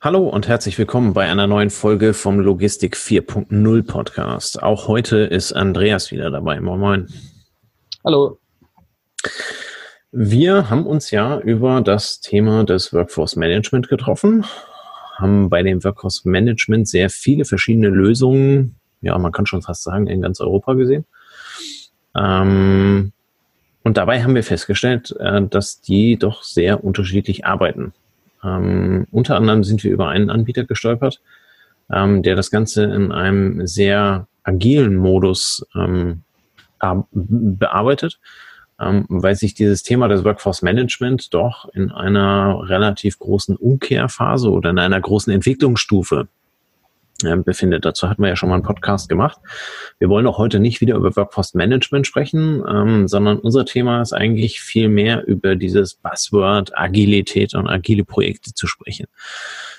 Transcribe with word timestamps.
Hallo 0.00 0.28
und 0.28 0.46
herzlich 0.46 0.78
willkommen 0.78 1.12
bei 1.12 1.28
einer 1.28 1.48
neuen 1.48 1.70
Folge 1.70 2.14
vom 2.14 2.38
Logistik 2.38 2.94
4.0 2.94 3.82
Podcast. 3.82 4.62
Auch 4.62 4.86
heute 4.86 5.16
ist 5.16 5.52
Andreas 5.52 6.12
wieder 6.12 6.30
dabei. 6.30 6.60
Moin 6.60 6.78
Moin. 6.78 7.08
Hallo. 8.04 8.38
Wir 10.12 10.70
haben 10.70 10.86
uns 10.86 11.10
ja 11.10 11.40
über 11.40 11.80
das 11.80 12.20
Thema 12.20 12.62
des 12.62 12.92
Workforce 12.92 13.34
Management 13.34 13.88
getroffen, 13.88 14.44
haben 15.16 15.50
bei 15.50 15.64
dem 15.64 15.82
Workforce 15.82 16.24
Management 16.24 16.86
sehr 16.86 17.10
viele 17.10 17.44
verschiedene 17.44 17.88
Lösungen, 17.88 18.76
ja, 19.00 19.18
man 19.18 19.32
kann 19.32 19.46
schon 19.46 19.62
fast 19.62 19.82
sagen, 19.82 20.06
in 20.06 20.22
ganz 20.22 20.40
Europa 20.40 20.74
gesehen. 20.74 21.06
Ähm, 22.16 23.10
und 23.82 23.96
dabei 23.96 24.22
haben 24.22 24.36
wir 24.36 24.44
festgestellt, 24.44 25.12
äh, 25.18 25.42
dass 25.42 25.80
die 25.80 26.16
doch 26.16 26.44
sehr 26.44 26.84
unterschiedlich 26.84 27.44
arbeiten. 27.44 27.94
Ähm, 28.44 29.06
unter 29.10 29.36
anderem 29.36 29.64
sind 29.64 29.82
wir 29.84 29.92
über 29.92 30.08
einen 30.08 30.30
Anbieter 30.30 30.64
gestolpert, 30.64 31.20
ähm, 31.92 32.22
der 32.22 32.36
das 32.36 32.50
Ganze 32.50 32.84
in 32.84 33.12
einem 33.12 33.66
sehr 33.66 34.26
agilen 34.44 34.96
Modus 34.96 35.66
ähm, 35.74 36.22
bearbeitet, 37.10 38.20
ähm, 38.80 39.04
weil 39.08 39.34
sich 39.34 39.54
dieses 39.54 39.82
Thema 39.82 40.08
des 40.08 40.24
Workforce 40.24 40.62
Management 40.62 41.34
doch 41.34 41.68
in 41.74 41.90
einer 41.90 42.68
relativ 42.68 43.18
großen 43.18 43.56
Umkehrphase 43.56 44.50
oder 44.50 44.70
in 44.70 44.78
einer 44.78 45.00
großen 45.00 45.32
Entwicklungsstufe 45.32 46.28
befindet. 47.18 47.84
Dazu 47.84 48.08
hatten 48.08 48.22
wir 48.22 48.28
ja 48.28 48.36
schon 48.36 48.48
mal 48.48 48.54
einen 48.54 48.64
Podcast 48.64 49.08
gemacht. 49.08 49.38
Wir 49.98 50.08
wollen 50.08 50.26
auch 50.26 50.38
heute 50.38 50.60
nicht 50.60 50.80
wieder 50.80 50.94
über 50.94 51.16
Workforce 51.16 51.54
Management 51.54 52.06
sprechen, 52.06 52.62
ähm, 52.68 53.08
sondern 53.08 53.38
unser 53.40 53.64
Thema 53.64 54.00
ist 54.00 54.12
eigentlich 54.12 54.60
viel 54.60 54.88
mehr 54.88 55.26
über 55.26 55.56
dieses 55.56 55.94
Buzzword 55.94 56.78
Agilität 56.78 57.54
und 57.54 57.66
agile 57.66 58.04
Projekte 58.04 58.54
zu 58.54 58.68
sprechen. 58.68 59.06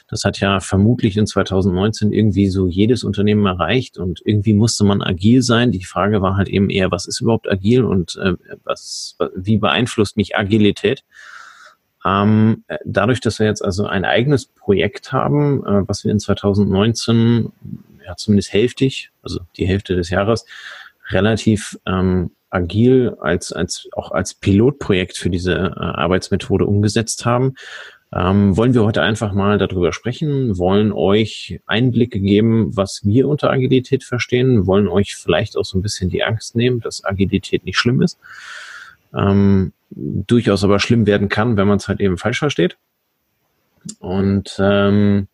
Das 0.09 0.25
hat 0.25 0.39
ja 0.39 0.59
vermutlich 0.59 1.15
in 1.15 1.27
2019 1.27 2.11
irgendwie 2.11 2.47
so 2.47 2.67
jedes 2.67 3.03
Unternehmen 3.03 3.45
erreicht 3.45 3.97
und 3.97 4.21
irgendwie 4.25 4.53
musste 4.53 4.83
man 4.83 5.01
agil 5.01 5.41
sein. 5.41 5.71
Die 5.71 5.85
Frage 5.85 6.21
war 6.21 6.35
halt 6.35 6.49
eben 6.49 6.69
eher, 6.69 6.91
was 6.91 7.07
ist 7.07 7.21
überhaupt 7.21 7.49
agil 7.49 7.85
und 7.85 8.17
äh, 8.17 8.33
was, 8.63 9.15
wie 9.35 9.57
beeinflusst 9.57 10.17
mich 10.17 10.35
Agilität? 10.35 11.05
Ähm, 12.05 12.63
dadurch, 12.85 13.19
dass 13.19 13.39
wir 13.39 13.47
jetzt 13.47 13.63
also 13.63 13.85
ein 13.85 14.05
eigenes 14.05 14.45
Projekt 14.45 15.11
haben, 15.11 15.65
äh, 15.65 15.87
was 15.87 16.03
wir 16.03 16.11
in 16.11 16.19
2019, 16.19 17.51
ja 18.05 18.15
zumindest 18.15 18.53
hälftig, 18.53 19.11
also 19.21 19.41
die 19.57 19.67
Hälfte 19.67 19.95
des 19.95 20.09
Jahres, 20.09 20.45
relativ 21.09 21.77
ähm, 21.85 22.31
agil 22.49 23.15
als, 23.19 23.51
als 23.51 23.87
auch 23.91 24.11
als 24.11 24.33
Pilotprojekt 24.33 25.17
für 25.17 25.29
diese 25.29 25.53
äh, 25.53 25.79
Arbeitsmethode 25.79 26.65
umgesetzt 26.65 27.25
haben, 27.25 27.55
ähm, 28.11 28.57
wollen 28.57 28.73
wir 28.73 28.83
heute 28.83 29.03
einfach 29.03 29.33
mal 29.33 29.59
darüber 29.59 29.93
sprechen, 29.93 30.57
wollen 30.57 30.91
euch 30.91 31.59
Einblicke 31.67 32.19
geben, 32.19 32.75
was 32.75 33.01
wir 33.03 33.27
unter 33.27 33.51
Agilität 33.51 34.03
verstehen, 34.03 34.65
wollen 34.65 34.87
euch 34.87 35.15
vielleicht 35.15 35.55
auch 35.55 35.65
so 35.65 35.77
ein 35.77 35.83
bisschen 35.83 36.09
die 36.09 36.23
Angst 36.23 36.55
nehmen, 36.55 36.79
dass 36.79 37.05
Agilität 37.05 37.65
nicht 37.65 37.77
schlimm 37.77 38.01
ist. 38.01 38.17
Ähm, 39.15 39.73
durchaus 39.91 40.63
aber 40.63 40.79
schlimm 40.79 41.05
werden 41.07 41.29
kann, 41.29 41.57
wenn 41.57 41.67
man 41.67 41.77
es 41.77 41.87
halt 41.87 41.99
eben 41.99 42.17
falsch 42.17 42.39
versteht. 42.39 42.77
Und 43.99 44.57
ähm, 44.59 45.27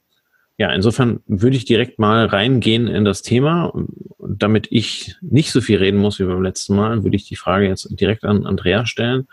ja, 0.57 0.71
insofern 0.71 1.19
würde 1.27 1.57
ich 1.57 1.65
direkt 1.65 1.99
mal 1.99 2.25
reingehen 2.25 2.87
in 2.87 3.03
das 3.03 3.21
Thema. 3.21 3.73
Damit 4.19 4.67
ich 4.71 5.15
nicht 5.21 5.51
so 5.51 5.59
viel 5.59 5.77
reden 5.77 5.99
muss 5.99 6.19
wie 6.19 6.23
beim 6.23 6.41
letzten 6.41 6.75
Mal, 6.75 7.03
würde 7.03 7.17
ich 7.17 7.27
die 7.27 7.35
Frage 7.35 7.67
jetzt 7.67 7.87
direkt 7.99 8.23
an 8.23 8.45
Andrea 8.45 8.85
stellen. 8.85 9.27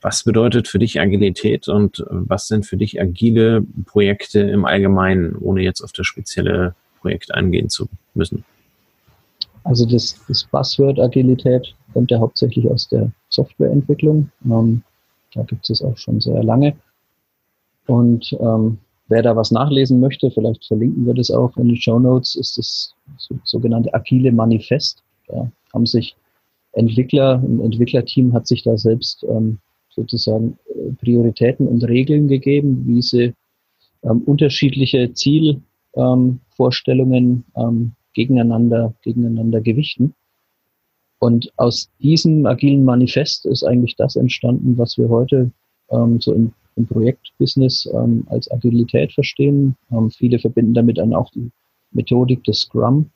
Was 0.00 0.24
bedeutet 0.24 0.68
für 0.68 0.78
dich 0.78 0.98
Agilität 0.98 1.68
und 1.68 2.04
was 2.08 2.48
sind 2.48 2.64
für 2.66 2.76
dich 2.76 3.00
agile 3.00 3.64
Projekte 3.84 4.40
im 4.40 4.64
Allgemeinen, 4.64 5.36
ohne 5.36 5.62
jetzt 5.62 5.82
auf 5.82 5.92
das 5.92 6.06
spezielle 6.06 6.74
Projekt 7.00 7.32
eingehen 7.34 7.68
zu 7.68 7.88
müssen? 8.14 8.44
Also 9.64 9.86
das, 9.86 10.20
das 10.28 10.44
Buzzword 10.44 10.98
Agilität 10.98 11.74
kommt 11.92 12.10
ja 12.10 12.18
hauptsächlich 12.18 12.68
aus 12.68 12.88
der 12.88 13.12
Softwareentwicklung. 13.28 14.30
Ähm, 14.44 14.82
da 15.34 15.42
gibt 15.42 15.68
es 15.70 15.82
auch 15.82 15.96
schon 15.96 16.20
sehr 16.20 16.42
lange. 16.42 16.76
Und 17.86 18.36
ähm, 18.40 18.78
wer 19.08 19.22
da 19.22 19.36
was 19.36 19.50
nachlesen 19.50 20.00
möchte, 20.00 20.30
vielleicht 20.30 20.64
verlinken 20.64 21.06
wir 21.06 21.14
das 21.14 21.30
auch 21.30 21.56
in 21.56 21.68
den 21.68 21.76
Show 21.76 21.98
Notes, 21.98 22.34
ist 22.34 22.58
das 22.58 22.94
so, 23.18 23.38
sogenannte 23.44 23.92
Agile 23.94 24.32
Manifest. 24.32 25.02
Da 25.28 25.50
haben 25.72 25.86
sich 25.86 26.16
Entwickler, 26.72 27.42
ein 27.42 27.60
Entwicklerteam 27.60 28.32
hat 28.32 28.46
sich 28.46 28.62
da 28.62 28.78
selbst 28.78 29.24
ähm, 29.28 29.58
sozusagen 29.90 30.58
äh, 30.74 30.92
Prioritäten 31.00 31.68
und 31.68 31.84
Regeln 31.84 32.28
gegeben, 32.28 32.84
wie 32.86 33.02
sie 33.02 33.34
ähm, 34.02 34.22
unterschiedliche 34.22 35.12
Zielvorstellungen 35.12 37.44
ähm, 37.56 37.92
gegeneinander, 38.14 38.94
gegeneinander 39.02 39.60
gewichten. 39.60 40.14
Und 41.18 41.52
aus 41.56 41.88
diesem 42.00 42.46
agilen 42.46 42.84
Manifest 42.84 43.46
ist 43.46 43.62
eigentlich 43.62 43.94
das 43.96 44.16
entstanden, 44.16 44.76
was 44.76 44.98
wir 44.98 45.08
heute 45.08 45.52
ähm, 45.90 46.20
so 46.20 46.32
im, 46.32 46.52
im 46.74 46.86
Projektbusiness 46.86 47.88
ähm, 47.94 48.24
als 48.28 48.50
Agilität 48.50 49.12
verstehen. 49.12 49.76
Ähm, 49.92 50.10
viele 50.10 50.38
verbinden 50.38 50.74
damit 50.74 50.98
dann 50.98 51.14
auch 51.14 51.30
die 51.30 51.50
Methodik 51.92 52.42
des 52.44 52.60
Scrum. 52.60 53.10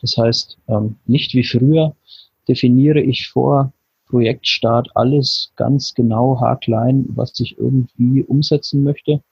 Das 0.00 0.16
heißt, 0.16 0.58
ähm, 0.68 0.96
nicht 1.06 1.34
wie 1.34 1.44
früher 1.44 1.96
definiere 2.48 3.00
ich 3.00 3.28
vor 3.28 3.72
Projektstart 4.06 4.90
alles 4.94 5.52
ganz 5.56 5.94
genau 5.94 6.40
haarklein, 6.40 7.06
was 7.08 7.38
ich 7.40 7.58
irgendwie 7.58 8.22
umsetzen 8.22 8.84
möchte. 8.84 9.22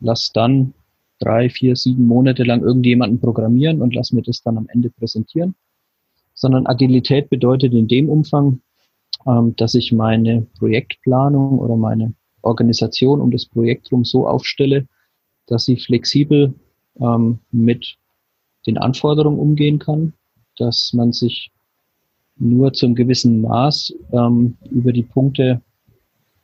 Lass 0.00 0.32
dann 0.32 0.74
drei, 1.22 1.48
vier, 1.48 1.76
sieben 1.76 2.06
Monate 2.06 2.42
lang 2.42 2.62
irgendjemanden 2.62 3.20
programmieren 3.20 3.80
und 3.80 3.94
lass 3.94 4.12
mir 4.12 4.22
das 4.22 4.42
dann 4.42 4.58
am 4.58 4.68
Ende 4.68 4.90
präsentieren. 4.90 5.54
Sondern 6.34 6.66
Agilität 6.66 7.30
bedeutet 7.30 7.72
in 7.72 7.88
dem 7.88 8.08
Umfang, 8.08 8.60
ähm, 9.26 9.54
dass 9.56 9.74
ich 9.74 9.92
meine 9.92 10.46
Projektplanung 10.58 11.58
oder 11.58 11.76
meine 11.76 12.14
Organisation 12.42 13.20
um 13.20 13.30
das 13.30 13.46
Projekt 13.46 13.92
rum 13.92 14.04
so 14.04 14.26
aufstelle, 14.26 14.86
dass 15.46 15.64
sie 15.64 15.76
flexibel 15.76 16.54
ähm, 17.00 17.38
mit 17.52 17.96
den 18.66 18.78
Anforderungen 18.78 19.38
umgehen 19.38 19.78
kann, 19.78 20.12
dass 20.56 20.92
man 20.92 21.12
sich 21.12 21.52
nur 22.36 22.72
zum 22.72 22.94
gewissen 22.94 23.40
Maß 23.42 23.94
ähm, 24.12 24.56
über 24.70 24.92
die 24.92 25.02
Punkte 25.02 25.60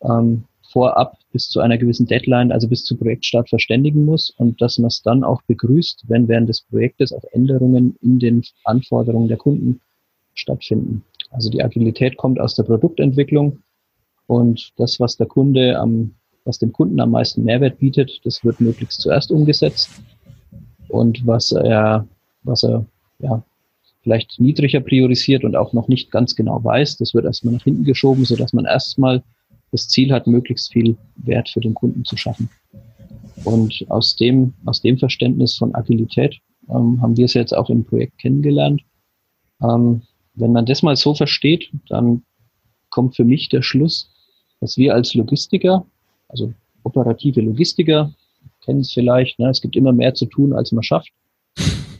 ähm, 0.03 0.45
vorab 0.71 1.19
bis 1.33 1.49
zu 1.49 1.61
einer 1.61 1.79
gewissen 1.79 2.07
Deadline, 2.07 2.53
also 2.53 2.69
bis 2.69 2.85
zu 2.85 2.97
Projektstart 2.97 3.49
verständigen 3.49 4.05
muss 4.05 4.31
und 4.31 4.61
dass 4.61 4.79
man 4.79 4.89
es 4.89 5.03
dann 5.03 5.25
auch 5.25 5.43
begrüßt, 5.43 6.05
wenn 6.09 6.29
während 6.29 6.49
des 6.49 6.63
Projektes 6.63 7.13
auch 7.13 7.25
Änderungen 7.33 7.97
in 8.03 8.19
den 8.19 8.43
Anforderungen 8.65 9.29
der 9.29 9.39
Kunden 9.39 9.81
stattfinden. 10.35 11.05
Also 11.31 11.51
die 11.51 11.63
Agilität 11.63 12.17
kommt 12.17 12.41
aus 12.41 12.55
der 12.55 12.65
Produktentwicklung 12.65 13.59
und 14.27 14.73
das, 14.77 15.01
was 15.01 15.17
der 15.17 15.27
Kunde 15.27 15.79
am, 15.79 16.15
was 16.45 16.59
dem 16.59 16.73
Kunden 16.73 17.01
am 17.01 17.11
meisten 17.11 17.45
Mehrwert 17.45 17.79
bietet, 17.79 18.21
das 18.25 18.45
wird 18.45 18.61
möglichst 18.61 19.01
zuerst 19.01 19.31
umgesetzt. 19.31 19.91
Und 20.89 21.27
was 21.27 21.53
er, 21.53 22.07
was 22.43 22.63
er, 22.63 22.87
ja, 23.19 23.43
vielleicht 24.03 24.41
niedriger 24.41 24.81
priorisiert 24.81 25.45
und 25.45 25.57
auch 25.57 25.73
noch 25.73 25.89
nicht 25.89 26.11
ganz 26.11 26.35
genau 26.35 26.63
weiß, 26.63 26.97
das 26.99 27.15
wird 27.15 27.25
erstmal 27.25 27.55
nach 27.55 27.65
hinten 27.65 27.85
geschoben, 27.85 28.25
so 28.25 28.37
dass 28.37 28.53
man 28.53 28.65
erstmal 28.65 29.23
das 29.71 29.89
Ziel 29.89 30.13
hat, 30.13 30.27
möglichst 30.27 30.73
viel 30.73 30.97
Wert 31.17 31.49
für 31.49 31.61
den 31.61 31.75
Kunden 31.75 32.05
zu 32.05 32.17
schaffen. 32.17 32.49
Und 33.45 33.85
aus 33.89 34.17
dem, 34.17 34.55
aus 34.65 34.81
dem 34.81 34.99
Verständnis 34.99 35.57
von 35.57 35.75
Agilität 35.75 36.39
ähm, 36.69 37.01
haben 37.01 37.17
wir 37.17 37.25
es 37.25 37.35
jetzt 37.35 37.57
auch 37.57 37.71
im 37.71 37.85
Projekt 37.85 38.19
kennengelernt. 38.19 38.83
Ähm, 39.63 40.03
wenn 40.35 40.53
man 40.53 40.67
das 40.67 40.83
mal 40.83 40.97
so 40.97 41.15
versteht, 41.15 41.71
dann 41.89 42.23
kommt 42.91 43.17
für 43.17 43.25
mich 43.25 43.49
der 43.49 43.63
Schluss, 43.63 44.11
dass 44.61 44.77
wir 44.77 44.95
als 44.95 45.15
Logistiker, 45.15 45.87
also 46.29 46.53
operative 46.83 47.41
Logistiker, 47.41 48.13
kennen 48.65 48.81
es 48.81 48.93
vielleicht, 48.93 49.39
ne, 49.39 49.49
es 49.51 49.61
gibt 49.61 49.77
immer 49.77 49.93
mehr 49.93 50.15
zu 50.15 50.27
tun, 50.27 50.53
als 50.53 50.73
man 50.73 50.83
schafft. 50.83 51.11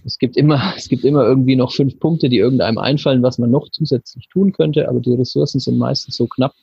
Es 0.05 0.19
gibt 0.19 0.37
immer, 0.37 0.73
es 0.77 0.89
gibt 0.89 1.05
immer 1.05 1.25
irgendwie 1.25 1.57
noch 1.57 1.73
fünf 1.73 1.99
Punkte, 1.99 2.29
die 2.29 2.39
irgendeinem 2.39 2.79
einfallen, 2.79 3.23
was 3.23 3.39
man 3.39 3.51
noch 3.51 3.69
zusätzlich 3.71 4.29
tun 4.29 4.53
könnte, 4.53 4.89
aber 4.89 5.01
die 5.01 5.15
Ressourcen 5.15 5.61
sind 5.61 5.79
meistens 5.79 6.17
so 6.17 6.27
knapp, 6.27 6.55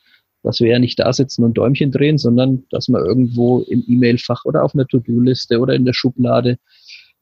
dass 0.45 0.59
wir 0.59 0.69
ja 0.69 0.79
nicht 0.79 0.99
da 0.99 1.11
sitzen 1.11 1.43
und 1.43 1.57
Däumchen 1.57 1.91
drehen, 1.91 2.17
sondern 2.17 2.63
dass 2.69 2.87
man 2.87 3.03
irgendwo 3.03 3.61
im 3.61 3.83
E-Mail-Fach 3.87 4.45
oder 4.45 4.63
auf 4.63 4.75
einer 4.75 4.87
To-Do-Liste 4.87 5.59
oder 5.59 5.73
in 5.73 5.85
der 5.85 5.93
Schublade 5.93 6.57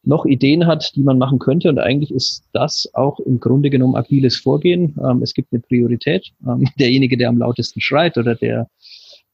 noch 0.04 0.26
Ideen 0.26 0.68
hat, 0.68 0.92
die 0.96 1.04
man 1.04 1.18
machen 1.18 1.40
könnte. 1.40 1.70
Und 1.70 1.80
eigentlich 1.80 2.12
ist 2.12 2.44
das 2.52 2.90
auch 2.94 3.22
im 3.22 3.40
Grunde 3.40 3.70
genommen 3.70 3.96
agiles 3.96 4.36
Vorgehen. 4.36 4.96
Ähm, 5.02 5.22
es 5.24 5.34
gibt 5.34 5.54
eine 5.54 5.62
Priorität. 5.62 6.32
Ähm, 6.46 6.68
derjenige, 6.80 7.18
der 7.18 7.30
am 7.30 7.38
lautesten 7.38 7.80
schreit 7.80 8.18
oder 8.18 8.36
der 8.36 8.68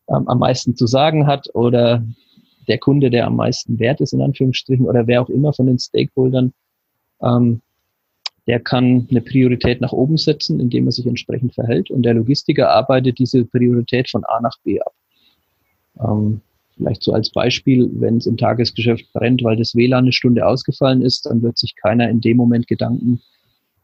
ähm, 0.07 0.27
am 0.27 0.39
meisten 0.39 0.75
zu 0.75 0.85
sagen 0.85 1.25
hat 1.25 1.47
oder 1.55 2.05
der 2.67 2.77
Kunde, 2.77 3.09
der 3.09 3.25
am 3.25 3.35
meisten 3.35 3.79
wert 3.79 3.99
ist, 4.01 4.13
in 4.13 4.21
Anführungsstrichen, 4.21 4.85
oder 4.85 5.07
wer 5.07 5.23
auch 5.23 5.29
immer 5.29 5.53
von 5.53 5.65
den 5.65 5.79
Stakeholdern, 5.79 6.53
ähm, 7.23 7.61
der 8.49 8.59
kann 8.59 9.07
eine 9.11 9.21
Priorität 9.21 9.79
nach 9.79 9.91
oben 9.91 10.17
setzen, 10.17 10.59
indem 10.59 10.87
er 10.87 10.91
sich 10.91 11.05
entsprechend 11.05 11.53
verhält. 11.53 11.91
Und 11.91 12.01
der 12.01 12.15
Logistiker 12.15 12.69
arbeitet 12.71 13.19
diese 13.19 13.45
Priorität 13.45 14.09
von 14.09 14.23
A 14.25 14.41
nach 14.41 14.57
B 14.63 14.81
ab. 14.81 14.93
Ähm, 16.01 16.41
Vielleicht 16.79 17.03
so 17.03 17.11
als 17.11 17.29
Beispiel, 17.29 17.89
wenn 17.95 18.17
es 18.17 18.25
im 18.25 18.37
Tagesgeschäft 18.37 19.11
brennt, 19.11 19.43
weil 19.43 19.57
das 19.57 19.75
WLAN 19.75 20.05
eine 20.05 20.13
Stunde 20.13 20.47
ausgefallen 20.47 21.01
ist, 21.01 21.25
dann 21.25 21.41
wird 21.41 21.57
sich 21.57 21.75
keiner 21.75 22.09
in 22.09 22.21
dem 22.21 22.37
Moment 22.37 22.67
Gedanken 22.67 23.19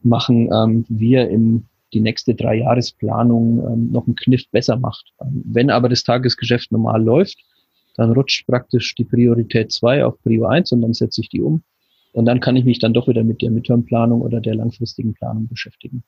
machen, 0.01 0.49
ähm, 0.53 0.85
wie 0.87 1.15
er 1.15 1.29
im 1.29 1.65
die 1.93 1.99
nächste 1.99 2.33
Dreijahresplanung 2.33 3.59
ähm, 3.59 3.91
noch 3.91 4.05
einen 4.07 4.15
Kniff 4.15 4.49
besser 4.49 4.77
macht. 4.77 5.11
Ähm, 5.21 5.43
wenn 5.45 5.69
aber 5.69 5.89
das 5.89 6.03
Tagesgeschäft 6.03 6.71
normal 6.71 7.03
läuft, 7.03 7.37
dann 7.97 8.13
rutscht 8.13 8.47
praktisch 8.47 8.95
die 8.95 9.03
Priorität 9.03 9.73
2 9.73 10.05
auf 10.05 10.21
Prio 10.23 10.45
1 10.45 10.71
und 10.71 10.81
dann 10.81 10.93
setze 10.93 11.19
ich 11.19 11.27
die 11.27 11.41
um. 11.41 11.63
Und 12.15 12.23
dann 12.23 12.39
kann 12.39 12.55
ich 12.55 12.63
mich 12.63 12.79
dann 12.79 12.93
doch 12.93 13.09
wieder 13.09 13.25
mit 13.25 13.41
der 13.41 13.51
Midterm-Planung 13.51 14.21
oder 14.21 14.39
der 14.39 14.55
langfristigen 14.55 15.13
Planung 15.15 15.49
beschäftigen. 15.49 16.01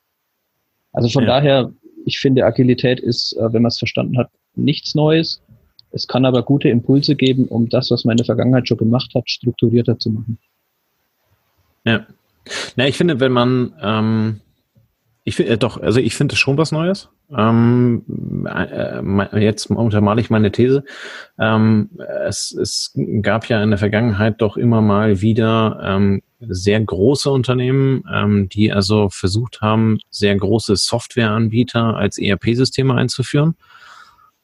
Also 0.90 1.10
von 1.10 1.24
ja. 1.24 1.28
daher, 1.28 1.72
ich 2.06 2.18
finde, 2.18 2.46
Agilität 2.46 2.98
ist, 2.98 3.34
äh, 3.34 3.52
wenn 3.52 3.60
man 3.60 3.68
es 3.68 3.76
verstanden 3.76 4.16
hat, 4.16 4.30
nichts 4.54 4.94
Neues. 4.94 5.42
Es 5.90 6.08
kann 6.08 6.24
aber 6.24 6.42
gute 6.44 6.70
Impulse 6.70 7.14
geben, 7.14 7.44
um 7.44 7.68
das, 7.68 7.90
was 7.90 8.06
man 8.06 8.14
in 8.14 8.16
der 8.16 8.24
Vergangenheit 8.24 8.66
schon 8.66 8.78
gemacht 8.78 9.12
hat, 9.14 9.28
strukturierter 9.28 9.98
zu 9.98 10.08
machen. 10.08 10.38
Ja. 11.84 12.06
Na, 12.76 12.88
ich 12.88 12.96
finde, 12.96 13.20
wenn 13.20 13.32
man 13.32 13.74
ähm, 13.82 14.40
ich 15.28 15.36
finde 15.36 15.52
äh, 15.52 15.58
doch, 15.58 15.80
also 15.80 16.00
ich 16.00 16.14
finde 16.16 16.32
es 16.32 16.38
schon 16.38 16.56
was 16.56 16.72
Neues. 16.72 17.10
Ähm, 17.36 18.02
äh, 18.48 19.38
jetzt 19.38 19.70
untermale 19.70 20.20
ich 20.20 20.30
meine 20.30 20.50
These. 20.50 20.84
Ähm, 21.38 21.90
es, 22.26 22.52
es 22.52 22.92
gab 23.22 23.48
ja 23.48 23.62
in 23.62 23.70
der 23.70 23.78
Vergangenheit 23.78 24.40
doch 24.40 24.56
immer 24.56 24.80
mal 24.80 25.20
wieder 25.20 25.80
ähm, 25.84 26.22
sehr 26.40 26.80
große 26.80 27.30
Unternehmen, 27.30 28.04
ähm, 28.12 28.48
die 28.48 28.72
also 28.72 29.10
versucht 29.10 29.60
haben, 29.60 29.98
sehr 30.10 30.34
große 30.34 30.76
Softwareanbieter 30.76 31.96
als 31.96 32.18
ERP-Systeme 32.18 32.94
einzuführen, 32.94 33.54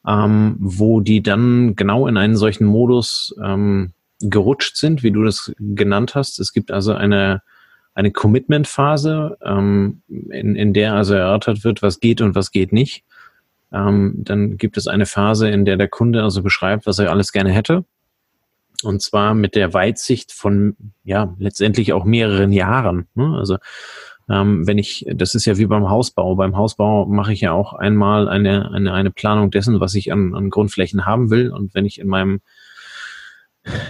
ähm, 0.06 0.56
wo 0.58 1.00
die 1.00 1.22
dann 1.22 1.76
genau 1.76 2.06
in 2.06 2.18
einen 2.18 2.36
solchen 2.36 2.66
Modus 2.66 3.34
ähm, 3.42 3.92
gerutscht 4.20 4.76
sind, 4.76 5.02
wie 5.02 5.10
du 5.10 5.24
das 5.24 5.52
genannt 5.58 6.14
hast. 6.14 6.38
Es 6.38 6.52
gibt 6.52 6.70
also 6.70 6.92
eine 6.92 7.42
eine 7.94 8.10
Commitment-Phase, 8.10 9.38
ähm, 9.42 10.02
in, 10.08 10.56
in 10.56 10.72
der 10.72 10.94
also 10.94 11.14
erörtert 11.14 11.64
wird, 11.64 11.82
was 11.82 12.00
geht 12.00 12.20
und 12.20 12.34
was 12.34 12.50
geht 12.50 12.72
nicht. 12.72 13.04
Ähm, 13.72 14.14
dann 14.18 14.56
gibt 14.56 14.76
es 14.76 14.86
eine 14.86 15.06
Phase, 15.06 15.48
in 15.48 15.64
der 15.64 15.76
der 15.76 15.88
Kunde 15.88 16.22
also 16.22 16.42
beschreibt, 16.42 16.86
was 16.86 16.98
er 16.98 17.10
alles 17.10 17.32
gerne 17.32 17.50
hätte. 17.50 17.84
Und 18.82 19.00
zwar 19.00 19.34
mit 19.34 19.54
der 19.54 19.72
Weitsicht 19.72 20.32
von, 20.32 20.76
ja, 21.04 21.34
letztendlich 21.38 21.92
auch 21.92 22.04
mehreren 22.04 22.52
Jahren. 22.52 23.06
Ne? 23.14 23.36
Also 23.36 23.58
ähm, 24.28 24.66
wenn 24.66 24.78
ich, 24.78 25.06
das 25.12 25.34
ist 25.34 25.44
ja 25.44 25.58
wie 25.58 25.66
beim 25.66 25.88
Hausbau. 25.88 26.34
Beim 26.34 26.56
Hausbau 26.56 27.06
mache 27.06 27.32
ich 27.32 27.42
ja 27.42 27.52
auch 27.52 27.74
einmal 27.74 28.28
eine, 28.28 28.70
eine, 28.72 28.92
eine 28.92 29.10
Planung 29.10 29.50
dessen, 29.50 29.80
was 29.80 29.94
ich 29.94 30.12
an, 30.12 30.34
an 30.34 30.50
Grundflächen 30.50 31.06
haben 31.06 31.30
will. 31.30 31.50
Und 31.50 31.74
wenn 31.74 31.84
ich 31.84 32.00
in 32.00 32.08
meinem 32.08 32.40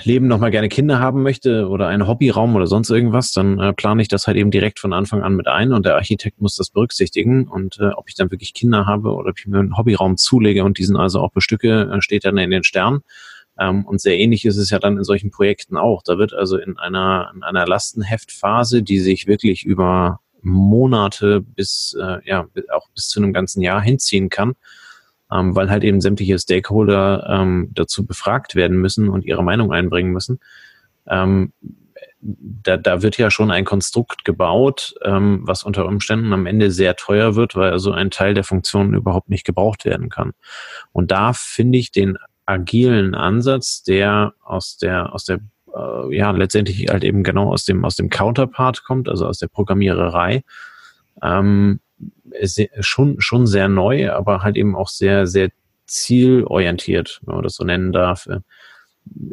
Leben 0.05 0.29
nochmal 0.29 0.51
gerne 0.51 0.69
Kinder 0.69 1.01
haben 1.01 1.23
möchte 1.23 1.69
oder 1.69 1.89
einen 1.89 2.07
Hobbyraum 2.07 2.55
oder 2.55 2.67
sonst 2.67 2.91
irgendwas, 2.91 3.33
dann 3.33 3.59
äh, 3.59 3.73
plane 3.73 4.03
ich 4.03 4.09
das 4.09 4.27
halt 4.27 4.37
eben 4.37 4.51
direkt 4.51 4.79
von 4.79 4.93
Anfang 4.93 5.23
an 5.23 5.35
mit 5.35 5.49
ein 5.49 5.73
und 5.73 5.85
der 5.85 5.97
Architekt 5.97 6.41
muss 6.41 6.57
das 6.57 6.71
berücksichtigen. 6.71 7.49
Und 7.49 7.79
äh, 7.81 7.89
ob 7.89 8.09
ich 8.09 8.15
dann 8.15 8.31
wirklich 8.31 8.55
Kinder 8.55 8.87
habe 8.87 9.13
oder 9.13 9.31
ob 9.31 9.39
ich 9.39 9.47
mir 9.47 9.59
einen 9.59 9.77
Hobbyraum 9.77 10.17
zulege 10.17 10.65
und 10.65 10.79
diesen 10.79 10.97
also 10.97 11.21
auch 11.21 11.33
bestücke, 11.33 11.91
äh, 11.93 12.01
steht 12.01 12.25
dann 12.25 12.39
in 12.39 12.51
den 12.51 12.63
Sternen. 12.63 13.01
Ähm, 13.59 13.85
und 13.85 14.01
sehr 14.01 14.19
ähnlich 14.19 14.45
ist 14.45 14.57
es 14.57 14.71
ja 14.71 14.79
dann 14.79 14.97
in 14.97 15.05
solchen 15.05 15.31
Projekten 15.31 15.77
auch. 15.77 16.03
Da 16.05 16.19
wird 16.19 16.35
also 16.35 16.57
in 16.57 16.79
einer, 16.79 17.33
in 17.35 17.43
einer 17.43 17.67
Lastenheftphase, 17.67 18.83
die 18.83 18.99
sich 19.01 19.27
wirklich 19.27 19.65
über 19.65 20.21
Monate 20.43 21.41
bis, 21.41 21.97
äh, 22.01 22.19
ja, 22.25 22.47
auch 22.73 22.89
bis 22.95 23.09
zu 23.09 23.21
einem 23.21 23.33
ganzen 23.33 23.63
Jahr 23.63 23.81
hinziehen 23.81 24.29
kann, 24.29 24.55
ähm, 25.33 25.55
weil 25.55 25.71
halt 25.71 25.85
eben 25.85 26.01
sämtliche 26.01 26.39
Stakeholder 26.39 27.27
ähm, 27.29 27.71
dazu 27.73 28.07
befragt 28.07 28.55
werden 28.55 28.79
müssen 28.79 29.09
und 29.09 29.25
ihre 29.25 29.43
Meinung 29.45 29.73
einbringen 29.73 30.13
müssen. 30.13 30.41
Ähm, 31.07 31.53
da, 32.25 32.79
da 32.79 33.03
wird 33.03 33.19
ja 33.19 33.31
schon 33.31 33.51
ein 33.51 33.67
Konstrukt 33.67 34.25
gebaut, 34.25 34.95
ähm, 35.03 35.43
was 35.43 35.63
unter 35.63 35.87
Umständen 35.87 36.33
am 36.33 36.47
Ende 36.47 36.71
sehr 36.71 36.97
teuer 36.97 37.35
wird, 37.37 37.55
weil 37.55 37.71
also 37.71 37.93
ein 37.93 38.11
Teil 38.11 38.33
der 38.33 38.45
Funktionen 38.45 38.95
überhaupt 38.95 39.29
nicht 39.29 39.45
gebraucht 39.45 39.85
werden 39.85 40.09
kann. 40.09 40.33
Und 40.93 41.11
da 41.11 41.33
finde 41.35 41.79
ich 41.79 41.93
den 41.93 42.17
agilen 42.47 43.15
Ansatz, 43.15 43.83
der 43.83 44.35
aus 44.43 44.79
der, 44.79 45.13
aus 45.13 45.25
der, 45.25 45.41
äh, 45.75 46.17
ja, 46.17 46.31
letztendlich 46.31 46.89
halt 46.89 47.05
eben 47.05 47.23
genau 47.23 47.53
aus 47.53 47.65
dem, 47.65 47.85
aus 47.85 47.97
dem 47.97 48.09
Counterpart 48.09 48.85
kommt, 48.85 49.09
also 49.09 49.27
aus 49.27 49.39
der 49.39 49.49
Programmiererei, 49.49 50.45
ähm, 51.23 51.81
schon, 52.81 53.21
schon 53.21 53.47
sehr 53.47 53.69
neu, 53.69 54.11
aber 54.11 54.43
halt 54.43 54.57
eben 54.57 54.77
auch 54.77 54.89
sehr, 54.89 55.27
sehr 55.27 55.51
zielorientiert, 55.87 57.21
wenn 57.25 57.37
man 57.37 57.45
das 57.45 57.55
so 57.55 57.65
nennen 57.65 57.93
darf. 57.93 58.29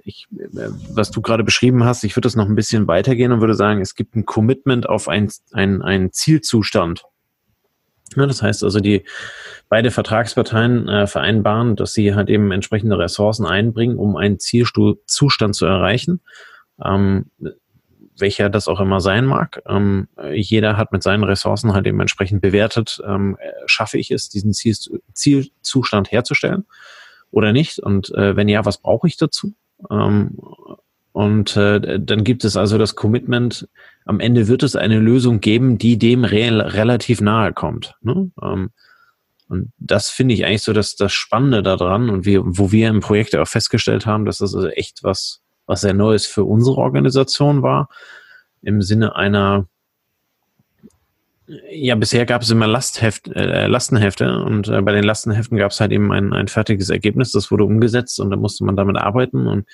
Ich, 0.04 0.28
was 0.32 1.12
du 1.12 1.22
gerade 1.22 1.44
beschrieben 1.44 1.86
hast, 1.86 2.04
ich 2.04 2.16
würde 2.16 2.26
das 2.26 2.36
noch 2.36 2.48
ein 2.48 2.56
bisschen 2.56 2.88
weitergehen 2.88 3.32
und 3.32 3.40
würde 3.40 3.56
sagen, 3.56 3.82
es 3.82 3.96
gibt 3.96 4.16
ein 4.16 4.26
Commitment 4.26 4.88
auf 4.88 5.08
ein, 5.08 5.32
ein, 5.54 5.82
einen 5.82 6.12
Zielzustand. 6.12 7.04
Ja, 8.18 8.26
das 8.26 8.42
heißt 8.42 8.64
also, 8.66 8.82
die 8.82 9.06
beide 9.70 9.90
Vertragsparteien 9.90 10.90
äh, 10.90 11.08
vereinbaren, 11.08 11.78
dass 11.78 11.94
sie 11.94 12.14
halt 12.14 12.30
eben 12.30 12.52
entsprechende 12.52 13.00
Ressourcen 13.00 13.46
einbringen, 13.46 13.98
um 13.98 14.18
einen 14.18 14.38
Zielzustand 14.38 15.56
zu 15.56 15.66
erreichen. 15.66 16.20
Ähm, 16.84 17.28
welcher 18.18 18.50
das 18.50 18.68
auch 18.68 18.80
immer 18.80 19.02
sein 19.02 19.26
mag. 19.26 19.62
Ähm, 19.68 20.08
jeder 20.34 20.78
hat 20.78 20.92
mit 20.92 21.04
seinen 21.04 21.24
Ressourcen 21.24 21.74
halt 21.74 21.86
dementsprechend 21.86 22.42
bewertet, 22.42 23.02
ähm, 23.06 23.38
schaffe 23.66 23.98
ich 23.98 24.12
es, 24.12 24.30
diesen 24.30 24.54
Ziel, 24.54 24.76
Zielzustand 25.14 26.12
herzustellen 26.12 26.66
oder 27.32 27.54
nicht? 27.54 27.80
Und 27.80 28.14
äh, 28.16 28.36
wenn 28.36 28.50
ja, 28.50 28.66
was 28.66 28.80
brauche 28.80 29.08
ich 29.08 29.18
dazu? 29.18 29.54
Ähm, 29.90 30.38
und 31.14 31.58
äh, 31.58 32.00
dann 32.00 32.24
gibt 32.24 32.46
es 32.46 32.56
also 32.56 32.78
das 32.78 32.96
Commitment, 32.96 33.68
am 34.06 34.20
Ende 34.20 34.48
wird 34.48 34.64
es 34.64 34.76
eine 34.76 35.00
Lösung 35.00 35.42
geben, 35.42 35.78
die 35.78 35.98
dem 35.98 36.24
re 36.24 36.74
relativ 36.74 37.22
nahe 37.22 37.54
kommt. 37.54 37.96
Ne? 38.02 38.32
Ähm, 38.42 38.70
und 39.50 39.74
das 39.78 40.10
finde 40.10 40.34
ich 40.34 40.46
eigentlich 40.46 40.64
so 40.64 40.72
das, 40.72 40.96
das 40.96 41.12
Spannende 41.12 41.62
daran 41.62 42.10
und 42.10 42.26
wir, 42.26 42.42
wo 42.46 42.72
wir 42.72 42.88
im 42.88 43.02
Projekt 43.02 43.36
auch 43.36 43.48
festgestellt 43.48 44.06
haben, 44.06 44.26
dass 44.26 44.38
das 44.38 44.56
also 44.56 44.70
echt 44.70 45.04
was 45.04 45.42
was 45.72 45.82
sehr 45.82 45.94
Neues 45.94 46.28
für 46.28 46.44
unsere 46.44 46.78
Organisation 46.78 47.64
war, 47.64 47.88
im 48.62 48.82
Sinne 48.82 49.16
einer 49.16 49.68
ja, 51.70 51.96
bisher 51.96 52.26
gab 52.26 52.42
es 52.42 52.52
immer 52.52 52.68
Lastheft, 52.68 53.28
äh, 53.30 53.68
Lastenhefte 53.68 54.44
und 54.44 54.68
äh, 54.68 54.82
bei 54.82 54.94
den 54.94 55.04
Lastenheften 55.04 55.58
gab 55.58 55.72
es 55.72 55.80
halt 55.80 55.92
eben 55.92 56.12
ein, 56.12 56.34
ein 56.34 56.48
fertiges 56.48 56.90
Ergebnis, 56.90 57.32
das 57.32 57.52
wurde 57.52 57.64
umgesetzt 57.64 58.20
und 58.20 58.30
da 58.30 58.38
musste 58.38 58.64
man 58.64 58.76
damit 58.76 58.98
arbeiten 58.98 59.48
und 59.48 59.66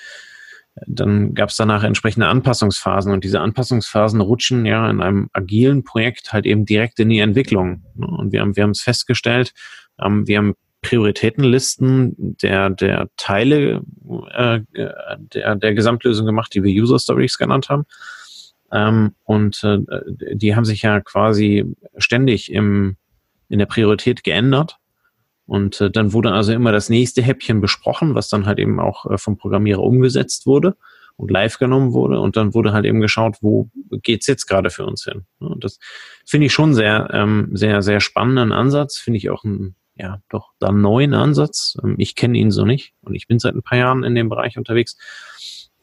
äh, 0.75 0.81
dann 0.87 1.33
gab 1.33 1.49
es 1.49 1.55
danach 1.55 1.83
entsprechende 1.83 2.27
Anpassungsphasen 2.27 3.11
und 3.11 3.23
diese 3.23 3.41
Anpassungsphasen 3.41 4.21
rutschen 4.21 4.65
ja 4.65 4.89
in 4.89 5.01
einem 5.01 5.29
agilen 5.33 5.83
Projekt 5.83 6.33
halt 6.33 6.45
eben 6.45 6.65
direkt 6.65 6.99
in 6.99 7.09
die 7.09 7.19
Entwicklung. 7.19 7.83
Ne? 7.95 8.07
Und 8.07 8.31
wir 8.31 8.41
haben 8.41 8.55
wir 8.55 8.67
es 8.69 8.81
festgestellt, 8.81 9.53
ähm, 9.99 10.27
wir 10.27 10.37
haben 10.37 10.55
Prioritätenlisten 10.81 12.15
der, 12.41 12.69
der 12.69 13.09
Teile 13.17 13.81
äh, 14.31 14.59
der, 14.73 15.55
der 15.55 15.73
Gesamtlösung 15.73 16.25
gemacht, 16.25 16.53
die 16.53 16.63
wir 16.63 16.81
User 16.81 16.99
Stories 16.99 17.37
genannt 17.37 17.69
haben. 17.69 17.85
Ähm, 18.71 19.15
und 19.23 19.63
äh, 19.63 19.79
die 20.33 20.55
haben 20.55 20.65
sich 20.65 20.81
ja 20.81 20.99
quasi 21.01 21.65
ständig 21.97 22.51
im, 22.51 22.97
in 23.49 23.59
der 23.59 23.65
Priorität 23.65 24.23
geändert. 24.23 24.77
Und 25.45 25.79
äh, 25.79 25.89
dann 25.89 26.13
wurde 26.13 26.33
also 26.33 26.51
immer 26.51 26.71
das 26.71 26.89
nächste 26.89 27.21
Häppchen 27.21 27.61
besprochen, 27.61 28.15
was 28.15 28.29
dann 28.29 28.45
halt 28.45 28.59
eben 28.59 28.79
auch 28.79 29.09
äh, 29.09 29.17
vom 29.17 29.37
Programmierer 29.37 29.81
umgesetzt 29.81 30.45
wurde 30.45 30.75
und 31.15 31.31
live 31.31 31.57
genommen 31.57 31.93
wurde. 31.93 32.19
Und 32.19 32.35
dann 32.35 32.53
wurde 32.53 32.73
halt 32.73 32.85
eben 32.85 32.99
geschaut, 32.99 33.37
wo 33.41 33.69
geht's 33.89 34.27
jetzt 34.27 34.45
gerade 34.45 34.69
für 34.69 34.85
uns 34.85 35.05
hin. 35.05 35.23
Und 35.39 35.63
das 35.63 35.79
finde 36.25 36.47
ich 36.47 36.53
schon 36.53 36.73
sehr, 36.73 37.09
ähm, 37.13 37.49
sehr, 37.53 37.81
sehr 37.81 38.01
spannenden 38.01 38.51
Ansatz. 38.51 38.97
Finde 38.97 39.17
ich 39.17 39.29
auch 39.29 39.45
ein 39.45 39.75
ja, 39.97 40.21
doch 40.29 40.51
da 40.59 40.71
neuen 40.71 41.13
Ansatz. 41.13 41.77
Ähm, 41.83 41.95
ich 41.97 42.15
kenne 42.15 42.37
ihn 42.37 42.51
so 42.51 42.65
nicht 42.65 42.93
und 43.01 43.15
ich 43.15 43.27
bin 43.27 43.39
seit 43.39 43.55
ein 43.55 43.63
paar 43.63 43.77
Jahren 43.77 44.03
in 44.03 44.15
dem 44.15 44.29
Bereich 44.29 44.57
unterwegs. 44.57 44.97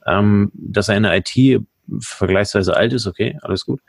Ähm, 0.06 0.50
dass 0.54 0.88
er 0.88 0.96
in 0.96 1.04
der 1.04 1.16
IT 1.16 1.62
vergleichsweise 2.00 2.76
alt 2.76 2.92
ist, 2.92 3.06
okay, 3.06 3.38
alles 3.42 3.64
gut. 3.64 3.80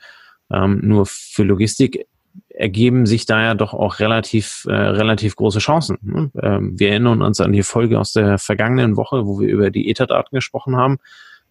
Ähm, 0.52 0.80
nur 0.84 1.06
für 1.06 1.44
Logistik 1.44 2.08
ergeben 2.50 3.06
sich 3.06 3.26
da 3.26 3.42
ja 3.42 3.54
doch 3.54 3.74
auch 3.74 4.00
relativ, 4.00 4.66
äh, 4.68 4.74
relativ 4.74 5.36
große 5.36 5.60
Chancen. 5.60 5.98
Ne? 6.02 6.32
Ähm, 6.42 6.80
wir 6.80 6.90
erinnern 6.90 7.22
uns 7.22 7.40
an 7.40 7.52
die 7.52 7.64
Folge 7.64 8.00
aus 8.00 8.14
der 8.14 8.38
vergangenen 8.38 8.98
Woche, 8.98 9.26
wo 9.26 9.40
wir 9.40 9.50
über 9.50 9.72
die 9.72 9.90
Etherdaten 9.90 10.36
gesprochen 10.36 10.76
haben. 10.76 10.98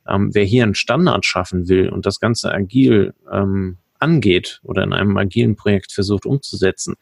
Ähm, 0.07 0.35
wer 0.35 0.45
hier 0.45 0.65
einen 0.65 0.75
Standard 0.75 1.25
schaffen 1.25 1.69
will 1.69 1.89
und 1.89 2.07
das 2.07 2.21
Ganze 2.21 2.53
agil 2.53 3.15
ähm, 3.31 3.79
angeht 3.99 4.61
oder 4.63 4.83
in 4.83 4.93
einem 4.93 5.17
agilen 5.17 5.57
Projekt 5.57 5.93
versucht 5.93 6.27
umzusetzen, 6.27 6.95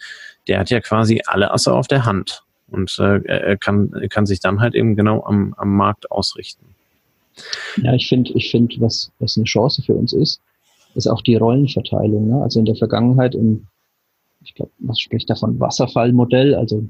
der 0.49 0.59
hat 0.59 0.71
ja 0.71 0.81
quasi 0.81 1.23
alle 1.27 1.53
Asse 1.53 1.73
auf 1.73 1.89
der 1.89 2.05
Hand 2.05 2.45
und 2.69 2.99
äh, 2.99 3.57
kann, 3.59 3.91
kann 4.11 4.27
sich 4.27 4.41
dann 4.41 4.61
halt 4.61 4.75
eben 4.75 4.97
genau 4.97 5.25
am, 5.25 5.55
am 5.57 5.77
Markt 5.77 6.11
ausrichten. 6.11 6.75
Ja, 7.77 7.95
ich 7.95 8.09
finde, 8.09 8.33
ich 8.35 8.51
finde, 8.51 8.77
was, 8.81 9.11
was 9.19 9.37
eine 9.37 9.45
Chance 9.45 9.83
für 9.83 9.95
uns 9.95 10.13
ist, 10.13 10.41
ist 10.95 11.07
auch 11.07 11.23
die 11.23 11.37
Rollenverteilung. 11.37 12.29
Ne? 12.29 12.43
Also 12.43 12.61
in 12.61 12.67
der 12.67 12.77
Vergangenheit 12.77 13.35
im, 13.35 13.67
ich 14.43 14.55
glaube, 14.55 14.73
was 14.79 15.01
spricht 15.01 15.31
da 15.31 15.35
von 15.35 15.59
Wasserfallmodell, 15.59 16.55
also 16.55 16.81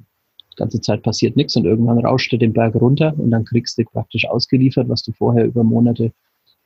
die 0.53 0.57
ganze 0.57 0.81
Zeit 0.81 1.03
passiert 1.03 1.37
nichts 1.37 1.57
und 1.57 1.65
irgendwann 1.65 2.05
rauscht 2.05 2.33
er 2.33 2.39
den 2.39 2.53
Berg 2.53 2.75
runter 2.75 3.15
und 3.17 3.31
dann 3.31 3.45
kriegst 3.45 3.79
du 3.79 3.85
praktisch 3.85 4.27
ausgeliefert, 4.27 4.89
was 4.89 5.03
du 5.03 5.13
vorher 5.13 5.45
über 5.45 5.65
Monate, 5.65 6.13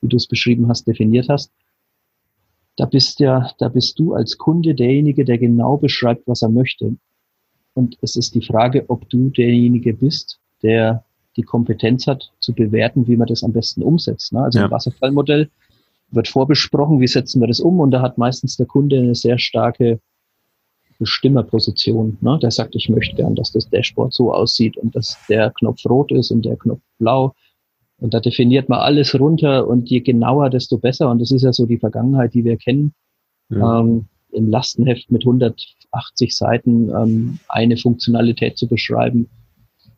wie 0.01 0.07
du 0.07 0.17
es 0.17 0.27
beschrieben 0.27 0.67
hast, 0.67 0.87
definiert 0.87 1.29
hast. 1.29 1.51
Da 2.77 2.85
bist 2.85 3.19
ja, 3.19 3.51
da 3.57 3.69
bist 3.69 3.99
du 3.99 4.13
als 4.13 4.37
Kunde 4.37 4.75
derjenige, 4.75 5.25
der 5.25 5.37
genau 5.37 5.77
beschreibt, 5.77 6.27
was 6.27 6.41
er 6.41 6.49
möchte. 6.49 6.95
Und 7.73 7.97
es 8.01 8.15
ist 8.15 8.33
die 8.33 8.41
Frage, 8.41 8.85
ob 8.87 9.09
du 9.09 9.29
derjenige 9.29 9.93
bist, 9.93 10.39
der 10.63 11.03
die 11.35 11.43
Kompetenz 11.43 12.07
hat, 12.07 12.31
zu 12.39 12.53
bewerten, 12.53 13.07
wie 13.07 13.15
man 13.15 13.27
das 13.27 13.43
am 13.43 13.53
besten 13.53 13.83
umsetzt. 13.83 14.33
Ne? 14.33 14.41
Also 14.41 14.59
ja. 14.59 14.65
im 14.65 14.71
Wasserfallmodell 14.71 15.49
wird 16.09 16.27
vorbesprochen, 16.27 16.99
wie 16.99 17.07
setzen 17.07 17.41
wir 17.41 17.47
das 17.47 17.59
um, 17.59 17.79
und 17.79 17.91
da 17.91 18.01
hat 18.01 18.17
meistens 18.17 18.57
der 18.57 18.65
Kunde 18.65 18.97
eine 18.97 19.15
sehr 19.15 19.37
starke 19.37 19.99
Bestimmerposition. 20.99 22.17
Ne? 22.21 22.39
Der 22.41 22.51
sagt, 22.51 22.75
ich 22.75 22.89
möchte 22.89 23.15
gern, 23.15 23.35
dass 23.35 23.51
das 23.51 23.69
Dashboard 23.69 24.13
so 24.13 24.33
aussieht 24.33 24.77
und 24.77 24.95
dass 24.95 25.17
der 25.29 25.51
Knopf 25.51 25.85
rot 25.85 26.11
ist 26.11 26.31
und 26.31 26.45
der 26.45 26.57
Knopf 26.57 26.81
blau. 26.97 27.33
Und 27.99 28.13
da 28.13 28.19
definiert 28.19 28.69
man 28.69 28.79
alles 28.79 29.19
runter 29.19 29.67
und 29.67 29.89
je 29.89 30.01
genauer, 30.01 30.49
desto 30.49 30.77
besser. 30.77 31.09
Und 31.09 31.19
das 31.19 31.31
ist 31.31 31.41
ja 31.41 31.51
so 31.51 31.65
die 31.65 31.79
Vergangenheit, 31.79 32.33
die 32.33 32.43
wir 32.43 32.57
kennen. 32.57 32.93
Ja. 33.49 33.79
Ähm, 33.79 34.05
Im 34.31 34.49
Lastenheft 34.49 35.09
mit 35.11 35.23
180 35.23 36.35
Seiten 36.35 36.89
ähm, 36.89 37.39
eine 37.47 37.77
Funktionalität 37.77 38.57
zu 38.57 38.67
beschreiben. 38.67 39.29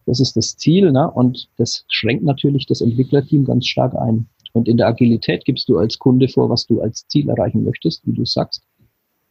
Das 0.05 0.19
ist 0.19 0.37
das 0.37 0.55
Ziel. 0.55 0.91
Ne? 0.91 1.11
Und 1.11 1.49
das 1.57 1.85
schränkt 1.89 2.23
natürlich 2.23 2.65
das 2.67 2.81
Entwicklerteam 2.81 3.43
ganz 3.45 3.67
stark 3.67 3.95
ein. 3.95 4.27
Und 4.53 4.67
in 4.67 4.77
der 4.77 4.87
Agilität 4.87 5.45
gibst 5.45 5.67
du 5.69 5.77
als 5.77 5.99
Kunde 5.99 6.27
vor, 6.27 6.49
was 6.49 6.65
du 6.65 6.81
als 6.81 7.07
Ziel 7.07 7.29
erreichen 7.29 7.63
möchtest, 7.63 8.05
wie 8.07 8.13
du 8.13 8.25
sagst. 8.25 8.63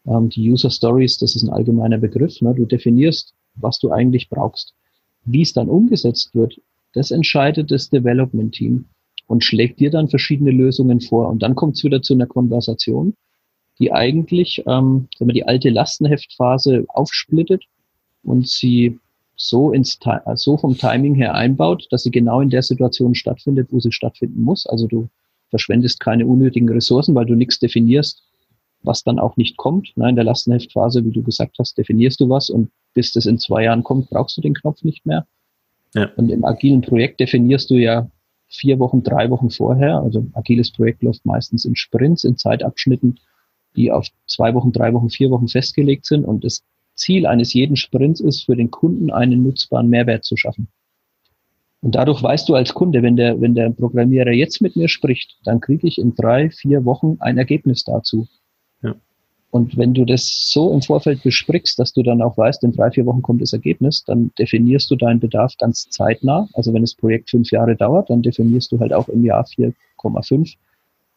Ähm, 0.07 0.29
die 0.29 0.51
User 0.51 0.71
Stories, 0.71 1.19
das 1.19 1.37
ist 1.37 1.43
ein 1.43 1.51
allgemeiner 1.51 1.99
Begriff. 1.99 2.41
Ne? 2.43 2.55
Du 2.55 2.67
definierst, 2.67 3.35
was 3.55 3.79
du 3.79 3.91
eigentlich 3.91 4.29
brauchst. 4.29 4.75
Wie 5.25 5.43
es 5.43 5.53
dann 5.53 5.69
umgesetzt 5.69 6.35
wird, 6.35 6.61
das 6.95 7.11
entscheidet 7.11 7.71
das 7.71 7.91
Development 7.91 8.55
Team 8.55 8.87
und 9.27 9.45
schlägt 9.45 9.81
dir 9.81 9.91
dann 9.91 10.09
verschiedene 10.09 10.51
Lösungen 10.51 11.01
vor. 11.01 11.29
Und 11.29 11.43
dann 11.43 11.55
kommt 11.55 11.77
es 11.77 11.85
wieder 11.85 12.03
zu 12.03 12.15
einer 12.15 12.27
Konversation, 12.27 13.15
die 13.79 13.93
eigentlich 13.93 14.63
ähm, 14.67 15.09
wenn 15.19 15.27
man 15.29 15.35
die 15.35 15.47
alte 15.47 15.71
Lastenheftphase 15.71 16.87
aufsplittet 16.89 17.65
und 18.23 18.49
sie 18.49 18.99
so, 19.37 19.71
ins, 19.71 19.99
so 20.35 20.57
vom 20.57 20.77
Timing 20.77 21.15
her 21.15 21.35
einbaut, 21.35 21.87
dass 21.91 22.03
sie 22.03 22.11
genau 22.11 22.41
in 22.41 22.51
der 22.51 22.63
Situation 22.63 23.15
stattfindet, 23.15 23.69
wo 23.71 23.79
sie 23.79 23.93
stattfinden 23.93 24.43
muss. 24.43 24.67
Also 24.67 24.89
du 24.89 25.09
verschwendest 25.51 26.01
keine 26.01 26.27
unnötigen 26.27 26.69
Ressourcen, 26.69 27.15
weil 27.15 27.27
du 27.27 27.35
nichts 27.35 27.61
definierst, 27.61 28.23
was 28.83 29.05
dann 29.05 29.19
auch 29.19 29.37
nicht 29.37 29.57
kommt. 29.57 29.93
Nein, 29.95 30.11
in 30.11 30.17
der 30.17 30.25
Lastenheftphase, 30.25 31.05
wie 31.05 31.13
du 31.13 31.23
gesagt 31.23 31.57
hast, 31.59 31.79
definierst 31.79 32.21
du 32.21 32.29
was 32.29 32.51
und 32.51 32.71
bis 32.95 33.13
das 33.13 33.27
in 33.27 33.39
zwei 33.39 33.65
Jahren 33.65 33.85
kommt, 33.85 34.11
brauchst 34.11 34.37
du 34.37 34.41
den 34.41 34.55
Knopf 34.55 34.83
nicht 34.83 35.07
mehr. 35.07 35.27
Ja. 35.95 36.11
Und 36.17 36.31
im 36.31 36.45
agilen 36.45 36.81
Projekt 36.83 37.21
definierst 37.21 37.71
du 37.71 37.75
ja 37.75 38.11
vier 38.49 38.79
Wochen, 38.79 39.03
drei 39.03 39.31
Wochen 39.31 39.51
vorher. 39.51 39.99
Also 40.01 40.27
agiles 40.33 40.73
Projekt 40.73 41.03
läuft 41.03 41.25
meistens 41.25 41.65
in 41.65 41.77
Sprints, 41.77 42.25
in 42.25 42.37
Zeitabschnitten, 42.37 43.21
die 43.77 43.93
auf 43.93 44.07
zwei 44.27 44.55
Wochen, 44.55 44.73
drei 44.73 44.93
Wochen, 44.93 45.11
vier 45.11 45.31
Wochen 45.31 45.49
festgelegt 45.49 46.07
sind. 46.07 46.25
Und 46.25 46.45
das 46.45 46.65
Ziel 46.95 47.27
eines 47.27 47.53
jeden 47.53 47.77
Sprints 47.77 48.21
ist, 48.21 48.45
für 48.45 48.57
den 48.57 48.71
Kunden 48.71 49.11
einen 49.11 49.43
nutzbaren 49.43 49.89
Mehrwert 49.89 50.25
zu 50.25 50.37
schaffen. 50.37 50.69
Und 51.81 51.95
dadurch 51.95 52.23
weißt 52.23 52.49
du 52.49 52.55
als 52.55 52.75
Kunde, 52.75 53.03
wenn 53.03 53.17
der, 53.17 53.41
wenn 53.41 53.55
der 53.55 53.71
Programmierer 53.71 54.33
jetzt 54.33 54.61
mit 54.61 54.75
mir 54.75 54.89
spricht, 54.89 55.39
dann 55.45 55.61
kriege 55.61 55.87
ich 55.87 55.99
in 55.99 56.15
drei, 56.15 56.51
vier 56.51 56.85
Wochen 56.85 57.19
ein 57.21 57.39
Ergebnis 57.39 57.85
dazu. 57.85 58.27
Und 59.51 59.79
wenn 59.79 59.95
du 59.95 60.05
das 60.05 60.51
so 60.53 60.73
im 60.75 60.83
Vorfeld 60.83 61.23
besprichst, 61.23 61.79
dass 61.79 61.93
du 61.93 62.03
dann 62.03 62.21
auch 62.21 62.37
weißt, 62.37 62.63
in 62.65 62.73
drei, 62.73 62.91
vier 62.91 63.07
Wochen 63.07 63.23
kommt 63.23 63.41
das 63.41 63.55
Ergebnis, 63.55 64.05
dann 64.05 64.31
definierst 64.39 64.91
du 64.91 64.97
deinen 64.97 65.21
Bedarf 65.21 65.55
ganz 65.59 65.89
zeitnah. 65.89 66.49
Also 66.53 66.75
wenn 66.75 66.83
das 66.83 66.95
Projekt 66.95 67.31
fünf 67.31 67.51
Jahre 67.51 67.75
dauert, 67.75 68.11
dann 68.11 68.21
definierst 68.21 68.71
du 68.73 68.79
halt 68.79 68.93
auch 68.93 69.09
im 69.09 69.25
Jahr 69.25 69.45
4,5 69.45 70.55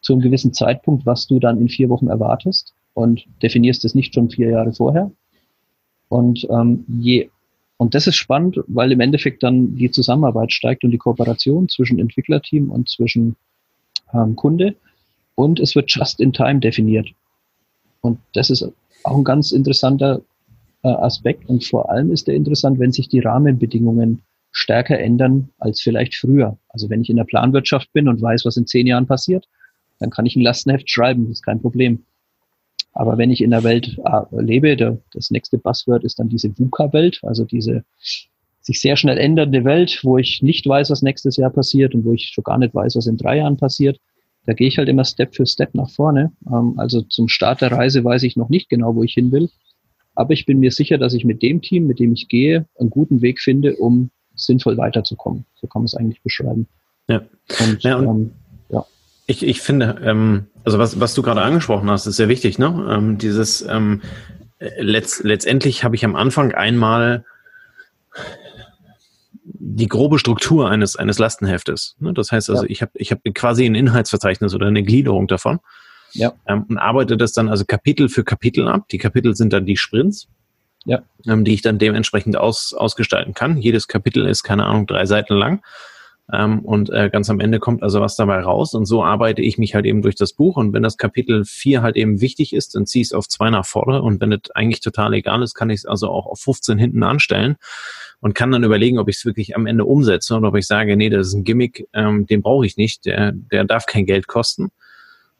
zu 0.01 0.13
einem 0.13 0.21
gewissen 0.21 0.53
Zeitpunkt, 0.53 1.05
was 1.05 1.27
du 1.27 1.39
dann 1.39 1.59
in 1.59 1.67
vier 1.67 1.89
Wochen 1.89 2.07
erwartest 2.07 2.73
und 2.93 3.25
definierst 3.41 3.83
es 3.83 3.95
nicht 3.95 4.13
schon 4.13 4.29
vier 4.29 4.49
Jahre 4.49 4.71
vorher. 4.71 5.11
Und 6.07 6.47
ähm, 6.49 6.85
je 6.87 7.29
und 7.81 7.95
das 7.95 8.05
ist 8.05 8.15
spannend, 8.15 8.59
weil 8.67 8.91
im 8.91 8.99
Endeffekt 8.99 9.41
dann 9.41 9.75
die 9.75 9.89
Zusammenarbeit 9.89 10.53
steigt 10.53 10.83
und 10.83 10.91
die 10.91 10.99
Kooperation 10.99 11.67
zwischen 11.67 11.97
Entwicklerteam 11.97 12.69
und 12.69 12.89
zwischen 12.89 13.35
ähm, 14.13 14.35
Kunde. 14.35 14.75
Und 15.33 15.59
es 15.59 15.73
wird 15.75 15.89
just 15.91 16.19
in 16.19 16.31
time 16.31 16.59
definiert. 16.59 17.09
Und 18.01 18.19
das 18.33 18.49
ist 18.49 18.63
auch 19.03 19.17
ein 19.17 19.23
ganz 19.23 19.51
interessanter 19.51 20.21
äh, 20.83 20.89
Aspekt. 20.89 21.47
Und 21.47 21.63
vor 21.63 21.89
allem 21.89 22.11
ist 22.11 22.27
der 22.27 22.35
interessant, 22.35 22.79
wenn 22.79 22.91
sich 22.91 23.07
die 23.07 23.19
Rahmenbedingungen 23.19 24.21
stärker 24.51 24.99
ändern 24.99 25.49
als 25.59 25.81
vielleicht 25.81 26.15
früher. 26.15 26.57
Also 26.69 26.89
wenn 26.89 27.01
ich 27.01 27.09
in 27.09 27.15
der 27.15 27.23
Planwirtschaft 27.23 27.91
bin 27.93 28.09
und 28.09 28.21
weiß, 28.21 28.45
was 28.45 28.57
in 28.57 28.67
zehn 28.67 28.87
Jahren 28.87 29.07
passiert, 29.07 29.47
dann 29.99 30.09
kann 30.09 30.25
ich 30.25 30.35
ein 30.35 30.41
Lastenheft 30.41 30.89
schreiben, 30.89 31.25
das 31.25 31.37
ist 31.37 31.45
kein 31.45 31.61
Problem. 31.61 32.03
Aber 32.93 33.17
wenn 33.17 33.31
ich 33.31 33.41
in 33.41 33.51
der 33.51 33.63
Welt 33.63 33.97
äh, 34.03 34.41
lebe, 34.41 34.75
der, 34.75 34.97
das 35.13 35.31
nächste 35.31 35.57
Buzzword 35.57 36.03
ist 36.03 36.19
dann 36.19 36.27
diese 36.27 36.49
VUCA-Welt, 36.57 37.19
also 37.23 37.45
diese 37.45 37.85
sich 38.59 38.81
sehr 38.81 38.95
schnell 38.95 39.17
ändernde 39.17 39.63
Welt, 39.63 40.01
wo 40.03 40.17
ich 40.17 40.41
nicht 40.43 40.67
weiß, 40.67 40.91
was 40.91 41.01
nächstes 41.01 41.37
Jahr 41.37 41.49
passiert 41.49 41.95
und 41.95 42.05
wo 42.05 42.13
ich 42.13 42.31
schon 42.33 42.43
gar 42.43 42.57
nicht 42.57 42.75
weiß, 42.75 42.95
was 42.95 43.07
in 43.07 43.17
drei 43.17 43.37
Jahren 43.37 43.57
passiert 43.57 43.99
da 44.45 44.53
gehe 44.53 44.67
ich 44.67 44.77
halt 44.77 44.89
immer 44.89 45.05
Step 45.05 45.35
für 45.35 45.45
Step 45.45 45.75
nach 45.75 45.89
vorne. 45.89 46.31
Ähm, 46.47 46.73
also 46.77 47.01
zum 47.01 47.27
Start 47.27 47.61
der 47.61 47.71
Reise 47.71 48.03
weiß 48.03 48.23
ich 48.23 48.35
noch 48.35 48.49
nicht 48.49 48.69
genau, 48.69 48.95
wo 48.95 49.03
ich 49.03 49.13
hin 49.13 49.31
will. 49.31 49.49
Aber 50.15 50.33
ich 50.33 50.45
bin 50.45 50.59
mir 50.59 50.71
sicher, 50.71 50.97
dass 50.97 51.13
ich 51.13 51.25
mit 51.25 51.41
dem 51.41 51.61
Team, 51.61 51.87
mit 51.87 51.99
dem 51.99 52.13
ich 52.13 52.27
gehe, 52.27 52.65
einen 52.79 52.89
guten 52.89 53.21
Weg 53.21 53.39
finde, 53.39 53.75
um 53.77 54.09
sinnvoll 54.35 54.77
weiterzukommen. 54.77 55.45
So 55.55 55.67
kann 55.67 55.81
man 55.81 55.85
es 55.85 55.95
eigentlich 55.95 56.21
beschreiben. 56.21 56.67
Ja. 57.07 57.21
Und, 57.59 57.83
ja, 57.83 57.95
und 57.97 58.07
ähm, 58.07 58.31
ja. 58.69 58.85
Ich, 59.27 59.43
ich 59.43 59.61
finde, 59.61 60.01
ähm, 60.03 60.47
also 60.63 60.79
was, 60.79 60.99
was 60.99 61.13
du 61.13 61.21
gerade 61.21 61.41
angesprochen 61.41 61.89
hast, 61.89 62.07
ist 62.07 62.17
sehr 62.17 62.29
wichtig, 62.29 62.59
ne? 62.59 62.87
Ähm, 62.89 63.17
dieses 63.17 63.61
ähm, 63.61 64.01
letzt, 64.77 65.23
letztendlich 65.23 65.83
habe 65.83 65.95
ich 65.95 66.05
am 66.05 66.15
Anfang 66.15 66.51
einmal 66.51 67.25
die 69.75 69.87
grobe 69.87 70.19
Struktur 70.19 70.69
eines, 70.69 70.95
eines 70.95 71.19
Lastenheftes. 71.19 71.95
Ne? 71.99 72.13
Das 72.13 72.31
heißt 72.31 72.49
also, 72.49 72.63
ja. 72.63 72.69
ich 72.69 72.81
habe 72.81 72.91
ich 72.95 73.11
hab 73.11 73.19
quasi 73.33 73.65
ein 73.65 73.75
Inhaltsverzeichnis 73.75 74.53
oder 74.53 74.67
eine 74.67 74.83
Gliederung 74.83 75.27
davon 75.27 75.59
ja. 76.13 76.33
ähm, 76.47 76.65
und 76.67 76.77
arbeite 76.77 77.17
das 77.17 77.33
dann 77.33 77.49
also 77.49 77.65
Kapitel 77.65 78.09
für 78.09 78.23
Kapitel 78.23 78.67
ab. 78.67 78.87
Die 78.89 78.97
Kapitel 78.97 79.35
sind 79.35 79.53
dann 79.53 79.65
die 79.65 79.77
Sprints, 79.77 80.27
ja. 80.85 81.01
ähm, 81.27 81.45
die 81.45 81.53
ich 81.53 81.61
dann 81.61 81.79
dementsprechend 81.79 82.37
aus, 82.37 82.73
ausgestalten 82.73 83.33
kann. 83.33 83.57
Jedes 83.57 83.87
Kapitel 83.87 84.27
ist, 84.27 84.43
keine 84.43 84.65
Ahnung, 84.65 84.87
drei 84.87 85.05
Seiten 85.05 85.35
lang. 85.35 85.61
Ähm, 86.33 86.59
und 86.59 86.89
äh, 86.89 87.09
ganz 87.09 87.29
am 87.29 87.39
Ende 87.39 87.59
kommt 87.59 87.83
also 87.83 88.01
was 88.01 88.15
dabei 88.15 88.41
raus. 88.41 88.73
Und 88.73 88.85
so 88.85 89.03
arbeite 89.03 89.41
ich 89.41 89.57
mich 89.57 89.75
halt 89.75 89.85
eben 89.85 90.01
durch 90.01 90.15
das 90.15 90.33
Buch. 90.33 90.57
Und 90.57 90.73
wenn 90.73 90.83
das 90.83 90.97
Kapitel 90.97 91.45
4 91.45 91.81
halt 91.81 91.95
eben 91.95 92.21
wichtig 92.21 92.53
ist, 92.53 92.75
dann 92.75 92.85
ziehe 92.85 93.01
ich 93.01 93.09
es 93.09 93.13
auf 93.13 93.27
zwei 93.27 93.49
nach 93.49 93.65
vorne. 93.65 94.01
Und 94.01 94.21
wenn 94.21 94.31
es 94.31 94.51
eigentlich 94.53 94.81
total 94.81 95.13
egal 95.13 95.43
ist, 95.43 95.55
kann 95.55 95.69
ich 95.69 95.79
es 95.79 95.85
also 95.85 96.09
auch 96.09 96.25
auf 96.25 96.39
15 96.39 96.77
hinten 96.77 97.03
anstellen 97.03 97.57
und 98.21 98.35
kann 98.35 98.51
dann 98.51 98.63
überlegen, 98.63 98.99
ob 98.99 99.09
ich 99.09 99.17
es 99.17 99.25
wirklich 99.25 99.55
am 99.55 99.65
Ende 99.65 99.83
umsetze 99.83 100.35
oder 100.35 100.49
ob 100.49 100.55
ich 100.55 100.67
sage, 100.67 100.95
nee, 100.95 101.09
das 101.09 101.27
ist 101.27 101.33
ein 101.33 101.43
Gimmick, 101.43 101.87
ähm, 101.93 102.27
den 102.27 102.41
brauche 102.41 102.65
ich 102.65 102.77
nicht, 102.77 103.05
der, 103.05 103.31
der 103.33 103.65
darf 103.65 103.87
kein 103.87 104.05
Geld 104.05 104.27
kosten. 104.27 104.71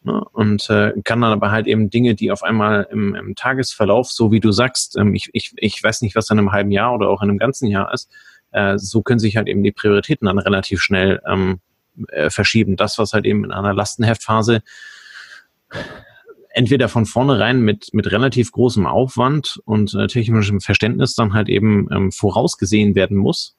Ne? 0.03 0.23
Und 0.33 0.67
äh, 0.69 0.93
kann 1.03 1.21
dann 1.21 1.31
aber 1.31 1.51
halt 1.51 1.67
eben 1.67 1.91
Dinge, 1.91 2.15
die 2.15 2.31
auf 2.31 2.41
einmal 2.41 2.87
im, 2.91 3.13
im 3.13 3.35
Tagesverlauf, 3.35 4.11
so 4.11 4.31
wie 4.31 4.39
du 4.39 4.51
sagst, 4.51 4.97
ähm, 4.97 5.13
ich, 5.13 5.29
ich, 5.33 5.53
ich 5.57 5.81
weiß 5.83 6.01
nicht, 6.01 6.15
was 6.15 6.29
in 6.31 6.39
einem 6.39 6.51
halben 6.51 6.71
Jahr 6.71 6.93
oder 6.93 7.09
auch 7.09 7.21
in 7.21 7.29
einem 7.29 7.37
ganzen 7.37 7.67
Jahr 7.67 7.93
ist, 7.93 8.09
äh, 8.51 8.77
so 8.77 9.03
können 9.03 9.19
sich 9.19 9.37
halt 9.37 9.47
eben 9.47 9.63
die 9.63 9.71
Prioritäten 9.71 10.25
dann 10.25 10.39
relativ 10.39 10.81
schnell 10.81 11.21
ähm, 11.27 11.59
äh, 12.07 12.31
verschieben. 12.31 12.77
Das, 12.77 12.97
was 12.97 13.13
halt 13.13 13.25
eben 13.25 13.45
in 13.45 13.51
einer 13.51 13.73
Lastenheftphase 13.73 14.63
entweder 16.53 16.89
von 16.89 17.05
vornherein 17.05 17.61
mit, 17.61 17.89
mit 17.93 18.11
relativ 18.11 18.51
großem 18.51 18.85
Aufwand 18.85 19.61
und 19.65 19.93
äh, 19.93 20.07
technischem 20.07 20.61
Verständnis 20.61 21.15
dann 21.15 21.33
halt 21.33 21.49
eben 21.49 21.87
ähm, 21.91 22.11
vorausgesehen 22.11 22.95
werden 22.95 23.17
muss. 23.17 23.55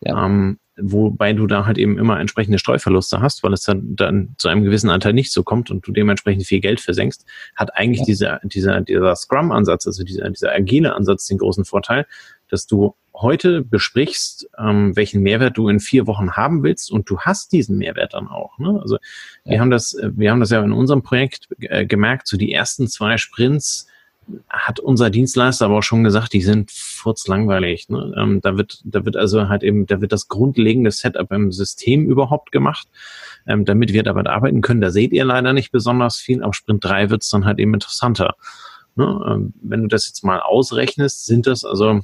Ja. 0.00 0.26
Ähm, 0.26 0.58
wobei 0.76 1.32
du 1.32 1.46
da 1.46 1.66
halt 1.66 1.78
eben 1.78 1.98
immer 1.98 2.18
entsprechende 2.18 2.58
Streuverluste 2.58 3.20
hast, 3.20 3.42
weil 3.42 3.52
es 3.52 3.62
dann, 3.62 3.94
dann 3.94 4.34
zu 4.38 4.48
einem 4.48 4.64
gewissen 4.64 4.90
Anteil 4.90 5.12
nicht 5.12 5.30
so 5.30 5.42
kommt 5.42 5.70
und 5.70 5.86
du 5.86 5.92
dementsprechend 5.92 6.46
viel 6.46 6.60
Geld 6.60 6.80
versenkst, 6.80 7.26
hat 7.56 7.76
eigentlich 7.76 8.00
ja. 8.00 8.06
dieser, 8.06 8.40
dieser, 8.44 8.80
dieser 8.80 9.14
Scrum-Ansatz, 9.14 9.86
also 9.86 10.02
dieser, 10.02 10.30
dieser 10.30 10.52
agile 10.52 10.94
Ansatz 10.94 11.26
den 11.26 11.38
großen 11.38 11.64
Vorteil, 11.64 12.06
dass 12.52 12.66
du 12.66 12.94
heute 13.14 13.62
besprichst, 13.62 14.48
ähm, 14.58 14.94
welchen 14.94 15.22
Mehrwert 15.22 15.56
du 15.56 15.68
in 15.68 15.80
vier 15.80 16.06
Wochen 16.06 16.32
haben 16.32 16.62
willst 16.62 16.90
und 16.90 17.08
du 17.08 17.18
hast 17.20 17.52
diesen 17.52 17.78
Mehrwert 17.78 18.14
dann 18.14 18.28
auch. 18.28 18.58
Ne? 18.58 18.78
Also 18.80 18.96
ja. 19.44 19.52
wir 19.52 19.60
haben 19.60 19.70
das, 19.70 19.94
äh, 19.94 20.10
wir 20.14 20.30
haben 20.30 20.40
das 20.40 20.50
ja 20.50 20.62
in 20.62 20.72
unserem 20.72 21.02
Projekt 21.02 21.48
äh, 21.60 21.86
gemerkt, 21.86 22.28
so 22.28 22.36
die 22.36 22.52
ersten 22.52 22.88
zwei 22.88 23.16
Sprints 23.16 23.86
hat 24.48 24.80
unser 24.80 25.10
Dienstleister 25.10 25.64
aber 25.64 25.78
auch 25.78 25.82
schon 25.82 26.04
gesagt, 26.04 26.32
die 26.32 26.42
sind 26.42 26.70
furzlangweilig. 26.70 27.88
Ne? 27.88 28.14
Ähm, 28.16 28.40
da 28.40 28.56
wird, 28.56 28.82
da 28.84 29.04
wird 29.04 29.16
also 29.16 29.48
halt 29.48 29.62
eben, 29.62 29.86
da 29.86 30.00
wird 30.00 30.12
das 30.12 30.28
grundlegende 30.28 30.90
Setup 30.90 31.32
im 31.32 31.52
System 31.52 32.06
überhaupt 32.06 32.52
gemacht, 32.52 32.86
ähm, 33.46 33.64
damit 33.64 33.92
wir 33.92 34.02
damit 34.02 34.28
arbeiten 34.28 34.60
können. 34.60 34.80
Da 34.80 34.90
seht 34.90 35.12
ihr 35.12 35.24
leider 35.24 35.52
nicht 35.52 35.72
besonders 35.72 36.18
viel. 36.18 36.42
Am 36.42 36.52
Sprint 36.52 36.84
3 36.84 37.10
wird 37.10 37.22
es 37.22 37.30
dann 37.30 37.44
halt 37.44 37.58
eben 37.58 37.74
interessanter. 37.74 38.36
Ne? 38.94 39.24
Ähm, 39.26 39.54
wenn 39.60 39.82
du 39.82 39.88
das 39.88 40.06
jetzt 40.06 40.22
mal 40.22 40.40
ausrechnest, 40.40 41.26
sind 41.26 41.46
das 41.46 41.64
also 41.64 42.02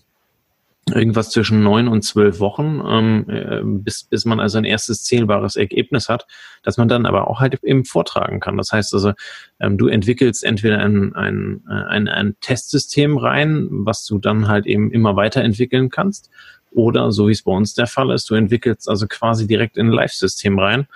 irgendwas 0.90 1.30
zwischen 1.30 1.62
neun 1.62 1.88
und 1.88 2.02
zwölf 2.02 2.40
Wochen, 2.40 2.82
ähm, 2.86 3.24
äh, 3.28 3.60
bis, 3.62 4.04
bis 4.04 4.24
man 4.24 4.40
also 4.40 4.58
ein 4.58 4.64
erstes 4.64 5.04
zählbares 5.04 5.56
Ergebnis 5.56 6.08
hat, 6.08 6.26
dass 6.62 6.76
man 6.76 6.88
dann 6.88 7.06
aber 7.06 7.28
auch 7.28 7.40
halt 7.40 7.62
eben 7.62 7.84
vortragen 7.84 8.40
kann. 8.40 8.56
Das 8.56 8.72
heißt 8.72 8.94
also, 8.94 9.12
ähm, 9.60 9.78
du 9.78 9.88
entwickelst 9.88 10.44
entweder 10.44 10.78
ein, 10.78 11.14
ein, 11.14 11.62
äh, 11.68 11.72
ein, 11.72 12.08
ein 12.08 12.36
Testsystem 12.40 13.16
rein, 13.16 13.68
was 13.70 14.04
du 14.04 14.18
dann 14.18 14.48
halt 14.48 14.66
eben 14.66 14.90
immer 14.90 15.16
weiterentwickeln 15.16 15.90
kannst, 15.90 16.30
oder 16.70 17.12
so 17.12 17.28
wie 17.28 17.32
es 17.32 17.42
bei 17.42 17.52
uns 17.52 17.74
der 17.74 17.86
Fall 17.86 18.10
ist, 18.10 18.28
du 18.30 18.34
entwickelst 18.34 18.88
also 18.88 19.06
quasi 19.06 19.46
direkt 19.46 19.76
in 19.76 19.86
ein 19.86 19.92
Live-System 19.92 20.58
rein 20.58 20.86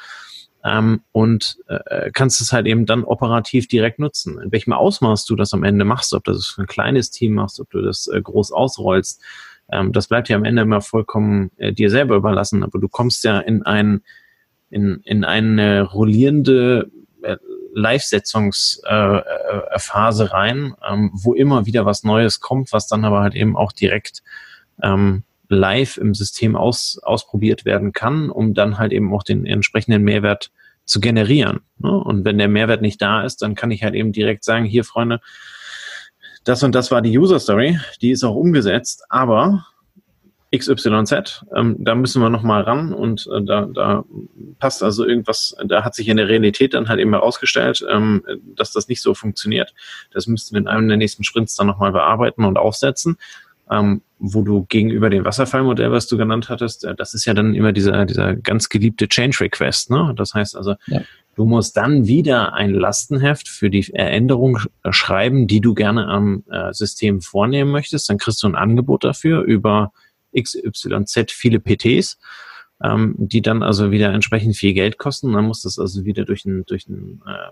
ähm, 0.64 1.02
und 1.12 1.58
äh, 1.68 2.10
kannst 2.12 2.40
es 2.40 2.52
halt 2.52 2.66
eben 2.66 2.86
dann 2.86 3.04
operativ 3.04 3.68
direkt 3.68 3.98
nutzen. 3.98 4.40
In 4.40 4.52
welchem 4.52 4.72
Ausmaß 4.72 5.24
du 5.24 5.36
das 5.36 5.52
am 5.52 5.64
Ende 5.64 5.84
machst, 5.84 6.14
ob 6.14 6.24
du 6.24 6.32
das 6.32 6.46
für 6.46 6.62
ein 6.62 6.66
kleines 6.66 7.10
Team 7.10 7.34
machst, 7.34 7.60
ob 7.60 7.70
du 7.70 7.82
das 7.82 8.06
äh, 8.08 8.20
groß 8.20 8.52
ausrollst, 8.52 9.20
ähm, 9.72 9.92
das 9.92 10.08
bleibt 10.08 10.28
ja 10.28 10.36
am 10.36 10.44
Ende 10.44 10.62
immer 10.62 10.80
vollkommen 10.80 11.50
äh, 11.56 11.72
dir 11.72 11.90
selber 11.90 12.16
überlassen. 12.16 12.62
Aber 12.62 12.78
du 12.78 12.88
kommst 12.88 13.24
ja 13.24 13.40
in 13.40 13.62
ein 13.62 14.02
in, 14.70 15.00
in 15.04 15.24
eine 15.24 15.82
rollierende 15.82 16.90
äh, 17.22 17.36
Live-Setzungsphase 17.74 20.24
äh, 20.24 20.26
äh, 20.26 20.30
rein, 20.30 20.74
ähm, 20.88 21.10
wo 21.12 21.34
immer 21.34 21.66
wieder 21.66 21.84
was 21.86 22.04
Neues 22.04 22.40
kommt, 22.40 22.72
was 22.72 22.88
dann 22.88 23.04
aber 23.04 23.20
halt 23.20 23.34
eben 23.34 23.56
auch 23.56 23.72
direkt 23.72 24.22
ähm, 24.82 25.24
live 25.48 25.98
im 25.98 26.14
System 26.14 26.56
aus, 26.56 26.98
ausprobiert 27.02 27.64
werden 27.64 27.92
kann, 27.92 28.30
um 28.30 28.54
dann 28.54 28.78
halt 28.78 28.92
eben 28.92 29.14
auch 29.14 29.22
den 29.22 29.46
entsprechenden 29.46 30.02
Mehrwert 30.02 30.50
zu 30.84 30.98
generieren. 31.00 31.60
Ne? 31.78 31.92
Und 31.92 32.24
wenn 32.24 32.38
der 32.38 32.48
Mehrwert 32.48 32.82
nicht 32.82 33.00
da 33.00 33.22
ist, 33.22 33.42
dann 33.42 33.54
kann 33.54 33.70
ich 33.70 33.84
halt 33.84 33.94
eben 33.94 34.12
direkt 34.12 34.44
sagen, 34.44 34.64
hier 34.64 34.84
Freunde, 34.84 35.20
das 36.44 36.62
und 36.62 36.74
das 36.74 36.90
war 36.90 37.02
die 37.02 37.16
User 37.16 37.38
Story, 37.38 37.78
die 38.00 38.10
ist 38.10 38.24
auch 38.24 38.34
umgesetzt, 38.34 39.04
aber 39.08 39.66
XYZ, 40.54 41.44
ähm, 41.56 41.76
da 41.78 41.94
müssen 41.94 42.20
wir 42.20 42.28
nochmal 42.28 42.62
ran 42.62 42.92
und 42.92 43.26
äh, 43.32 43.42
da, 43.42 43.66
da 43.72 44.04
passt 44.58 44.82
also 44.82 45.06
irgendwas, 45.06 45.56
da 45.64 45.82
hat 45.82 45.94
sich 45.94 46.08
in 46.08 46.18
der 46.18 46.28
Realität 46.28 46.74
dann 46.74 46.88
halt 46.88 47.00
eben 47.00 47.12
herausgestellt, 47.12 47.84
ähm, 47.90 48.22
dass 48.54 48.72
das 48.72 48.88
nicht 48.88 49.00
so 49.00 49.14
funktioniert. 49.14 49.72
Das 50.12 50.26
müssten 50.26 50.54
wir 50.54 50.60
in 50.60 50.68
einem 50.68 50.88
der 50.88 50.98
nächsten 50.98 51.24
Sprints 51.24 51.56
dann 51.56 51.68
nochmal 51.68 51.92
bearbeiten 51.92 52.44
und 52.44 52.58
aufsetzen. 52.58 53.16
Ähm, 53.70 54.02
wo 54.18 54.42
du 54.42 54.66
gegenüber 54.68 55.08
dem 55.08 55.24
Wasserfallmodell, 55.24 55.90
was 55.90 56.06
du 56.06 56.18
genannt 56.18 56.48
hattest, 56.48 56.84
äh, 56.84 56.94
das 56.94 57.14
ist 57.14 57.24
ja 57.24 57.32
dann 57.32 57.54
immer 57.54 57.72
dieser, 57.72 58.04
dieser 58.04 58.36
ganz 58.36 58.68
geliebte 58.68 59.08
Change 59.08 59.40
Request. 59.40 59.90
Ne? 59.90 60.12
Das 60.16 60.34
heißt 60.34 60.56
also, 60.56 60.74
ja. 60.86 61.00
Du 61.34 61.44
musst 61.44 61.76
dann 61.76 62.06
wieder 62.06 62.54
ein 62.54 62.70
Lastenheft 62.74 63.48
für 63.48 63.70
die 63.70 63.92
Änderung 63.94 64.58
schreiben, 64.90 65.46
die 65.46 65.60
du 65.60 65.74
gerne 65.74 66.06
am 66.08 66.44
äh, 66.50 66.72
System 66.72 67.20
vornehmen 67.20 67.70
möchtest. 67.70 68.08
Dann 68.08 68.18
kriegst 68.18 68.42
du 68.42 68.48
ein 68.48 68.54
Angebot 68.54 69.04
dafür 69.04 69.42
über 69.42 69.92
XYZ 70.38 71.30
viele 71.30 71.60
PTs, 71.60 72.18
ähm, 72.82 73.14
die 73.18 73.42
dann 73.42 73.62
also 73.62 73.90
wieder 73.90 74.12
entsprechend 74.12 74.56
viel 74.56 74.74
Geld 74.74 74.98
kosten. 74.98 75.32
Dann 75.32 75.46
muss 75.46 75.62
das 75.62 75.78
also 75.78 76.04
wieder 76.04 76.24
durch 76.24 76.44
ein, 76.44 76.64
durch 76.66 76.88
ein 76.88 77.22
äh, 77.26 77.50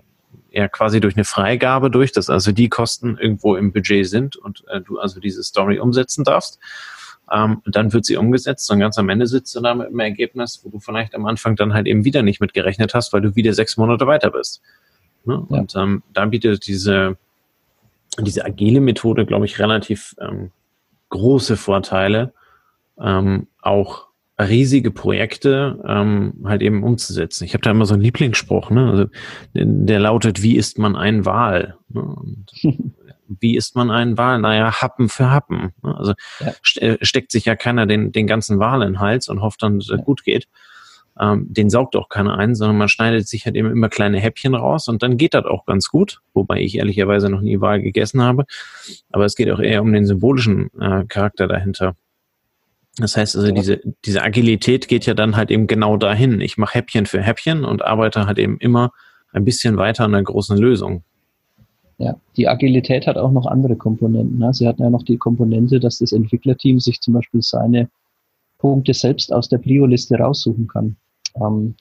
ja 0.50 0.68
quasi 0.68 1.00
durch 1.00 1.16
eine 1.16 1.24
Freigabe 1.24 1.90
durch, 1.90 2.12
dass 2.12 2.30
also 2.30 2.52
die 2.52 2.68
Kosten 2.68 3.16
irgendwo 3.18 3.56
im 3.56 3.72
Budget 3.72 4.06
sind 4.06 4.36
und 4.36 4.64
äh, 4.68 4.80
du 4.80 4.98
also 4.98 5.20
diese 5.20 5.42
Story 5.42 5.78
umsetzen 5.78 6.24
darfst. 6.24 6.58
Ähm, 7.32 7.62
dann 7.66 7.92
wird 7.92 8.04
sie 8.04 8.16
umgesetzt 8.16 8.70
und 8.70 8.80
ganz 8.80 8.98
am 8.98 9.08
Ende 9.08 9.26
sitzt 9.26 9.54
du 9.54 9.60
da 9.60 9.74
mit 9.74 9.88
einem 9.88 10.00
Ergebnis, 10.00 10.60
wo 10.64 10.70
du 10.70 10.80
vielleicht 10.80 11.14
am 11.14 11.26
Anfang 11.26 11.54
dann 11.56 11.74
halt 11.74 11.86
eben 11.86 12.04
wieder 12.04 12.22
nicht 12.22 12.40
mit 12.40 12.54
gerechnet 12.54 12.94
hast, 12.94 13.12
weil 13.12 13.20
du 13.20 13.36
wieder 13.36 13.52
sechs 13.52 13.76
Monate 13.76 14.06
weiter 14.06 14.30
bist. 14.30 14.62
Ne? 15.24 15.46
Ja. 15.48 15.58
Und 15.58 15.76
ähm, 15.76 16.02
da 16.12 16.26
bietet 16.26 16.66
diese, 16.66 17.16
diese 18.18 18.44
agile 18.44 18.80
Methode, 18.80 19.26
glaube 19.26 19.46
ich, 19.46 19.58
relativ 19.60 20.16
ähm, 20.20 20.50
große 21.10 21.56
Vorteile, 21.56 22.32
ähm, 23.00 23.46
auch 23.62 24.08
riesige 24.38 24.90
Projekte 24.90 25.82
ähm, 25.86 26.34
halt 26.44 26.62
eben 26.62 26.82
umzusetzen. 26.82 27.44
Ich 27.44 27.52
habe 27.52 27.62
da 27.62 27.70
immer 27.70 27.86
so 27.86 27.94
einen 27.94 28.02
Lieblingsspruch, 28.02 28.70
ne? 28.70 28.90
Also, 28.90 29.04
der 29.54 30.00
lautet, 30.00 30.42
wie 30.42 30.56
isst 30.56 30.78
man 30.78 30.96
einen 30.96 31.26
Wal? 31.26 31.76
Ne? 31.90 32.00
Und 32.02 32.46
wie 33.38 33.56
isst 33.56 33.76
man 33.76 33.90
einen 33.90 34.18
Wal? 34.18 34.40
Naja, 34.40 34.82
Happen 34.82 35.08
für 35.08 35.30
Happen. 35.30 35.72
Ne? 35.82 35.96
Also 35.96 36.14
ja. 36.40 36.52
Äh, 36.76 36.98
steckt 37.02 37.30
sich 37.30 37.44
ja 37.44 37.54
keiner 37.54 37.86
den, 37.86 38.12
den 38.12 38.26
ganzen 38.26 38.58
Wal 38.58 38.82
in 38.82 38.94
den 38.94 39.00
Hals 39.00 39.28
und 39.28 39.40
hofft 39.40 39.62
dann, 39.62 39.78
dass 39.78 39.88
es 39.88 39.98
ja. 39.98 40.04
gut 40.04 40.24
geht. 40.24 40.48
Ähm, 41.18 41.46
den 41.50 41.70
saugt 41.70 41.96
auch 41.96 42.08
keiner 42.08 42.38
ein, 42.38 42.54
sondern 42.54 42.78
man 42.78 42.88
schneidet 42.88 43.28
sich 43.28 43.44
halt 43.44 43.56
eben 43.56 43.70
immer 43.70 43.88
kleine 43.88 44.18
Häppchen 44.18 44.54
raus 44.54 44.88
und 44.88 45.02
dann 45.02 45.16
geht 45.16 45.34
das 45.34 45.44
auch 45.44 45.66
ganz 45.66 45.88
gut, 45.88 46.20
wobei 46.34 46.60
ich 46.60 46.76
ehrlicherweise 46.76 47.28
noch 47.28 47.40
nie 47.40 47.60
Wal 47.60 47.82
gegessen 47.82 48.22
habe. 48.22 48.46
Aber 49.10 49.24
es 49.24 49.34
geht 49.34 49.50
auch 49.50 49.60
eher 49.60 49.82
um 49.82 49.92
den 49.92 50.06
symbolischen 50.06 50.70
äh, 50.80 51.04
Charakter 51.06 51.46
dahinter. 51.46 51.94
Das 52.96 53.16
heißt 53.16 53.36
also, 53.36 53.52
diese, 53.52 53.80
diese 54.04 54.22
Agilität 54.22 54.88
geht 54.88 55.06
ja 55.06 55.14
dann 55.14 55.36
halt 55.36 55.50
eben 55.50 55.66
genau 55.66 55.96
dahin. 55.96 56.40
Ich 56.40 56.58
mache 56.58 56.74
Häppchen 56.74 57.06
für 57.06 57.22
Häppchen 57.22 57.64
und 57.64 57.82
arbeite 57.82 58.26
halt 58.26 58.38
eben 58.38 58.58
immer 58.58 58.90
ein 59.32 59.44
bisschen 59.44 59.76
weiter 59.76 60.04
an 60.04 60.14
einer 60.14 60.24
großen 60.24 60.56
Lösung. 60.56 61.04
Ja, 62.00 62.16
die 62.38 62.48
Agilität 62.48 63.06
hat 63.06 63.18
auch 63.18 63.30
noch 63.30 63.44
andere 63.44 63.76
Komponenten. 63.76 64.38
Ne? 64.38 64.54
Sie 64.54 64.66
hat 64.66 64.78
ja 64.78 64.88
noch 64.88 65.02
die 65.02 65.18
Komponente, 65.18 65.78
dass 65.80 65.98
das 65.98 66.12
Entwicklerteam 66.12 66.80
sich 66.80 66.98
zum 67.02 67.12
Beispiel 67.12 67.42
seine 67.42 67.90
Punkte 68.56 68.94
selbst 68.94 69.34
aus 69.34 69.50
der 69.50 69.58
Prio-Liste 69.58 70.16
raussuchen 70.16 70.66
kann. 70.66 70.96
Ähm, 71.36 71.74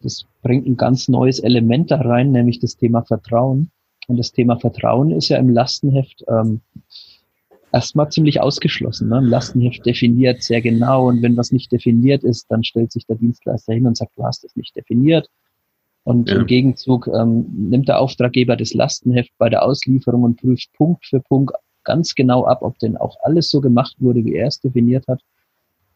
das 0.00 0.26
bringt 0.42 0.66
ein 0.66 0.76
ganz 0.76 1.06
neues 1.06 1.38
Element 1.38 1.92
da 1.92 2.00
rein, 2.00 2.32
nämlich 2.32 2.58
das 2.58 2.76
Thema 2.76 3.02
Vertrauen. 3.02 3.70
Und 4.08 4.16
das 4.16 4.32
Thema 4.32 4.58
Vertrauen 4.58 5.12
ist 5.12 5.28
ja 5.28 5.38
im 5.38 5.50
Lastenheft 5.50 6.24
ähm, 6.26 6.60
erstmal 7.72 8.10
ziemlich 8.10 8.40
ausgeschlossen. 8.40 9.10
Ne? 9.10 9.18
Ein 9.18 9.26
Lastenheft 9.26 9.86
definiert 9.86 10.42
sehr 10.42 10.60
genau 10.60 11.06
und 11.08 11.22
wenn 11.22 11.36
was 11.36 11.52
nicht 11.52 11.70
definiert 11.70 12.24
ist, 12.24 12.46
dann 12.50 12.64
stellt 12.64 12.90
sich 12.90 13.06
der 13.06 13.16
Dienstleister 13.16 13.74
hin 13.74 13.86
und 13.86 13.96
sagt, 13.96 14.16
du 14.16 14.24
hast 14.24 14.44
es 14.44 14.56
nicht 14.56 14.74
definiert. 14.74 15.30
Und 16.06 16.28
ja. 16.28 16.36
im 16.36 16.46
Gegenzug 16.46 17.08
ähm, 17.08 17.46
nimmt 17.52 17.88
der 17.88 17.98
Auftraggeber 17.98 18.56
das 18.56 18.72
Lastenheft 18.74 19.32
bei 19.38 19.48
der 19.48 19.64
Auslieferung 19.64 20.22
und 20.22 20.40
prüft 20.40 20.72
Punkt 20.74 21.04
für 21.04 21.18
Punkt 21.18 21.52
ganz 21.82 22.14
genau 22.14 22.44
ab, 22.44 22.62
ob 22.62 22.78
denn 22.78 22.96
auch 22.96 23.16
alles 23.22 23.50
so 23.50 23.60
gemacht 23.60 23.96
wurde, 23.98 24.24
wie 24.24 24.36
er 24.36 24.46
es 24.46 24.60
definiert 24.60 25.04
hat. 25.08 25.20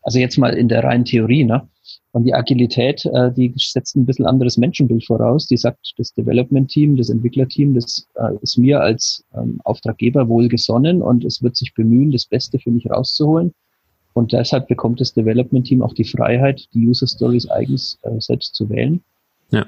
Also 0.02 0.18
jetzt 0.18 0.36
mal 0.36 0.54
in 0.54 0.66
der 0.66 0.82
reinen 0.82 1.04
Theorie, 1.04 1.44
ne? 1.44 1.68
Und 2.10 2.24
die 2.24 2.34
Agilität, 2.34 3.06
äh, 3.06 3.30
die 3.32 3.54
setzt 3.56 3.94
ein 3.94 4.04
bisschen 4.04 4.26
anderes 4.26 4.56
Menschenbild 4.56 5.06
voraus. 5.06 5.46
Die 5.46 5.56
sagt, 5.56 5.92
das 5.96 6.12
Development-Team, 6.14 6.96
das 6.96 7.08
Entwicklerteam, 7.08 7.74
das 7.74 8.08
äh, 8.16 8.34
ist 8.42 8.58
mir 8.58 8.80
als 8.80 9.24
ähm, 9.36 9.60
Auftraggeber 9.62 10.28
wohlgesonnen 10.28 11.02
und 11.02 11.24
es 11.24 11.40
wird 11.40 11.54
sich 11.54 11.72
bemühen, 11.72 12.10
das 12.10 12.26
Beste 12.26 12.58
für 12.58 12.72
mich 12.72 12.90
rauszuholen. 12.90 13.54
Und 14.14 14.32
deshalb 14.32 14.66
bekommt 14.66 15.00
das 15.00 15.14
Development-Team 15.14 15.82
auch 15.82 15.94
die 15.94 16.04
Freiheit, 16.04 16.66
die 16.74 16.84
User 16.88 17.06
Stories 17.06 17.48
eigens 17.48 17.96
äh, 18.02 18.18
selbst 18.18 18.56
zu 18.56 18.68
wählen. 18.70 19.04
Ja. 19.52 19.64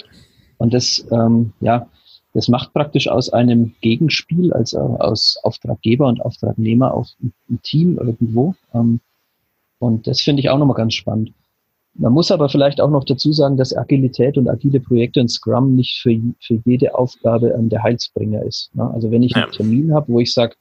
Und 0.58 0.74
das, 0.74 1.04
ähm, 1.10 1.52
ja, 1.60 1.88
das 2.34 2.48
macht 2.48 2.72
praktisch 2.72 3.08
aus 3.08 3.32
einem 3.32 3.74
Gegenspiel, 3.80 4.52
also 4.52 4.78
aus 4.78 5.38
Auftraggeber 5.42 6.06
und 6.06 6.22
Auftragnehmer 6.22 6.94
auch 6.94 7.08
ein, 7.22 7.32
ein 7.50 7.60
Team 7.62 7.98
irgendwo. 7.98 8.54
Ähm, 8.74 9.00
und 9.78 10.06
das 10.06 10.20
finde 10.20 10.40
ich 10.40 10.48
auch 10.48 10.58
nochmal 10.58 10.76
ganz 10.76 10.94
spannend. 10.94 11.32
Man 11.94 12.12
muss 12.12 12.30
aber 12.30 12.48
vielleicht 12.48 12.80
auch 12.80 12.88
noch 12.88 13.04
dazu 13.04 13.32
sagen, 13.32 13.58
dass 13.58 13.76
Agilität 13.76 14.38
und 14.38 14.48
agile 14.48 14.80
Projekte 14.80 15.20
und 15.20 15.28
Scrum 15.28 15.76
nicht 15.76 15.98
für, 16.00 16.18
für 16.40 16.58
jede 16.64 16.94
Aufgabe 16.94 17.50
ähm, 17.50 17.68
der 17.68 17.82
Heilsbringer 17.82 18.42
ist. 18.44 18.74
Ne? 18.74 18.90
Also 18.94 19.10
wenn 19.10 19.22
ich 19.22 19.36
einen 19.36 19.52
Termin 19.52 19.92
habe, 19.92 20.10
wo 20.10 20.20
ich 20.20 20.32
sage, 20.32 20.54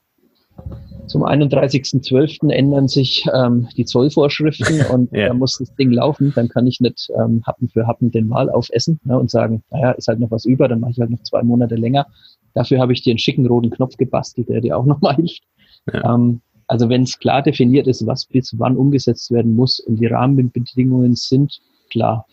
zum 1.07 1.23
31.12. 1.23 2.49
ändern 2.49 2.87
sich 2.87 3.25
ähm, 3.33 3.67
die 3.75 3.85
Zollvorschriften 3.85 4.85
und 4.91 5.11
ja. 5.11 5.27
da 5.27 5.33
muss 5.33 5.57
das 5.57 5.73
Ding 5.75 5.91
laufen, 5.91 6.31
dann 6.35 6.49
kann 6.49 6.67
ich 6.67 6.79
nicht 6.79 7.09
ähm, 7.17 7.41
Happen 7.45 7.69
für 7.69 7.87
Happen 7.87 8.11
den 8.11 8.27
Mal 8.27 8.49
aufessen 8.49 8.99
ne, 9.03 9.17
und 9.19 9.29
sagen, 9.29 9.63
naja, 9.71 9.91
ist 9.91 10.07
halt 10.07 10.19
noch 10.19 10.31
was 10.31 10.45
über, 10.45 10.67
dann 10.67 10.79
mache 10.79 10.91
ich 10.91 10.99
halt 10.99 11.09
noch 11.09 11.21
zwei 11.23 11.43
Monate 11.43 11.75
länger. 11.75 12.07
Dafür 12.53 12.79
habe 12.79 12.93
ich 12.93 13.01
dir 13.01 13.11
einen 13.11 13.19
schicken 13.19 13.45
roten 13.45 13.69
Knopf 13.69 13.97
gebastelt, 13.97 14.49
der 14.49 14.61
dir 14.61 14.77
auch 14.77 14.85
nochmal 14.85 15.15
hilft. 15.15 15.43
Ja. 15.91 16.15
Ähm, 16.15 16.41
also 16.67 16.87
wenn 16.87 17.03
es 17.03 17.19
klar 17.19 17.41
definiert 17.41 17.87
ist, 17.87 18.05
was 18.07 18.25
bis 18.25 18.57
wann 18.57 18.77
umgesetzt 18.77 19.29
werden 19.31 19.55
muss 19.55 19.81
und 19.81 19.97
die 19.97 20.05
Rahmenbedingungen 20.05 21.15
sind 21.15 21.59
klar, 21.89 22.25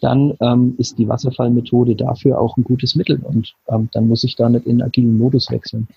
dann 0.00 0.34
ähm, 0.40 0.74
ist 0.78 0.98
die 0.98 1.08
Wasserfallmethode 1.08 1.96
dafür 1.96 2.38
auch 2.38 2.56
ein 2.56 2.62
gutes 2.62 2.94
Mittel 2.94 3.18
und 3.24 3.54
ähm, 3.68 3.88
dann 3.92 4.06
muss 4.06 4.22
ich 4.22 4.36
da 4.36 4.48
nicht 4.48 4.66
in 4.66 4.82
agilen 4.82 5.18
Modus 5.18 5.50
wechseln. 5.50 5.88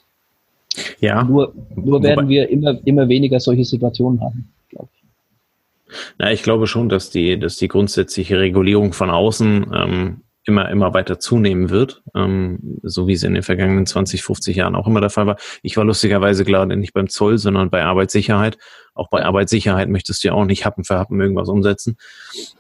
Ja. 1.00 1.24
Nur, 1.24 1.54
nur 1.76 2.02
werden 2.04 2.28
wir 2.28 2.50
immer, 2.50 2.78
immer 2.86 3.08
weniger 3.08 3.40
solche 3.40 3.66
Situationen 3.66 4.22
haben, 4.22 4.54
glaube 4.70 4.90
ich. 4.94 5.94
Na, 6.18 6.32
ich 6.32 6.44
glaube 6.44 6.68
schon, 6.68 6.90
dass 6.90 7.10
die, 7.10 7.40
dass 7.40 7.58
die 7.58 7.68
grundsätzliche 7.68 8.40
Regulierung 8.40 8.94
von 8.94 9.10
außen 9.10 9.68
ähm, 9.74 10.22
immer, 10.48 10.70
immer 10.70 10.94
weiter 10.94 11.20
zunehmen 11.20 11.70
wird, 11.70 12.02
ähm, 12.16 12.80
so 12.82 13.08
wie 13.08 13.14
es 13.14 13.24
in 13.24 13.34
den 13.34 13.44
vergangenen 13.44 13.86
20, 13.86 14.24
50 14.24 14.56
Jahren 14.56 14.76
auch 14.76 14.88
immer 14.88 15.02
der 15.02 15.10
Fall 15.10 15.28
war. 15.28 15.38
Ich 15.62 15.76
war 15.78 15.84
lustigerweise 15.84 16.46
gerade 16.46 16.76
nicht 16.78 16.94
beim 16.94 17.10
Zoll, 17.10 17.38
sondern 17.38 17.70
bei 17.70 17.84
Arbeitssicherheit. 17.84 18.58
Auch 18.94 19.10
bei 19.10 19.24
Arbeitssicherheit 19.24 19.90
möchtest 19.90 20.24
du 20.24 20.30
ja 20.30 20.34
auch 20.34 20.46
nicht 20.46 20.66
Happen 20.66 20.84
für 20.84 20.98
Happen 20.98 21.20
irgendwas 21.20 21.50
umsetzen, 21.50 21.98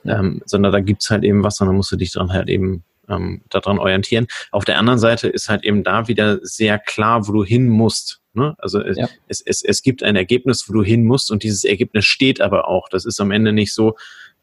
ähm, 0.05 0.41
sondern 0.45 0.73
da 0.73 0.81
gibt's 0.81 1.09
halt 1.09 1.23
eben 1.23 1.43
was 1.43 1.59
und 1.61 1.67
dann 1.67 1.77
musst 1.77 1.91
du 1.91 1.95
dich 1.95 2.11
dran 2.11 2.33
halt 2.33 2.49
eben 2.49 2.83
ähm, 3.09 3.41
daran 3.49 3.79
orientieren. 3.79 4.27
Auf 4.51 4.65
der 4.65 4.77
anderen 4.77 4.99
Seite 4.99 5.29
ist 5.29 5.49
halt 5.49 5.63
eben 5.63 5.83
da 5.83 6.07
wieder 6.09 6.39
sehr 6.41 6.79
klar, 6.79 7.27
wo 7.27 7.31
du 7.31 7.43
hin 7.43 7.69
musst. 7.69 8.21
Ne? 8.37 8.55
Also 8.59 8.79
es, 8.79 8.97
ja. 8.97 9.09
es, 9.27 9.41
es, 9.41 9.63
es 9.63 9.81
gibt 9.81 10.03
ein 10.03 10.15
Ergebnis, 10.15 10.69
wo 10.69 10.73
du 10.73 10.83
hin 10.83 11.03
musst 11.03 11.31
und 11.31 11.43
dieses 11.43 11.63
Ergebnis 11.63 12.05
steht 12.05 12.39
aber 12.39 12.67
auch. 12.67 12.87
Das 12.87 13.05
ist 13.05 13.19
am 13.19 13.31
Ende 13.31 13.51
nicht 13.51 13.73
so, 13.73 13.95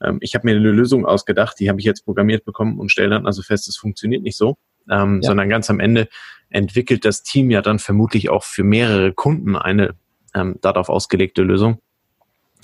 ähm, 0.03 0.19
ich 0.21 0.35
habe 0.35 0.47
mir 0.47 0.57
eine 0.57 0.71
Lösung 0.71 1.07
ausgedacht, 1.07 1.59
die 1.61 1.69
habe 1.69 1.79
ich 1.79 1.87
jetzt 1.87 2.05
programmiert 2.05 2.45
bekommen 2.45 2.79
und 2.79 2.91
stelle 2.91 3.11
dann 3.11 3.27
also 3.27 3.43
fest, 3.43 3.69
es 3.69 3.77
funktioniert 3.77 4.23
nicht 4.23 4.37
so, 4.37 4.57
ähm, 4.91 5.21
ja. 5.23 5.29
sondern 5.29 5.49
ganz 5.49 5.71
am 5.71 5.81
Ende 5.81 6.09
entwickelt 6.51 7.05
das 7.05 7.23
Team 7.23 7.51
ja 7.51 7.63
dann 7.63 7.79
vermutlich 7.79 8.31
auch 8.31 8.45
für 8.45 8.65
mehrere 8.65 9.13
Kunden 9.13 9.57
eine 9.57 9.95
ähm, 10.35 10.57
darauf 10.61 10.89
ausgelegte 10.89 11.43
Lösung. 11.43 11.79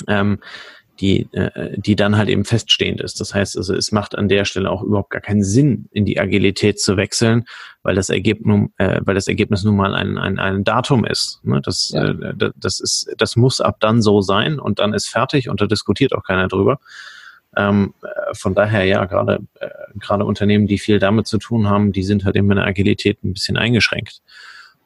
Ähm, 0.09 0.41
die, 1.01 1.29
äh, 1.33 1.79
die 1.79 1.97
dann 1.97 2.17
halt 2.17 2.29
eben 2.29 2.45
feststehend 2.45 3.01
ist. 3.01 3.21
Das 3.21 3.35
heißt 3.35 3.57
also, 3.57 3.75
es 3.75 3.91
macht 3.93 4.17
an 4.17 4.29
der 4.29 4.45
Stelle 4.45 4.71
auch 4.71 4.83
überhaupt 4.83 5.11
gar 5.11 5.21
keinen 5.21 5.43
Sinn, 5.43 5.89
in 5.93 6.05
die 6.05 6.21
Agilität 6.21 6.81
zu 6.81 6.97
wechseln, 6.97 7.45
weil 7.83 7.95
das 7.95 8.11
Ergebnis, 8.11 8.69
äh, 8.77 9.01
weil 9.03 9.15
das 9.15 9.29
Ergebnis 9.29 9.65
nun 9.65 9.77
mal 9.77 9.95
ein, 9.95 10.19
ein, 10.19 10.39
ein 10.39 10.65
Datum 10.65 11.05
ist. 11.05 11.41
Ne? 11.43 11.61
Das, 11.63 11.91
ja. 11.91 12.11
äh, 12.11 12.51
das 12.55 12.81
ist, 12.81 13.13
das 13.17 13.37
muss 13.37 13.61
ab 13.61 13.79
dann 13.81 14.03
so 14.03 14.21
sein 14.21 14.59
und 14.59 14.79
dann 14.79 14.93
ist 14.93 15.09
fertig 15.09 15.49
und 15.49 15.61
da 15.61 15.67
diskutiert 15.67 16.15
auch 16.15 16.23
keiner 16.23 16.49
drüber. 16.49 16.79
Ähm, 17.57 17.95
äh, 18.03 18.35
von 18.35 18.55
daher 18.55 18.85
ja, 18.85 19.05
gerade 19.07 19.41
äh, 19.59 19.69
gerade 19.99 20.25
Unternehmen, 20.25 20.67
die 20.67 20.79
viel 20.79 20.99
damit 20.99 21.27
zu 21.27 21.39
tun 21.39 21.69
haben, 21.69 21.93
die 21.93 22.05
sind 22.05 22.25
halt 22.25 22.37
eben 22.37 22.51
in 22.51 22.59
der 22.59 22.67
Agilität 22.67 23.25
ein 23.25 23.33
bisschen 23.33 23.57
eingeschränkt. 23.57 24.21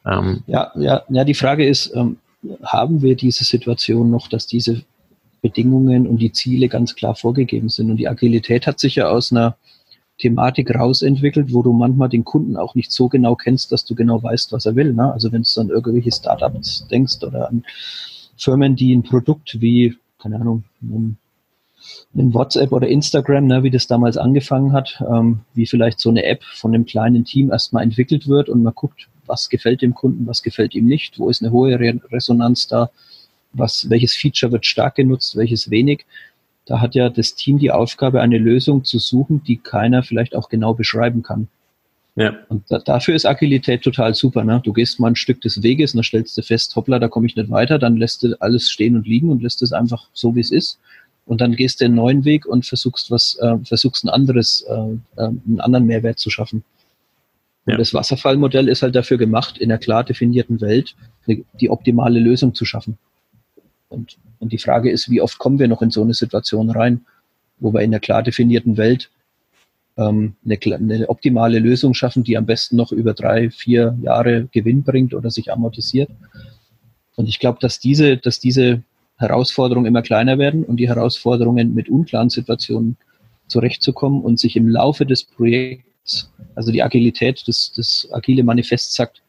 Ähm, 0.05 0.43
ja, 0.47 0.71
ja, 0.75 1.03
ja, 1.09 1.23
die 1.23 1.33
Frage 1.33 1.67
ist, 1.67 1.93
ähm, 1.95 2.17
haben 2.63 3.01
wir 3.01 3.15
diese 3.15 3.43
Situation 3.43 4.09
noch, 4.09 4.27
dass 4.27 4.47
diese 4.47 4.83
Bedingungen 5.45 6.07
und 6.07 6.17
die 6.17 6.31
Ziele 6.31 6.69
ganz 6.69 6.95
klar 6.95 7.13
vorgegeben 7.13 7.69
sind. 7.69 7.91
Und 7.91 7.97
die 7.97 8.07
Agilität 8.07 8.65
hat 8.65 8.79
sich 8.79 8.95
ja 8.95 9.09
aus 9.09 9.31
einer 9.31 9.57
Thematik 10.17 10.73
rausentwickelt, 10.73 11.53
wo 11.53 11.61
du 11.61 11.71
manchmal 11.71 12.09
den 12.09 12.25
Kunden 12.25 12.57
auch 12.57 12.73
nicht 12.73 12.91
so 12.91 13.09
genau 13.09 13.35
kennst, 13.35 13.71
dass 13.71 13.85
du 13.85 13.93
genau 13.93 14.23
weißt, 14.23 14.51
was 14.53 14.65
er 14.65 14.75
will. 14.75 14.93
Ne? 14.93 15.13
Also 15.13 15.31
wenn 15.31 15.43
du 15.43 15.61
an 15.61 15.69
irgendwelche 15.69 16.11
Startups 16.11 16.87
denkst 16.89 17.21
oder 17.21 17.47
an 17.47 17.63
Firmen, 18.35 18.75
die 18.75 18.95
ein 18.95 19.03
Produkt 19.03 19.61
wie, 19.61 19.95
keine 20.17 20.37
Ahnung, 20.37 20.63
ein, 20.81 21.17
WhatsApp 22.15 22.71
oder 22.71 22.87
Instagram, 22.87 23.45
ne, 23.45 23.61
wie 23.61 23.69
das 23.69 23.85
damals 23.85 24.17
angefangen 24.17 24.73
hat, 24.73 25.03
ähm, 25.07 25.41
wie 25.53 25.67
vielleicht 25.67 25.99
so 25.99 26.09
eine 26.09 26.23
App 26.23 26.43
von 26.43 26.73
einem 26.73 26.87
kleinen 26.87 27.23
Team 27.23 27.51
erstmal 27.51 27.83
entwickelt 27.83 28.27
wird 28.27 28.49
und 28.49 28.63
man 28.63 28.73
guckt, 28.73 29.09
was 29.27 29.49
gefällt 29.49 29.83
dem 29.83 29.93
Kunden, 29.93 30.25
was 30.25 30.41
gefällt 30.41 30.73
ihm 30.73 30.85
nicht, 30.85 31.19
wo 31.19 31.29
ist 31.29 31.43
eine 31.43 31.51
hohe 31.51 31.79
Re 31.79 31.99
Resonanz 32.11 32.67
da, 32.67 32.89
was, 33.57 33.89
welches 33.89 34.15
Feature 34.15 34.51
wird 34.51 34.65
stark 34.65 34.95
genutzt, 34.95 35.35
welches 35.35 35.69
wenig. 35.69 36.05
Da 36.65 36.81
hat 36.81 36.95
ja 36.95 37.09
das 37.09 37.35
Team 37.35 37.59
die 37.59 37.71
Aufgabe, 37.71 38.21
eine 38.21 38.37
Lösung 38.37 38.83
zu 38.83 38.99
suchen, 38.99 39.43
die 39.43 39.57
keiner 39.57 40.03
vielleicht 40.03 40.35
auch 40.35 40.49
genau 40.49 40.73
beschreiben 40.73 41.21
kann. 41.21 41.47
Ja. 42.15 42.33
Und 42.47 42.63
da, 42.69 42.79
dafür 42.79 43.13
ist 43.13 43.25
Agilität 43.25 43.81
total 43.81 44.15
super. 44.15 44.43
Ne? 44.43 44.61
Du 44.63 44.73
gehst 44.73 44.99
mal 44.99 45.09
ein 45.09 45.15
Stück 45.15 45.41
des 45.41 45.61
Weges 45.63 45.93
und 45.93 45.97
dann 45.97 46.03
stellst 46.03 46.37
du 46.37 46.41
fest, 46.41 46.75
hoppla, 46.75 46.97
da 46.97 47.07
komme 47.07 47.27
ich 47.27 47.35
nicht 47.35 47.49
weiter, 47.49 47.77
dann 47.77 47.97
lässt 47.97 48.23
du 48.23 48.39
alles 48.41 48.69
stehen 48.69 48.95
und 48.95 49.05
liegen 49.05 49.29
und 49.29 49.43
lässt 49.43 49.61
es 49.61 49.73
einfach 49.73 50.07
so, 50.13 50.35
wie 50.35 50.39
es 50.39 50.51
ist. 50.51 50.79
Und 51.25 51.41
dann 51.41 51.55
gehst 51.55 51.81
du 51.81 51.85
einen 51.85 51.95
neuen 51.95 52.23
Weg 52.23 52.45
und 52.45 52.65
versuchst 52.65 53.11
was, 53.11 53.37
äh, 53.41 53.57
versuchst 53.63 54.05
ein 54.05 54.09
anderes, 54.09 54.65
äh, 54.69 55.21
äh 55.21 55.27
einen 55.27 55.59
anderen 55.59 55.85
Mehrwert 55.85 56.19
zu 56.19 56.29
schaffen. 56.29 56.63
Ja. 57.65 57.73
Und 57.73 57.79
das 57.79 57.93
Wasserfallmodell 57.93 58.69
ist 58.69 58.81
halt 58.81 58.95
dafür 58.95 59.17
gemacht, 59.17 59.57
in 59.57 59.71
einer 59.71 59.79
klar 59.79 60.03
definierten 60.03 60.61
Welt 60.61 60.95
die 61.27 61.69
optimale 61.69 62.19
Lösung 62.19 62.53
zu 62.53 62.63
schaffen. 62.65 62.97
Und, 63.89 64.17
und 64.39 64.51
die 64.51 64.57
Frage 64.57 64.91
ist, 64.91 65.09
wie 65.09 65.21
oft 65.21 65.37
kommen 65.37 65.59
wir 65.59 65.67
noch 65.67 65.81
in 65.81 65.91
so 65.91 66.01
eine 66.01 66.13
Situation 66.13 66.69
rein, 66.69 67.05
wo 67.59 67.73
wir 67.73 67.81
in 67.81 67.91
einer 67.91 67.99
klar 67.99 68.23
definierten 68.23 68.77
Welt 68.77 69.09
ähm, 69.97 70.35
eine, 70.43 70.59
eine 70.75 71.09
optimale 71.09 71.59
Lösung 71.59 71.93
schaffen, 71.93 72.23
die 72.23 72.37
am 72.37 72.45
besten 72.45 72.75
noch 72.75 72.91
über 72.91 73.13
drei, 73.13 73.49
vier 73.49 73.97
Jahre 74.01 74.47
Gewinn 74.51 74.83
bringt 74.83 75.13
oder 75.13 75.31
sich 75.31 75.51
amortisiert. 75.51 76.09
Und 77.15 77.29
ich 77.29 77.39
glaube, 77.39 77.59
dass 77.61 77.79
diese, 77.79 78.17
dass 78.17 78.39
diese 78.39 78.83
Herausforderungen 79.17 79.85
immer 79.85 80.01
kleiner 80.01 80.37
werden 80.37 80.65
und 80.65 80.77
die 80.77 80.89
Herausforderungen 80.89 81.73
mit 81.73 81.89
unklaren 81.89 82.29
Situationen 82.29 82.97
zurechtzukommen 83.47 84.21
und 84.21 84.39
sich 84.39 84.55
im 84.57 84.67
Laufe 84.67 85.05
des 85.05 85.23
Projekts, 85.23 86.31
also 86.55 86.71
die 86.71 86.83
Agilität, 86.83 87.47
das, 87.47 87.71
das 87.75 88.07
agile 88.11 88.43
Manifest 88.43 88.93
sagt, 88.93 89.21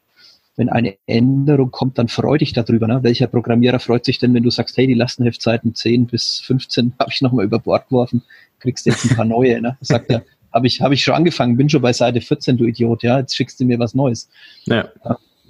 wenn 0.56 0.70
eine 0.70 0.96
Änderung 1.06 1.70
kommt, 1.70 1.98
dann 1.98 2.08
freu 2.08 2.38
dich 2.38 2.52
darüber. 2.54 2.88
Ne? 2.88 3.02
Welcher 3.02 3.26
Programmierer 3.26 3.78
freut 3.78 4.04
sich 4.06 4.18
denn, 4.18 4.32
wenn 4.34 4.42
du 4.42 4.50
sagst, 4.50 4.76
hey, 4.76 4.86
die 4.86 4.94
Lastenheftzeiten 4.94 5.74
10 5.74 6.06
bis 6.06 6.40
15 6.40 6.94
habe 6.98 7.10
ich 7.12 7.20
nochmal 7.20 7.44
über 7.44 7.58
Bord 7.58 7.88
geworfen, 7.88 8.22
kriegst 8.58 8.86
jetzt 8.86 9.10
ein 9.10 9.16
paar 9.16 9.26
neue. 9.26 9.60
Ne? 9.60 9.76
Sagt 9.80 10.10
er, 10.10 10.24
habe 10.52 10.66
ich, 10.66 10.80
hab 10.80 10.92
ich 10.92 11.04
schon 11.04 11.14
angefangen, 11.14 11.56
bin 11.56 11.68
schon 11.68 11.82
bei 11.82 11.92
Seite 11.92 12.20
14, 12.20 12.56
du 12.56 12.64
Idiot, 12.64 13.02
ja, 13.02 13.18
jetzt 13.18 13.36
schickst 13.36 13.60
du 13.60 13.64
mir 13.64 13.78
was 13.78 13.94
Neues. 13.94 14.28
Ja. 14.64 14.88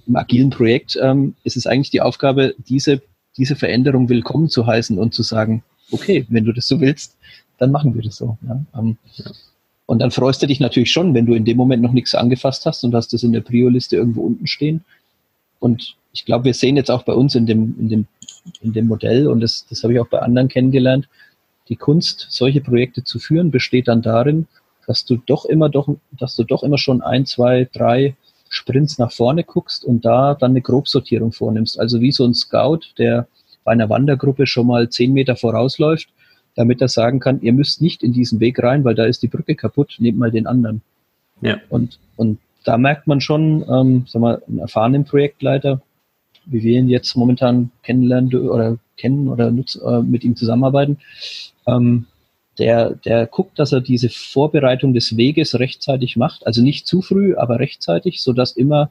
Im 0.06 0.16
agilen 0.16 0.50
Projekt 0.50 0.98
ähm, 1.00 1.34
ist 1.44 1.56
es 1.56 1.66
eigentlich 1.66 1.90
die 1.90 2.00
Aufgabe, 2.00 2.54
diese, 2.68 3.00
diese 3.36 3.54
Veränderung 3.54 4.08
willkommen 4.08 4.48
zu 4.48 4.66
heißen 4.66 4.98
und 4.98 5.14
zu 5.14 5.22
sagen, 5.22 5.62
okay, 5.92 6.26
wenn 6.28 6.44
du 6.44 6.52
das 6.52 6.66
so 6.66 6.80
willst, 6.80 7.16
dann 7.58 7.70
machen 7.70 7.94
wir 7.94 8.02
das 8.02 8.16
so. 8.16 8.36
Ja? 8.46 8.60
Ähm, 8.76 8.96
ja. 9.14 9.26
Und 9.86 10.00
dann 10.00 10.10
freust 10.10 10.42
du 10.42 10.48
dich 10.48 10.58
natürlich 10.58 10.90
schon, 10.90 11.14
wenn 11.14 11.26
du 11.26 11.34
in 11.34 11.44
dem 11.44 11.56
Moment 11.56 11.80
noch 11.80 11.92
nichts 11.92 12.16
angefasst 12.16 12.66
hast 12.66 12.82
und 12.82 12.92
hast 12.92 13.12
das 13.12 13.22
in 13.22 13.32
der 13.32 13.40
Prio-Liste 13.40 13.94
irgendwo 13.94 14.22
unten 14.22 14.48
stehen 14.48 14.84
und 15.66 15.96
ich 16.12 16.24
glaube, 16.24 16.44
wir 16.44 16.54
sehen 16.54 16.76
jetzt 16.76 16.90
auch 16.90 17.02
bei 17.02 17.12
uns 17.12 17.34
in 17.34 17.44
dem, 17.44 17.74
in 17.78 17.88
dem, 17.88 18.06
in 18.62 18.72
dem 18.72 18.86
Modell, 18.86 19.26
und 19.26 19.40
das, 19.40 19.66
das 19.68 19.82
habe 19.82 19.92
ich 19.92 20.00
auch 20.00 20.06
bei 20.06 20.20
anderen 20.20 20.48
kennengelernt, 20.48 21.08
die 21.68 21.76
Kunst, 21.76 22.28
solche 22.30 22.60
Projekte 22.60 23.02
zu 23.02 23.18
führen, 23.18 23.50
besteht 23.50 23.88
dann 23.88 24.00
darin, 24.00 24.46
dass 24.86 25.04
du 25.04 25.16
doch 25.16 25.44
immer 25.44 25.68
doch, 25.68 25.88
dass 26.12 26.36
du 26.36 26.44
doch 26.44 26.62
immer 26.62 26.78
schon 26.78 27.02
ein, 27.02 27.26
zwei, 27.26 27.68
drei 27.72 28.14
Sprints 28.48 28.98
nach 28.98 29.10
vorne 29.10 29.42
guckst 29.42 29.84
und 29.84 30.04
da 30.04 30.34
dann 30.34 30.52
eine 30.52 30.60
Grobsortierung 30.60 31.32
vornimmst. 31.32 31.80
Also 31.80 32.00
wie 32.00 32.12
so 32.12 32.24
ein 32.24 32.34
Scout, 32.34 32.80
der 32.96 33.26
bei 33.64 33.72
einer 33.72 33.90
Wandergruppe 33.90 34.46
schon 34.46 34.68
mal 34.68 34.88
zehn 34.88 35.12
Meter 35.12 35.34
vorausläuft, 35.34 36.08
damit 36.54 36.80
er 36.80 36.88
sagen 36.88 37.18
kann, 37.18 37.42
ihr 37.42 37.52
müsst 37.52 37.82
nicht 37.82 38.04
in 38.04 38.12
diesen 38.12 38.38
Weg 38.38 38.62
rein, 38.62 38.84
weil 38.84 38.94
da 38.94 39.04
ist 39.04 39.24
die 39.24 39.28
Brücke 39.28 39.56
kaputt, 39.56 39.96
nehmt 39.98 40.18
mal 40.18 40.30
den 40.30 40.46
anderen. 40.46 40.82
Ja. 41.40 41.58
Und, 41.68 41.98
und 42.14 42.38
da 42.66 42.76
merkt 42.76 43.06
man 43.06 43.20
schon, 43.20 43.64
ähm, 43.70 44.04
sag 44.08 44.20
mal, 44.20 44.42
einen 44.48 44.58
erfahrenen 44.58 45.04
Projektleiter, 45.04 45.80
wie 46.46 46.62
wir 46.62 46.78
ihn 46.78 46.88
jetzt 46.88 47.16
momentan 47.16 47.70
kennenlernen 47.84 48.34
oder 48.34 48.78
kennen 48.96 49.28
oder 49.28 49.52
nutz, 49.52 49.76
äh, 49.76 50.02
mit 50.02 50.24
ihm 50.24 50.34
zusammenarbeiten, 50.34 50.98
ähm, 51.66 52.06
der, 52.58 52.96
der 52.96 53.26
guckt, 53.26 53.58
dass 53.60 53.72
er 53.72 53.80
diese 53.80 54.08
Vorbereitung 54.08 54.94
des 54.94 55.16
Weges 55.16 55.58
rechtzeitig 55.60 56.16
macht, 56.16 56.44
also 56.44 56.60
nicht 56.60 56.88
zu 56.88 57.02
früh, 57.02 57.36
aber 57.36 57.60
rechtzeitig, 57.60 58.20
so 58.20 58.32
dass 58.32 58.52
immer, 58.52 58.90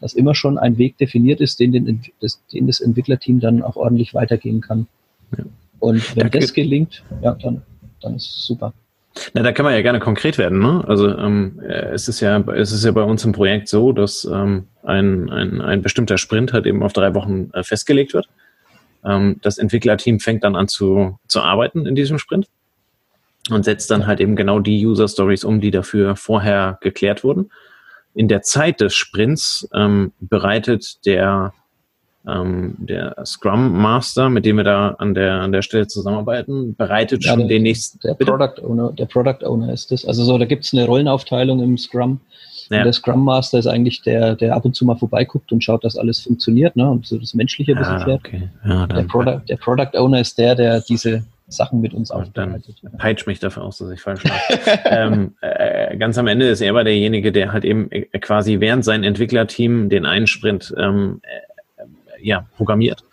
dass 0.00 0.14
immer 0.14 0.34
schon 0.34 0.58
ein 0.58 0.76
Weg 0.78 0.98
definiert 0.98 1.40
ist, 1.40 1.60
den, 1.60 1.72
den, 1.72 2.02
das, 2.20 2.40
den 2.52 2.66
das 2.66 2.80
Entwicklerteam 2.80 3.38
dann 3.38 3.62
auch 3.62 3.76
ordentlich 3.76 4.14
weitergehen 4.14 4.60
kann. 4.60 4.88
Ja. 5.36 5.44
Und 5.78 6.16
wenn 6.16 6.30
das 6.30 6.52
gelingt, 6.54 7.04
ja, 7.22 7.34
dann, 7.34 7.62
dann 8.00 8.16
ist 8.16 8.30
es 8.30 8.46
super. 8.46 8.72
Na, 9.34 9.42
da 9.42 9.52
kann 9.52 9.64
man 9.64 9.74
ja 9.74 9.82
gerne 9.82 10.00
konkret 10.00 10.38
werden. 10.38 10.58
Ne? 10.58 10.84
Also 10.86 11.16
ähm, 11.16 11.60
äh, 11.62 11.90
es 11.92 12.08
ist 12.08 12.20
ja, 12.20 12.38
es 12.54 12.72
ist 12.72 12.84
ja 12.84 12.92
bei 12.92 13.02
uns 13.02 13.24
im 13.24 13.32
Projekt 13.32 13.68
so, 13.68 13.92
dass 13.92 14.24
ähm, 14.24 14.68
ein, 14.82 15.30
ein, 15.30 15.60
ein 15.60 15.82
bestimmter 15.82 16.18
Sprint 16.18 16.52
halt 16.52 16.66
eben 16.66 16.82
auf 16.82 16.92
drei 16.92 17.14
Wochen 17.14 17.50
äh, 17.52 17.62
festgelegt 17.62 18.14
wird. 18.14 18.28
Ähm, 19.04 19.38
das 19.42 19.58
Entwicklerteam 19.58 20.20
fängt 20.20 20.44
dann 20.44 20.56
an 20.56 20.68
zu, 20.68 21.18
zu 21.28 21.42
arbeiten 21.42 21.86
in 21.86 21.94
diesem 21.94 22.18
Sprint 22.18 22.46
und 23.50 23.64
setzt 23.64 23.90
dann 23.90 24.06
halt 24.06 24.20
eben 24.20 24.36
genau 24.36 24.60
die 24.60 24.86
User 24.86 25.08
Stories 25.08 25.44
um, 25.44 25.60
die 25.60 25.70
dafür 25.70 26.16
vorher 26.16 26.78
geklärt 26.80 27.24
wurden. 27.24 27.50
In 28.14 28.28
der 28.28 28.42
Zeit 28.42 28.80
des 28.80 28.94
Sprints 28.94 29.68
ähm, 29.74 30.12
bereitet 30.20 31.04
der 31.06 31.54
ähm, 32.26 32.74
der 32.78 33.16
Scrum 33.24 33.72
Master, 33.80 34.30
mit 34.30 34.44
dem 34.44 34.56
wir 34.56 34.64
da 34.64 34.90
an 34.98 35.14
der, 35.14 35.40
an 35.40 35.52
der 35.52 35.62
Stelle 35.62 35.86
zusammenarbeiten, 35.86 36.74
bereitet 36.76 37.24
ja, 37.24 37.30
schon 37.30 37.40
der, 37.40 37.48
den 37.48 37.62
nächsten. 37.62 37.98
Der 38.00 38.14
Product 38.14 38.62
Owner, 38.62 38.92
der 38.92 39.06
Product 39.06 39.44
Owner 39.44 39.72
ist 39.72 39.90
das. 39.90 40.04
Also 40.04 40.24
so, 40.24 40.38
da 40.38 40.44
gibt 40.44 40.64
es 40.64 40.72
eine 40.72 40.86
Rollenaufteilung 40.86 41.62
im 41.62 41.76
Scrum. 41.78 42.20
Ja. 42.70 42.84
der 42.84 42.92
Scrum 42.94 43.22
Master 43.22 43.58
ist 43.58 43.66
eigentlich 43.66 44.00
der, 44.00 44.34
der 44.34 44.54
ab 44.54 44.64
und 44.64 44.74
zu 44.74 44.86
mal 44.86 44.96
vorbeiguckt 44.96 45.52
und 45.52 45.62
schaut, 45.62 45.84
dass 45.84 45.96
alles 45.96 46.20
funktioniert, 46.20 46.74
ne? 46.74 46.88
Und 46.88 47.06
so 47.06 47.18
das 47.18 47.34
Menschliche 47.34 47.72
ein 47.72 47.78
bisschen 47.78 47.96
ah, 47.96 48.14
okay. 48.14 48.48
ja, 48.64 48.86
der, 48.86 49.02
Product, 49.02 49.42
der 49.46 49.56
Product 49.56 49.94
Owner 49.94 50.20
ist 50.20 50.38
der, 50.38 50.54
der 50.54 50.80
diese 50.80 51.24
Sachen 51.48 51.80
mit 51.80 51.92
uns 51.92 52.10
aufbereitet. 52.10 52.76
Dann 52.82 52.96
peitscht 52.96 53.26
mich 53.26 53.40
dafür 53.40 53.64
aus, 53.64 53.78
dass 53.78 53.90
ich 53.90 54.00
falsch 54.00 54.24
lag. 54.24 54.38
ähm, 54.86 55.34
äh, 55.42 55.96
ganz 55.98 56.16
am 56.18 56.26
Ende 56.26 56.48
ist 56.48 56.60
er 56.60 56.70
aber 56.70 56.84
derjenige, 56.84 57.30
der 57.30 57.52
halt 57.52 57.64
eben 57.64 57.90
äh, 57.90 58.06
quasi 58.18 58.60
während 58.60 58.84
sein 58.84 59.04
Entwicklerteam 59.04 59.90
den 59.90 60.06
einen 60.06 60.26
Sprint 60.26 60.74
ähm, 60.78 61.20
ja, 62.22 62.46
programmiert, 62.56 63.04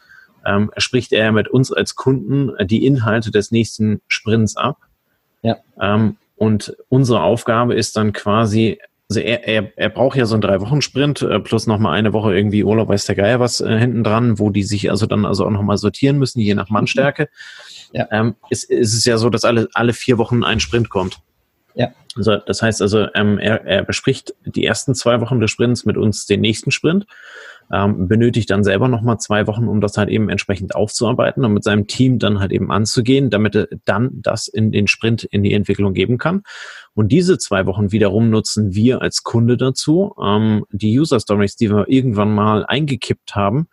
ähm, 0.45 0.72
spricht 0.78 1.12
er 1.13 1.32
mit 1.32 1.48
uns 1.48 1.72
als 1.72 1.95
Kunden 1.95 2.52
die 2.67 2.86
Inhalte 2.86 3.32
des 3.32 3.52
nächsten 3.52 4.02
Sprints 4.08 4.58
ab. 4.58 4.78
Ja. 5.41 5.58
Ähm, 5.80 6.17
und 6.36 6.76
unsere 6.88 7.22
Aufgabe 7.22 7.76
ist 7.76 7.98
dann 7.98 8.13
quasi, 8.13 8.80
also 9.10 9.19
er, 9.19 9.45
er, 9.48 9.72
er 9.76 9.89
braucht 9.89 10.17
ja 10.17 10.26
so 10.26 10.36
einen 10.36 10.41
Drei-Wochen-Sprint 10.41 11.22
äh, 11.24 11.39
plus 11.39 11.67
nochmal 11.67 11.98
eine 11.98 12.13
Woche 12.13 12.34
irgendwie 12.34 12.63
Urlaub, 12.63 12.89
weiß 12.89 13.06
der 13.06 13.15
Geier 13.15 13.39
was 13.39 13.60
äh, 13.60 13.78
hinten 13.78 14.04
dran, 14.04 14.39
wo 14.39 14.50
die 14.50 14.63
sich 14.63 14.89
also 14.89 15.06
dann 15.06 15.26
also 15.26 15.45
auch 15.45 15.52
nochmal 15.52 15.78
sortieren 15.78 16.17
müssen, 16.17 16.39
je 16.39 16.56
nach 16.56 16.69
Mannstärke. 16.69 17.28
Ja. 17.91 18.08
Ähm, 18.12 18.36
ist, 18.50 18.65
ist 18.65 18.93
es 18.93 19.04
ja 19.06 19.17
so, 19.17 19.30
dass 19.30 19.43
alle, 19.43 19.67
alle 19.74 19.93
vier 19.93 20.17
Wochen 20.17 20.43
ein 20.43 20.60
Sprint 20.60 20.89
kommt. 20.89 21.19
Ja. 21.76 21.91
Also, 22.15 22.38
das 22.38 22.62
heißt 22.62 22.82
also, 22.82 23.08
ähm, 23.15 23.38
er, 23.38 23.65
er 23.65 23.84
bespricht 23.84 24.34
die 24.45 24.65
ersten 24.65 24.95
zwei 24.95 25.22
Wochen 25.22 25.39
des 25.39 25.52
Sprints 25.52 25.86
mit 25.86 25.98
uns 25.98 26.26
den 26.26 26.41
nächsten 26.41 26.72
Sprint 26.72 27.06
ähm, 27.71 28.08
benötigt 28.08 28.49
dann 28.49 28.63
selber 28.63 28.88
nochmal 28.88 29.19
zwei 29.19 29.47
Wochen, 29.47 29.67
um 29.67 29.82
das 29.82 29.97
halt 29.97 30.10
eben 30.10 30.29
entsprechend 30.29 30.75
aufzuarbeiten 30.75 31.45
und 31.45 31.53
mit 31.53 31.63
seinem 31.63 31.88
Team 31.88 32.19
dann 32.19 32.39
halt 32.39 32.51
eben 32.51 32.71
anzugehen, 32.71 33.29
damit 33.29 33.55
er 33.55 33.67
dann 33.86 34.10
das 34.13 34.47
in 34.47 34.71
den 34.71 34.88
Sprint 34.88 35.23
in 35.23 35.43
die 35.43 35.53
Entwicklung 35.53 35.93
geben 35.93 36.17
kann. 36.17 36.41
Und 36.93 37.12
diese 37.12 37.38
zwei 37.38 37.65
Wochen 37.65 37.91
wiederum 37.91 38.29
nutzen 38.29 38.73
wir 38.73 39.01
als 39.01 39.23
Kunde 39.23 39.58
dazu, 39.58 40.13
ähm, 40.23 40.65
die 40.71 40.99
User 40.99 41.19
Stories, 41.19 41.55
die 41.55 41.69
wir 41.69 41.88
irgendwann 41.88 42.34
mal 42.34 42.65
eingekippt 42.65 43.36
haben, 43.36 43.67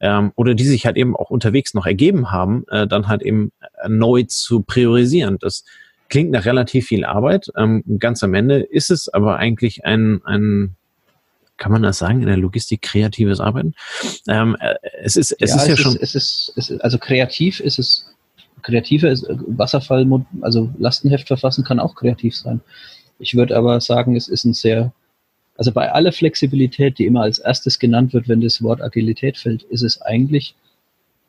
ähm, 0.00 0.32
oder 0.34 0.54
die 0.54 0.64
sich 0.64 0.84
halt 0.84 0.96
eben 0.96 1.16
auch 1.16 1.30
unterwegs 1.30 1.74
noch 1.74 1.86
ergeben 1.86 2.32
haben, 2.32 2.64
äh, 2.68 2.86
dann 2.86 3.08
halt 3.08 3.22
eben 3.22 3.52
neu 3.86 4.24
zu 4.24 4.62
priorisieren. 4.62 5.38
Das 5.40 5.64
klingt 6.08 6.30
nach 6.32 6.44
relativ 6.44 6.86
viel 6.86 7.04
Arbeit. 7.04 7.46
Ähm, 7.56 7.84
ganz 7.98 8.22
am 8.22 8.34
Ende 8.34 8.60
ist 8.60 8.90
es 8.90 9.08
aber 9.08 9.36
eigentlich 9.36 9.84
ein, 9.84 10.20
ein 10.24 10.76
kann 11.56 11.72
man 11.72 11.82
das 11.82 11.98
sagen, 11.98 12.20
in 12.20 12.26
der 12.26 12.36
Logistik 12.36 12.82
kreatives 12.82 13.40
Arbeiten? 13.40 13.74
Ähm, 14.28 14.56
äh, 14.60 14.74
es 15.00 15.16
ist, 15.16 15.32
es 15.40 15.50
ja, 15.50 15.56
ist 15.56 15.66
ja 15.68 15.74
es 15.74 15.80
schon. 15.80 15.96
Ist, 15.96 16.02
es 16.02 16.14
ist, 16.14 16.52
es 16.56 16.70
ist, 16.70 16.80
also 16.80 16.98
kreativ 16.98 17.60
ist 17.60 17.78
es, 17.78 18.06
kreativer 18.62 19.10
ist, 19.10 19.26
Wasserfall, 19.28 20.06
also 20.40 20.70
Lastenheft 20.78 21.28
verfassen 21.28 21.64
kann 21.64 21.80
auch 21.80 21.94
kreativ 21.94 22.36
sein. 22.36 22.60
Ich 23.18 23.34
würde 23.34 23.56
aber 23.56 23.80
sagen, 23.80 24.16
es 24.16 24.28
ist 24.28 24.44
ein 24.44 24.54
sehr, 24.54 24.92
also 25.56 25.72
bei 25.72 25.92
aller 25.92 26.12
Flexibilität, 26.12 26.98
die 26.98 27.06
immer 27.06 27.22
als 27.22 27.38
erstes 27.38 27.78
genannt 27.78 28.12
wird, 28.12 28.28
wenn 28.28 28.40
das 28.40 28.62
Wort 28.62 28.80
Agilität 28.80 29.36
fällt, 29.36 29.62
ist 29.64 29.82
es 29.82 30.00
eigentlich 30.02 30.54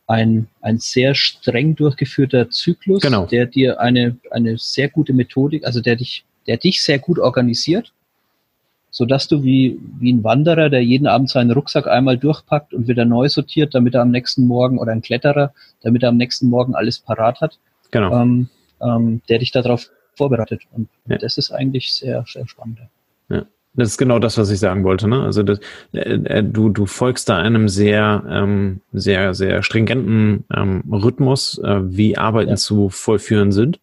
ein, 0.07 0.47
ein 0.61 0.79
sehr 0.79 1.15
streng 1.15 1.75
durchgeführter 1.75 2.49
Zyklus, 2.49 3.01
genau. 3.01 3.25
der 3.25 3.45
dir 3.45 3.79
eine, 3.79 4.17
eine 4.31 4.57
sehr 4.57 4.89
gute 4.89 5.13
Methodik, 5.13 5.65
also 5.65 5.81
der 5.81 5.95
dich, 5.95 6.25
der 6.47 6.57
dich 6.57 6.83
sehr 6.83 6.99
gut 6.99 7.19
organisiert 7.19 7.93
so 8.93 9.05
dass 9.05 9.27
du 9.27 9.43
wie, 9.43 9.79
wie 9.99 10.13
ein 10.13 10.23
Wanderer, 10.23 10.69
der 10.69 10.83
jeden 10.83 11.07
Abend 11.07 11.29
seinen 11.29 11.51
Rucksack 11.51 11.87
einmal 11.87 12.17
durchpackt 12.17 12.75
und 12.75 12.87
wieder 12.87 13.05
neu 13.05 13.27
sortiert, 13.27 13.73
damit 13.73 13.95
er 13.95 14.03
am 14.03 14.11
nächsten 14.11 14.45
Morgen, 14.45 14.77
oder 14.77 14.91
ein 14.91 15.01
Kletterer, 15.01 15.51
damit 15.81 16.03
er 16.03 16.09
am 16.09 16.17
nächsten 16.17 16.47
Morgen 16.47 16.75
alles 16.75 16.99
parat 16.99 17.41
hat, 17.41 17.57
genau. 17.89 18.21
ähm, 18.21 18.49
ähm, 18.79 19.21
der 19.27 19.39
dich 19.39 19.51
darauf 19.51 19.89
vorbereitet. 20.15 20.61
Und 20.71 20.89
ja. 21.07 21.17
das 21.17 21.39
ist 21.39 21.51
eigentlich 21.51 21.91
sehr, 21.91 22.23
sehr 22.27 22.47
spannend. 22.47 22.81
Ja. 23.29 23.45
Das 23.73 23.89
ist 23.89 23.97
genau 23.97 24.19
das, 24.19 24.37
was 24.37 24.51
ich 24.51 24.59
sagen 24.59 24.83
wollte. 24.83 25.07
Ne? 25.07 25.23
Also 25.23 25.41
das, 25.41 25.59
äh, 25.93 26.13
äh, 26.13 26.43
du, 26.43 26.69
du 26.69 26.85
folgst 26.85 27.29
da 27.29 27.39
einem 27.39 27.69
sehr, 27.69 28.23
ähm, 28.29 28.81
sehr, 28.91 29.33
sehr 29.33 29.63
stringenten 29.63 30.43
ähm, 30.55 30.83
Rhythmus, 30.91 31.57
äh, 31.57 31.79
wie 31.83 32.15
Arbeiten 32.15 32.51
ja. 32.51 32.55
zu 32.57 32.89
vollführen 32.89 33.51
sind. 33.51 33.79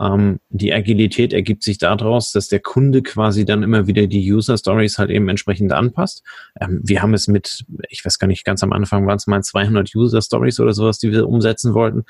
Ähm, 0.00 0.40
die 0.50 0.72
Agilität 0.72 1.32
ergibt 1.32 1.62
sich 1.62 1.78
daraus, 1.78 2.32
dass 2.32 2.48
der 2.48 2.60
Kunde 2.60 3.02
quasi 3.02 3.44
dann 3.44 3.62
immer 3.62 3.86
wieder 3.86 4.06
die 4.06 4.32
User 4.32 4.56
Stories 4.56 4.98
halt 4.98 5.10
eben 5.10 5.28
entsprechend 5.28 5.72
anpasst. 5.72 6.22
Ähm, 6.60 6.80
wir 6.84 7.02
haben 7.02 7.14
es 7.14 7.28
mit, 7.28 7.64
ich 7.88 8.04
weiß 8.04 8.18
gar 8.18 8.28
nicht, 8.28 8.44
ganz 8.44 8.62
am 8.62 8.72
Anfang 8.72 9.06
waren 9.06 9.16
es 9.16 9.26
mal 9.26 9.42
200 9.42 9.94
User 9.94 10.22
Stories 10.22 10.60
oder 10.60 10.72
sowas, 10.72 10.98
die 10.98 11.10
wir 11.10 11.28
umsetzen 11.28 11.74
wollten. 11.74 12.04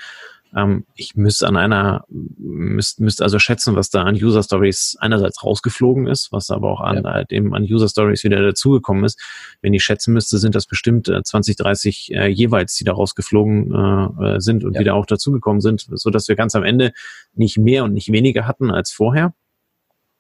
Ähm, 0.57 0.85
ich 0.95 1.15
müsste 1.15 1.47
an 1.47 1.57
einer, 1.57 2.05
müsste 2.09 3.03
müsst 3.03 3.23
also 3.23 3.39
schätzen, 3.39 3.77
was 3.77 3.91
da 3.91 4.03
an 4.03 4.15
User 4.15 4.43
Stories 4.43 4.97
einerseits 5.01 5.43
rausgeflogen 5.45 6.07
ist, 6.07 6.33
was 6.33 6.51
aber 6.51 6.71
auch 6.71 6.81
an, 6.81 7.05
ja. 7.05 7.13
halt 7.13 7.33
eben 7.33 7.55
an 7.55 7.65
User 7.65 7.89
Stories 7.89 8.25
wieder 8.25 8.43
dazugekommen 8.43 9.05
ist. 9.05 9.21
Wenn 9.61 9.75
ich 9.75 9.83
schätzen 9.83 10.15
müsste, 10.15 10.39
sind 10.39 10.55
das 10.55 10.67
bestimmt 10.67 11.09
äh, 11.09 11.23
20, 11.23 11.57
30 11.57 12.13
äh, 12.15 12.27
jeweils, 12.29 12.75
die 12.77 12.85
da 12.85 12.93
rausgeflogen 12.93 13.73
äh, 13.73 14.37
äh, 14.37 14.41
sind 14.41 14.65
und 14.65 14.75
ja. 14.75 14.81
wieder 14.81 14.95
auch 14.95 15.07
dazugekommen 15.07 15.61
sind, 15.61 15.87
so 15.93 16.11
dass 16.11 16.29
wir 16.29 16.37
ganz 16.37 16.55
am 16.55 16.65
Ende 16.65 16.93
nicht 17.35 17.59
mehr 17.59 17.85
und 17.85 17.93
nicht 17.93 18.11
weniger 18.13 18.47
hatten 18.47 18.71
als 18.71 18.91
vorher. 18.91 19.35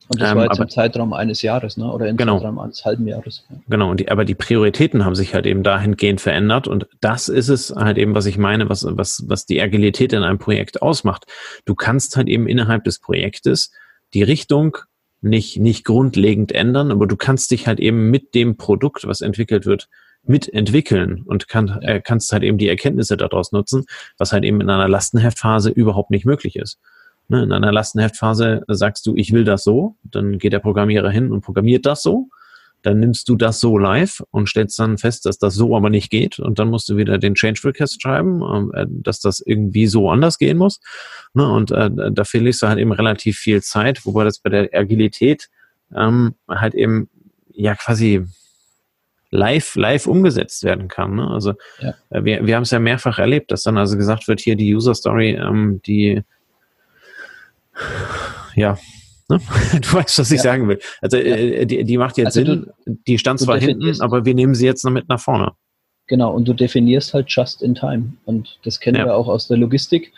Und 0.09 0.21
das 0.21 0.31
ähm, 0.31 0.37
war 0.39 0.45
jetzt 0.45 0.53
aber, 0.53 0.65
im 0.65 0.71
Zeitraum 0.71 1.13
eines 1.13 1.43
Jahres, 1.43 1.77
ne? 1.77 1.91
oder 1.93 2.09
im 2.09 2.17
genau, 2.17 2.39
Zeitraum 2.39 2.59
eines 2.59 2.85
halben 2.85 3.07
Jahres. 3.07 3.45
Genau, 3.69 3.91
und 3.91 4.01
die, 4.01 4.11
aber 4.11 4.25
die 4.25 4.35
Prioritäten 4.35 5.05
haben 5.05 5.15
sich 5.15 5.35
halt 5.35 5.47
eben 5.47 5.63
dahingehend 5.63 6.21
verändert 6.21 6.67
und 6.67 6.87
das 7.01 7.29
ist 7.29 7.49
es 7.49 7.75
halt 7.75 7.99
eben, 7.99 8.15
was 8.15 8.27
ich 8.27 8.39
meine, 8.39 8.69
was, 8.71 8.87
was, 8.89 9.25
was 9.27 9.45
die 9.45 9.61
Agilität 9.61 10.13
in 10.13 10.23
einem 10.23 10.39
Projekt 10.39 10.81
ausmacht. 10.81 11.27
Du 11.67 11.75
kannst 11.75 12.17
halt 12.17 12.29
eben 12.29 12.49
innerhalb 12.49 12.85
des 12.85 13.01
Projektes 13.01 13.71
die 14.15 14.23
Richtung 14.23 14.79
nicht, 15.21 15.59
nicht 15.59 15.85
grundlegend 15.85 16.53
ändern, 16.53 16.91
aber 16.91 17.07
du 17.07 17.17
kannst 17.17 17.51
dich 17.51 17.67
halt 17.67 17.81
eben 17.81 18.11
mit 18.11 18.35
dem 18.35 18.57
Produkt, 18.57 19.07
was 19.07 19.21
entwickelt 19.21 19.67
wird, 19.67 19.89
mitentwickeln 20.23 21.23
und 21.27 21.49
kann, 21.49 21.69
ja. 21.83 21.89
äh, 21.89 22.01
kannst 22.01 22.33
halt 22.33 22.43
eben 22.43 22.59
die 22.59 22.69
Erkenntnisse 22.69 23.17
daraus 23.17 23.53
nutzen, 23.53 23.85
was 24.17 24.33
halt 24.33 24.45
eben 24.45 24.61
in 24.61 24.71
einer 24.71 24.89
Lastenheftphase 24.89 25.71
überhaupt 25.71 26.11
nicht 26.11 26.25
möglich 26.25 26.57
ist. 26.57 26.79
Ne, 27.31 27.43
in 27.43 27.53
einer 27.53 27.73
Lastenheftphase 27.73 28.63
sagst 28.69 29.07
du, 29.07 29.15
ich 29.15 29.33
will 29.33 29.45
das 29.45 29.63
so, 29.63 29.97
dann 30.03 30.39
geht 30.39 30.55
der 30.55 30.61
Programmierer 30.61 31.11
hin 31.11 31.31
und 31.31 31.43
programmiert 31.43 31.85
das 31.85 32.03
so. 32.03 32.29
Dann 32.83 33.01
nimmst 33.01 33.29
du 33.29 33.37
das 33.37 33.61
so 33.61 33.77
live 33.77 34.23
und 34.31 34.49
stellst 34.49 34.79
dann 34.79 34.99
fest, 34.99 35.27
dass 35.27 35.37
das 35.37 35.55
so 35.55 35.77
aber 35.77 35.91
nicht 35.91 36.11
geht. 36.11 36.39
Und 36.39 36.59
dann 36.59 36.71
musst 36.71 36.89
du 36.89 36.97
wieder 36.97 37.19
den 37.19 37.35
Change 37.35 37.61
Request 37.65 38.01
schreiben, 38.01 38.41
ähm, 38.43 38.73
äh, 38.75 38.87
dass 38.89 39.21
das 39.21 39.41
irgendwie 39.41 39.87
so 39.89 40.11
anders 40.11 40.39
gehen 40.39 40.57
muss. 40.57 40.81
Ne, 41.35 41.47
und 41.47 41.71
äh, 41.71 41.91
da 42.13 42.25
verlierst 42.25 42.63
du 42.63 42.69
halt 42.69 42.79
eben 42.79 42.93
relativ 42.93 43.37
viel 43.37 43.63
Zeit, 43.63 44.07
wobei 44.07 44.25
das 44.25 44.39
bei 44.39 44.49
der 44.49 44.71
Agilität 44.73 45.49
ähm, 45.95 46.35
halt 46.49 46.75
eben 46.75 47.11
ja 47.53 47.75
quasi 47.75 48.25
live, 49.31 49.75
live 49.77 50.07
umgesetzt 50.07 50.63
werden 50.65 50.89
kann. 50.89 51.17
Ne? 51.17 51.29
Also 51.29 51.55
ja. 51.81 51.95
äh, 52.11 52.25
wir, 52.25 52.47
wir 52.47 52.57
haben 52.57 52.63
es 52.63 52.71
ja 52.71 52.79
mehrfach 52.79 53.19
erlebt, 53.19 53.51
dass 53.51 53.65
dann 53.65 53.77
also 53.77 53.99
gesagt 53.99 54.29
wird, 54.29 54.41
hier 54.41 54.57
die 54.57 54.75
User 54.75 54.95
Story, 54.95 55.33
ähm, 55.33 55.83
die 55.85 56.23
ja, 58.55 58.79
ne? 59.29 59.41
du 59.81 59.93
weißt, 59.93 60.19
was 60.19 60.31
ich 60.31 60.39
ja. 60.39 60.43
sagen 60.43 60.69
will. 60.69 60.79
Also 61.01 61.17
äh, 61.17 61.67
die, 61.67 61.85
die 61.85 61.99
macht 61.99 62.19
jetzt 62.19 62.37
also 62.37 62.45
Sinn, 62.45 62.67
du, 62.87 62.99
die 63.07 63.19
stand 63.19 63.41
zwar 63.41 63.59
hinten, 63.59 64.01
aber 64.01 64.25
wir 64.25 64.35
nehmen 64.35 64.55
sie 64.55 64.67
jetzt 64.67 64.85
noch 64.85 64.93
mit 64.93 65.09
nach 65.09 65.21
vorne. 65.21 65.53
Genau, 66.09 66.33
und 66.33 66.49
du 66.49 66.55
definierst 66.55 67.13
halt 67.13 67.27
just 67.29 67.63
in 67.63 67.75
time. 67.75 68.15
Und 68.25 68.59
das 68.65 68.81
kennen 68.81 68.99
ja. 68.99 69.05
wir 69.07 69.15
auch 69.15 69.29
aus 69.29 69.47
der 69.47 69.59
Logistik. 69.59 70.13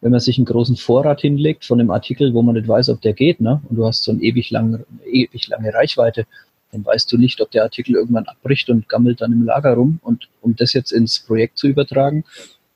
Wenn 0.00 0.10
man 0.10 0.20
sich 0.20 0.36
einen 0.36 0.44
großen 0.44 0.76
Vorrat 0.76 1.22
hinlegt 1.22 1.64
von 1.64 1.80
einem 1.80 1.90
Artikel, 1.90 2.34
wo 2.34 2.42
man 2.42 2.56
nicht 2.56 2.68
weiß, 2.68 2.90
ob 2.90 3.00
der 3.00 3.14
geht, 3.14 3.40
ne? 3.40 3.62
und 3.68 3.76
du 3.76 3.86
hast 3.86 4.02
so 4.02 4.10
eine 4.10 4.20
ewig 4.20 4.50
lange, 4.50 4.84
ewig 5.06 5.48
lange 5.48 5.72
Reichweite, 5.72 6.26
dann 6.72 6.84
weißt 6.84 7.10
du 7.10 7.16
nicht, 7.16 7.40
ob 7.40 7.50
der 7.52 7.62
Artikel 7.62 7.94
irgendwann 7.94 8.26
abbricht 8.26 8.68
und 8.68 8.88
gammelt 8.88 9.20
dann 9.20 9.32
im 9.32 9.44
Lager 9.44 9.74
rum. 9.74 10.00
Und 10.02 10.28
um 10.42 10.56
das 10.56 10.72
jetzt 10.72 10.90
ins 10.90 11.20
Projekt 11.20 11.58
zu 11.58 11.68
übertragen, 11.68 12.24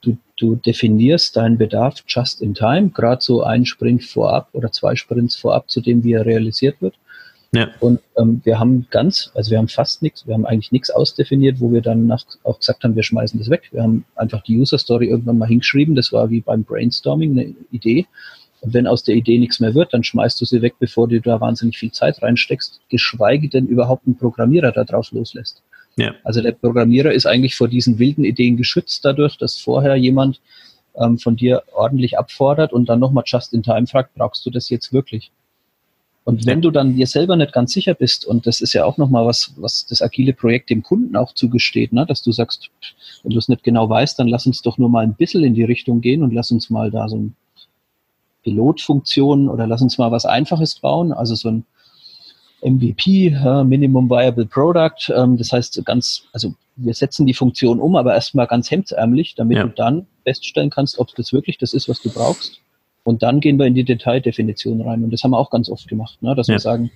du, 0.01 0.17
du 0.37 0.57
definierst 0.57 1.37
deinen 1.37 1.59
Bedarf 1.59 2.03
just 2.07 2.41
in 2.43 2.55
time, 2.55 2.91
gerade 2.91 3.23
so 3.23 3.43
ein 3.43 3.67
Sprint 3.67 4.05
vorab 4.05 4.49
oder 4.53 4.73
zwei 4.73 4.97
Sprints 4.97 5.37
vorab 5.37 5.71
zu 5.71 5.81
dem, 5.81 6.05
wie 6.05 6.13
er 6.13 6.27
realisiert 6.27 6.81
wird. 6.81 6.95
Ja. 7.53 7.69
Und 7.81 8.01
ähm, 8.17 8.41
wir 8.45 8.61
haben 8.61 8.87
ganz, 8.91 9.33
also 9.35 9.51
wir 9.51 9.59
haben 9.59 9.69
fast 9.69 10.03
nichts, 10.03 10.27
wir 10.27 10.35
haben 10.35 10.47
eigentlich 10.47 10.71
nichts 10.71 10.91
ausdefiniert, 10.91 11.59
wo 11.59 11.73
wir 11.73 11.81
dann 11.81 12.07
nach, 12.07 12.25
auch 12.45 12.59
gesagt 12.61 12.85
haben, 12.85 12.95
wir 12.95 13.03
schmeißen 13.03 13.41
das 13.41 13.51
weg. 13.51 13.69
Wir 13.73 13.83
haben 13.83 14.05
einfach 14.15 14.43
die 14.43 14.57
User 14.57 14.79
Story 14.79 15.09
irgendwann 15.09 15.39
mal 15.39 15.49
hingeschrieben, 15.49 15.97
das 15.97 16.13
war 16.13 16.31
wie 16.31 16.41
beim 16.41 16.63
Brainstorming 16.63 17.33
eine 17.33 17.55
Idee. 17.73 18.07
Und 18.61 18.75
wenn 18.75 18.87
aus 18.87 19.03
der 19.03 19.17
Idee 19.17 19.39
nichts 19.39 19.59
mehr 19.59 19.75
wird, 19.75 19.93
dann 19.95 20.05
schmeißt 20.05 20.41
du 20.41 20.45
sie 20.45 20.63
weg, 20.63 20.75
bevor 20.79 21.09
du 21.09 21.21
da 21.21 21.41
wahnsinnig 21.41 21.79
viel 21.79 21.91
Zeit 21.91 22.23
reinsteckst, 22.23 22.81
geschweige 22.89 23.49
denn 23.49 23.67
überhaupt 23.67 24.07
einen 24.07 24.17
Programmierer 24.19 24.71
da 24.71 24.85
drauf 24.85 25.11
loslässt. 25.13 25.63
Ja. 25.97 26.15
Also 26.25 26.41
der 26.41 26.53
Programmierer 26.53 27.13
ist 27.13 27.27
eigentlich 27.27 27.57
vor 27.57 27.69
diesen 27.69 27.99
wilden 27.99 28.25
Ideen 28.25 28.57
geschützt 28.57 29.05
dadurch, 29.05 29.37
dass 29.37 29.59
vorher 29.59 29.97
jemand 29.97 30.41
ähm, 30.95 31.19
von 31.19 31.37
dir 31.37 31.63
ordentlich 31.75 32.19
abfordert 32.19 32.73
und 32.73 32.89
dann 32.89 33.01
nochmal 33.01 33.25
just 33.27 33.53
in 33.53 33.63
time 33.63 33.87
fragt, 33.87 34.15
brauchst 34.15 34.45
du 34.47 34.51
das 34.51 34.71
jetzt 34.71 34.93
wirklich? 34.93 35.31
Und 36.25 36.47
wenn 36.47 36.61
du 36.61 36.71
dann 36.71 36.97
dir 36.97 37.07
selber 37.07 37.35
nicht 37.35 37.53
ganz 37.53 37.73
sicher 37.73 37.95
bist, 37.95 38.27
und 38.27 38.47
das 38.47 38.61
ist 38.61 38.73
ja 38.73 38.85
auch 38.85 38.99
nochmal 38.99 39.27
was, 39.27 39.55
was 39.57 39.87
das 39.87 40.03
agile 40.03 40.33
Projekt 40.33 40.71
dem 40.71 40.83
Kunden 40.83 41.17
auch 41.17 41.33
zugesteht, 41.33 41.93
ne, 41.93 42.07
dass 42.07 42.23
du 42.23 42.31
sagst, 42.31 42.71
wenn 43.23 43.33
du 43.33 43.39
es 43.39 43.49
nicht 43.49 43.65
genau 43.65 43.89
weißt, 43.89 44.19
dann 44.19 44.29
lass 44.29 44.47
uns 44.47 44.63
doch 44.63 44.79
nur 44.79 44.91
mal 44.91 45.03
ein 45.03 45.15
bisschen 45.15 45.43
in 45.43 45.55
die 45.55 45.65
Richtung 45.65 46.01
gehen 46.01 46.23
und 46.23 46.33
lass 46.33 46.51
uns 46.51 46.71
mal 46.71 46.91
da 46.91 47.09
so 47.09 47.17
ein 47.17 47.37
Pilotfunktion 48.45 49.49
oder 49.49 49.67
lass 49.67 49.83
uns 49.83 49.99
mal 49.99 50.13
was 50.13 50.25
Einfaches 50.25 50.79
bauen, 50.79 51.13
also 51.13 51.35
so 51.35 51.49
ein 51.49 51.65
MVP, 52.63 53.31
Minimum 53.65 54.11
Viable 54.11 54.47
Product. 54.47 55.13
Ähm, 55.15 55.37
das 55.37 55.53
heißt, 55.53 55.85
ganz, 55.85 56.25
also 56.33 56.55
wir 56.77 56.95
setzen 56.95 57.27
die 57.27 57.35
Funktion 57.35 57.81
um, 57.81 57.97
aber 57.97 58.15
erstmal 58.15 58.47
ganz 58.47 58.71
hemdsärmlich, 58.71 59.35
damit 59.35 59.59
ja. 59.59 59.65
du 59.65 59.71
dann 59.71 60.07
feststellen 60.25 60.71
kannst, 60.71 60.99
ob 60.99 61.15
das 61.15 61.33
wirklich 61.33 61.59
das 61.59 61.73
ist, 61.73 61.89
was 61.89 62.01
du 62.01 62.11
brauchst. 62.11 62.61
Und 63.03 63.23
dann 63.23 63.41
gehen 63.41 63.59
wir 63.59 63.67
in 63.67 63.75
die 63.75 63.85
Detaildefinition 63.85 64.81
rein. 64.83 65.03
Und 65.03 65.13
das 65.13 65.25
haben 65.25 65.31
wir 65.33 65.39
auch 65.39 65.51
ganz 65.51 65.69
oft 65.69 65.89
gemacht, 65.89 66.23
ne? 66.23 66.35
dass 66.35 66.49
ja. 66.49 66.55
wir 66.55 66.59
sagen, 66.61 66.91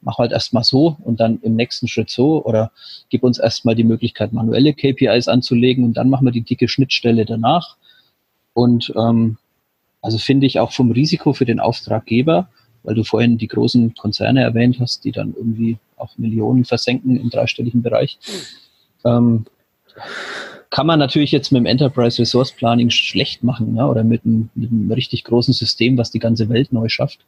mach 0.00 0.18
halt 0.18 0.32
erstmal 0.32 0.64
so 0.64 0.96
und 1.02 1.20
dann 1.20 1.40
im 1.42 1.56
nächsten 1.56 1.88
Schritt 1.88 2.10
so 2.10 2.44
oder 2.44 2.70
gib 3.08 3.22
uns 3.22 3.38
erstmal 3.38 3.74
die 3.74 3.84
Möglichkeit, 3.84 4.32
manuelle 4.32 4.74
KPIs 4.74 5.28
anzulegen 5.28 5.84
und 5.84 5.94
dann 5.96 6.10
machen 6.10 6.26
wir 6.26 6.32
die 6.32 6.42
dicke 6.42 6.68
Schnittstelle 6.68 7.24
danach. 7.24 7.76
Und 8.52 8.92
ähm, 8.96 9.38
also 10.02 10.18
finde 10.18 10.46
ich 10.46 10.60
auch 10.60 10.72
vom 10.72 10.90
Risiko 10.90 11.32
für 11.32 11.46
den 11.46 11.60
Auftraggeber 11.60 12.48
weil 12.84 12.94
du 12.94 13.02
vorhin 13.02 13.38
die 13.38 13.48
großen 13.48 13.94
Konzerne 13.94 14.42
erwähnt 14.42 14.78
hast, 14.78 15.04
die 15.04 15.12
dann 15.12 15.34
irgendwie 15.36 15.78
auch 15.96 16.16
Millionen 16.16 16.64
versenken 16.64 17.18
im 17.18 17.30
dreistelligen 17.30 17.82
Bereich. 17.82 18.18
Ähm, 19.04 19.46
kann 20.70 20.86
man 20.86 20.98
natürlich 20.98 21.32
jetzt 21.32 21.52
mit 21.52 21.60
dem 21.60 21.66
Enterprise 21.66 22.20
Resource 22.20 22.52
Planning 22.52 22.90
schlecht 22.90 23.44
machen 23.44 23.74
ne? 23.74 23.86
oder 23.86 24.02
mit 24.02 24.24
einem, 24.24 24.50
mit 24.54 24.70
einem, 24.70 24.90
richtig 24.90 25.24
großen 25.24 25.54
System, 25.54 25.96
was 25.96 26.10
die 26.10 26.18
ganze 26.18 26.48
Welt 26.48 26.72
neu 26.72 26.88
schafft. 26.88 27.20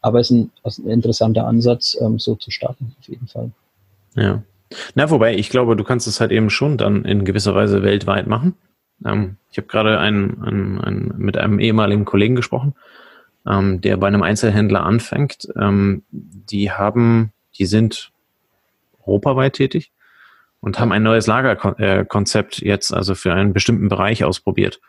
Aber 0.00 0.20
es 0.20 0.30
ist 0.30 0.36
ein, 0.36 0.50
ein 0.84 0.90
interessanter 0.90 1.46
Ansatz, 1.46 1.96
ähm, 2.00 2.18
so 2.18 2.36
zu 2.36 2.50
starten, 2.50 2.94
auf 3.00 3.08
jeden 3.08 3.26
Fall. 3.26 3.50
Ja. 4.14 4.42
Na, 4.94 5.10
wobei, 5.10 5.34
ich 5.34 5.50
glaube, 5.50 5.76
du 5.76 5.82
kannst 5.82 6.06
es 6.06 6.20
halt 6.20 6.30
eben 6.30 6.50
schon 6.50 6.78
dann 6.78 7.04
in 7.04 7.24
gewisser 7.24 7.54
Weise 7.54 7.82
weltweit 7.82 8.26
machen. 8.26 8.54
Ähm, 9.04 9.36
ich 9.50 9.58
habe 9.58 9.66
gerade 9.66 9.98
einen, 9.98 10.42
einen, 10.42 10.80
einen, 10.80 11.14
mit 11.18 11.36
einem 11.36 11.58
ehemaligen 11.58 12.04
Kollegen 12.04 12.36
gesprochen, 12.36 12.74
ähm, 13.48 13.80
der 13.80 13.96
bei 13.96 14.06
einem 14.08 14.22
Einzelhändler 14.22 14.84
anfängt. 14.84 15.48
Ähm, 15.58 16.02
die 16.10 16.70
haben, 16.70 17.32
die 17.58 17.66
sind 17.66 18.12
europaweit 19.06 19.54
tätig 19.54 19.90
und 20.60 20.78
haben 20.78 20.92
ein 20.92 21.02
neues 21.02 21.26
Lagerkonzept 21.26 22.60
jetzt 22.60 22.92
also 22.92 23.14
für 23.14 23.32
einen 23.32 23.52
bestimmten 23.52 23.88
Bereich 23.88 24.24
ausprobiert. 24.24 24.80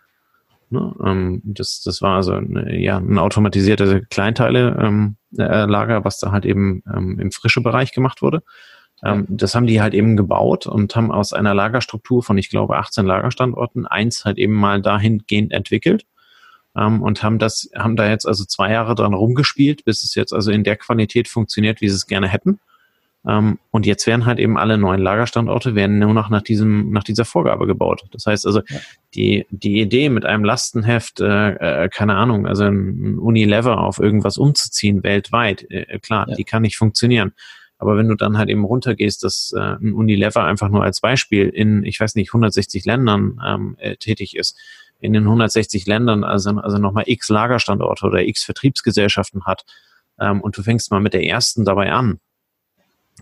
Ne? 0.70 0.94
Ähm, 1.04 1.42
das, 1.44 1.82
das 1.82 2.02
war 2.02 2.18
also 2.18 2.34
eine, 2.34 2.78
ja, 2.80 2.98
ein 2.98 3.18
automatisierter 3.18 4.02
Kleinteile-Lager, 4.02 4.86
ähm, 4.88 5.16
äh, 5.38 6.06
was 6.06 6.20
da 6.20 6.32
halt 6.32 6.46
eben 6.46 6.84
ähm, 6.94 7.20
im 7.20 7.32
frische 7.32 7.62
Bereich 7.62 7.94
gemacht 7.94 8.22
wurde. 8.22 8.44
Ähm, 9.04 9.26
das 9.30 9.56
haben 9.56 9.68
die 9.68 9.82
halt 9.82 9.94
eben 9.94 10.18
gebaut 10.18 10.68
und 10.68 10.96
haben 10.96 11.12
aus 11.12 11.34
einer 11.34 11.54
Lagerstruktur 11.54 12.22
von, 12.22 12.38
ich 12.38 12.50
glaube, 12.50 12.78
18 12.78 13.06
Lagerstandorten 13.06 13.88
eins 13.88 14.26
halt 14.26 14.38
eben 14.38 14.54
mal 14.54 14.82
dahingehend 14.82 15.54
entwickelt 15.54 16.06
ähm, 16.76 17.02
und 17.02 17.24
haben 17.24 17.40
das, 17.40 17.70
haben 17.76 17.96
da 17.96 18.10
jetzt 18.10 18.26
also 18.26 18.46
zwei 18.46 18.72
Jahre 18.72 18.96
dran 18.96 19.14
rumgespielt, 19.14 19.86
bis 19.86 20.04
es 20.04 20.16
jetzt 20.16 20.34
also 20.34 20.52
in 20.52 20.64
der 20.64 20.76
Qualität 20.78 21.28
funktioniert, 21.28 21.82
wie 21.82 21.90
sie 21.90 21.96
es 21.96 22.08
gerne 22.08 22.28
hätten. 22.28 22.60
Ähm, 23.28 23.60
und 23.72 23.86
jetzt 23.86 24.08
werden 24.08 24.26
halt 24.26 24.40
eben 24.40 24.58
alle 24.58 24.78
neuen 24.78 25.02
Lagerstandorte 25.02 25.76
werden 25.76 26.00
nur 26.00 26.14
noch 26.14 26.30
nach 26.30 26.42
diesem, 26.42 26.92
nach 26.92 27.04
dieser 27.04 27.26
Vorgabe 27.26 27.68
gebaut. 27.68 28.04
Das 28.12 28.26
heißt 28.26 28.46
also, 28.46 28.62
ja. 28.70 28.80
die, 29.14 29.46
die 29.50 29.82
Idee 29.82 30.10
mit 30.10 30.26
einem 30.26 30.46
Lastenheft, 30.46 31.20
äh, 31.20 31.84
äh, 31.84 31.90
keine 31.90 32.16
Ahnung, 32.16 32.48
also 32.48 32.64
ein 32.64 33.20
Unilever 33.20 33.80
auf 33.82 34.00
irgendwas 34.00 34.38
umzuziehen 34.38 35.04
weltweit, 35.04 35.70
äh, 35.70 36.00
klar, 36.00 36.30
ja. 36.30 36.36
die 36.36 36.46
kann 36.46 36.62
nicht 36.62 36.78
funktionieren. 36.78 37.34
Aber 37.78 37.98
wenn 37.98 38.08
du 38.10 38.16
dann 38.16 38.38
halt 38.38 38.50
eben 38.50 38.66
runtergehst, 38.66 39.24
dass 39.24 39.54
äh, 39.56 39.60
ein 39.60 39.94
Unilever 39.94 40.44
einfach 40.44 40.70
nur 40.70 40.84
als 40.84 41.02
Beispiel 41.02 41.50
in, 41.50 41.84
ich 41.84 42.00
weiß 42.00 42.16
nicht, 42.16 42.30
160 42.30 42.86
Ländern 42.86 43.42
ähm, 43.46 43.76
äh, 43.80 43.96
tätig 43.96 44.36
ist, 44.36 44.58
in 45.00 45.14
den 45.14 45.24
160 45.24 45.86
Ländern 45.86 46.24
also, 46.24 46.52
also 46.52 46.78
nochmal 46.78 47.06
x 47.08 47.30
Lagerstandorte 47.30 48.06
oder 48.06 48.22
x 48.24 48.44
Vertriebsgesellschaften 48.44 49.46
hat 49.46 49.66
ähm, 50.20 50.42
und 50.42 50.58
du 50.58 50.64
fängst 50.64 50.92
mal 50.92 51.00
mit 51.00 51.14
der 51.14 51.24
ersten 51.24 51.66
dabei 51.66 51.92
an, 51.92 52.20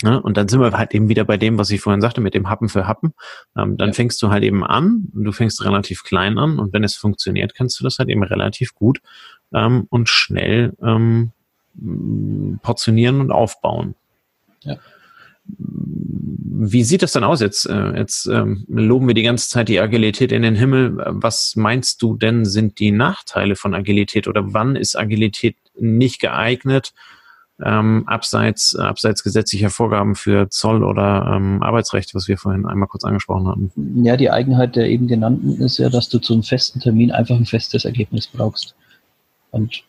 Ne? 0.04 0.22
Und 0.22 0.38
dann 0.38 0.48
sind 0.48 0.60
wir 0.60 0.72
halt 0.72 0.94
eben 0.94 1.10
wieder 1.10 1.26
bei 1.26 1.38
dem, 1.38 1.58
was 1.58 1.72
ich 1.72 1.82
vorhin 1.82 2.02
sagte, 2.02 2.22
mit 2.22 2.34
dem 2.34 2.50
Happen 2.50 2.70
für 2.70 2.88
Happen. 2.88 3.14
Ähm, 3.56 3.78
dann 3.78 3.90
ja. 3.90 3.94
fängst 3.94 4.22
du 4.22 4.30
halt 4.30 4.44
eben 4.44 4.64
an 4.64 5.08
und 5.14 5.24
du 5.24 5.32
fängst 5.32 5.64
relativ 5.64 6.04
klein 6.04 6.38
an 6.38 6.60
und 6.60 6.74
wenn 6.74 6.84
es 6.84 6.96
funktioniert, 6.96 7.56
kannst 7.56 7.80
du 7.80 7.84
das 7.84 7.98
halt 7.98 8.10
eben 8.10 8.24
relativ 8.24 8.76
gut 8.76 9.02
ähm, 9.54 9.88
und 9.90 10.10
schnell 10.10 10.76
ähm, 10.84 11.32
portionieren 12.62 13.22
und 13.22 13.32
aufbauen. 13.32 13.96
Ja. 14.62 14.78
Wie 16.60 16.84
sieht 16.84 17.04
das 17.04 17.12
dann 17.12 17.24
aus 17.24 17.42
jetzt? 17.42 17.70
Äh, 17.70 17.98
jetzt 17.98 18.26
ähm, 18.28 18.66
loben 18.68 19.08
wir 19.08 19.14
die 19.14 19.24
ganze 19.24 19.50
Zeit 19.50 19.70
die 19.70 19.80
Agilität 19.80 20.32
in 20.32 20.42
den 20.42 20.56
Himmel. 20.56 20.98
Was 21.06 21.56
meinst 21.56 22.02
du 22.02 22.16
denn 22.16 22.46
sind 22.46 22.80
die 22.80 22.92
Nachteile 22.92 23.56
von 23.56 23.74
Agilität 23.74 24.28
oder 24.28 24.54
wann 24.54 24.76
ist 24.76 24.98
Agilität 24.98 25.56
nicht 25.80 26.20
geeignet? 26.20 26.94
ähm, 27.64 28.04
abseits, 28.06 28.76
abseits 28.76 29.24
gesetzlicher 29.24 29.70
Vorgaben 29.70 30.16
für 30.16 30.50
Zoll 30.50 30.84
oder 30.84 31.34
ähm, 31.36 31.64
Arbeitsrecht, 31.64 32.14
was 32.14 32.28
wir 32.28 32.38
vorhin 32.38 32.66
einmal 32.66 32.88
kurz 32.88 33.04
angesprochen 33.04 33.48
hatten. 33.48 34.04
Ja, 34.04 34.16
die 34.16 34.30
Eigenheit 34.30 34.76
der 34.76 34.88
eben 34.88 35.08
genannten 35.08 35.60
ist 35.62 35.78
ja, 35.78 35.90
dass 35.90 36.10
du 36.10 36.20
zu 36.20 36.34
einem 36.34 36.44
festen 36.44 36.80
Termin 36.80 37.12
einfach 37.12 37.36
ein 37.36 37.46
festes 37.46 37.86
Ergebnis 37.86 38.28
brauchst. 38.28 38.76
Und 39.52 39.84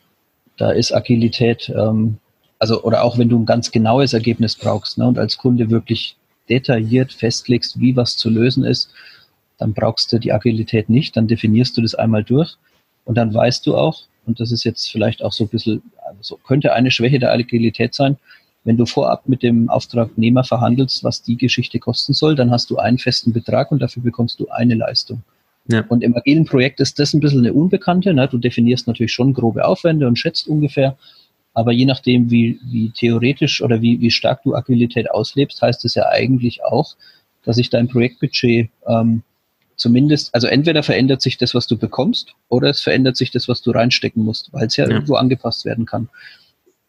da 0.57 0.71
ist 0.71 0.93
Agilität, 0.93 1.71
ähm, 1.75 2.17
also 2.57 2.81
oder 2.83 3.03
auch 3.03 3.17
wenn 3.17 3.29
du 3.29 3.39
ein 3.39 3.45
ganz 3.45 3.71
genaues 3.71 4.13
Ergebnis 4.13 4.55
brauchst 4.55 4.97
ne, 4.97 5.07
und 5.07 5.19
als 5.19 5.37
Kunde 5.37 5.69
wirklich 5.69 6.15
detailliert 6.49 7.13
festlegst, 7.13 7.79
wie 7.79 7.95
was 7.95 8.17
zu 8.17 8.29
lösen 8.29 8.63
ist, 8.63 8.89
dann 9.57 9.73
brauchst 9.73 10.11
du 10.11 10.19
die 10.19 10.31
Agilität 10.31 10.89
nicht, 10.89 11.17
dann 11.17 11.27
definierst 11.27 11.77
du 11.77 11.81
das 11.81 11.95
einmal 11.95 12.23
durch 12.23 12.55
und 13.05 13.15
dann 13.15 13.33
weißt 13.33 13.65
du 13.67 13.75
auch, 13.75 14.03
und 14.25 14.39
das 14.39 14.51
ist 14.51 14.63
jetzt 14.63 14.91
vielleicht 14.91 15.23
auch 15.23 15.33
so 15.33 15.45
ein 15.45 15.49
bisschen, 15.49 15.81
also 16.17 16.37
könnte 16.37 16.73
eine 16.73 16.91
Schwäche 16.91 17.19
der 17.19 17.31
Agilität 17.31 17.93
sein, 17.93 18.17
wenn 18.63 18.77
du 18.77 18.85
vorab 18.85 19.27
mit 19.27 19.41
dem 19.41 19.69
Auftragnehmer 19.69 20.43
verhandelst, 20.43 21.03
was 21.03 21.21
die 21.21 21.37
Geschichte 21.37 21.79
kosten 21.79 22.13
soll, 22.13 22.35
dann 22.35 22.51
hast 22.51 22.69
du 22.69 22.77
einen 22.77 22.97
festen 22.97 23.33
Betrag 23.33 23.71
und 23.71 23.81
dafür 23.81 24.03
bekommst 24.03 24.39
du 24.39 24.49
eine 24.49 24.75
Leistung. 24.75 25.23
Ja. 25.71 25.85
Und 25.87 26.03
im 26.03 26.15
agilen 26.15 26.45
Projekt 26.45 26.79
ist 26.79 26.99
das 26.99 27.13
ein 27.13 27.19
bisschen 27.19 27.39
eine 27.39 27.53
Unbekannte. 27.53 28.13
Ne? 28.13 28.27
Du 28.27 28.37
definierst 28.37 28.87
natürlich 28.87 29.13
schon 29.13 29.33
grobe 29.33 29.65
Aufwände 29.65 30.07
und 30.07 30.17
schätzt 30.17 30.47
ungefähr, 30.47 30.97
aber 31.53 31.71
je 31.71 31.85
nachdem, 31.85 32.29
wie, 32.29 32.59
wie 32.63 32.91
theoretisch 32.91 33.61
oder 33.61 33.81
wie, 33.81 33.99
wie 33.99 34.11
stark 34.11 34.43
du 34.43 34.55
Agilität 34.55 35.11
auslebst, 35.11 35.61
heißt 35.61 35.83
es 35.85 35.95
ja 35.95 36.07
eigentlich 36.07 36.63
auch, 36.63 36.95
dass 37.43 37.55
sich 37.57 37.69
dein 37.69 37.87
Projektbudget 37.87 38.69
ähm, 38.87 39.23
zumindest, 39.75 40.33
also 40.35 40.47
entweder 40.47 40.83
verändert 40.83 41.21
sich 41.21 41.37
das, 41.37 41.55
was 41.55 41.67
du 41.67 41.77
bekommst, 41.77 42.33
oder 42.49 42.69
es 42.69 42.81
verändert 42.81 43.17
sich 43.17 43.31
das, 43.31 43.47
was 43.47 43.61
du 43.61 43.71
reinstecken 43.71 44.23
musst, 44.23 44.53
weil 44.53 44.67
es 44.67 44.77
ja, 44.77 44.85
ja, 44.85 44.91
irgendwo 44.91 45.15
angepasst 45.15 45.65
werden 45.65 45.85
kann. 45.85 46.09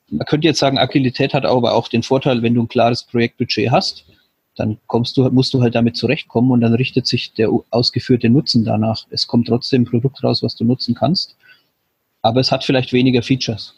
Man 0.08 0.26
könnte 0.26 0.48
jetzt 0.48 0.58
sagen, 0.58 0.76
Agilität 0.76 1.34
hat 1.34 1.46
aber 1.46 1.74
auch 1.74 1.88
den 1.88 2.02
Vorteil, 2.02 2.42
wenn 2.42 2.54
du 2.54 2.62
ein 2.62 2.68
klares 2.68 3.04
Projektbudget 3.04 3.70
hast, 3.70 4.04
dann 4.56 4.78
kommst 4.88 5.16
du, 5.16 5.30
musst 5.30 5.54
du 5.54 5.62
halt 5.62 5.74
damit 5.74 5.96
zurechtkommen 5.96 6.50
und 6.50 6.60
dann 6.60 6.74
richtet 6.74 7.06
sich 7.06 7.32
der 7.32 7.50
ausgeführte 7.70 8.28
Nutzen 8.28 8.64
danach. 8.64 9.06
Es 9.10 9.26
kommt 9.26 9.46
trotzdem 9.46 9.82
ein 9.82 9.86
Produkt 9.86 10.22
raus, 10.22 10.42
was 10.42 10.56
du 10.56 10.64
nutzen 10.64 10.94
kannst, 10.94 11.36
aber 12.22 12.40
es 12.40 12.50
hat 12.50 12.64
vielleicht 12.64 12.92
weniger 12.92 13.22
Features. 13.22 13.74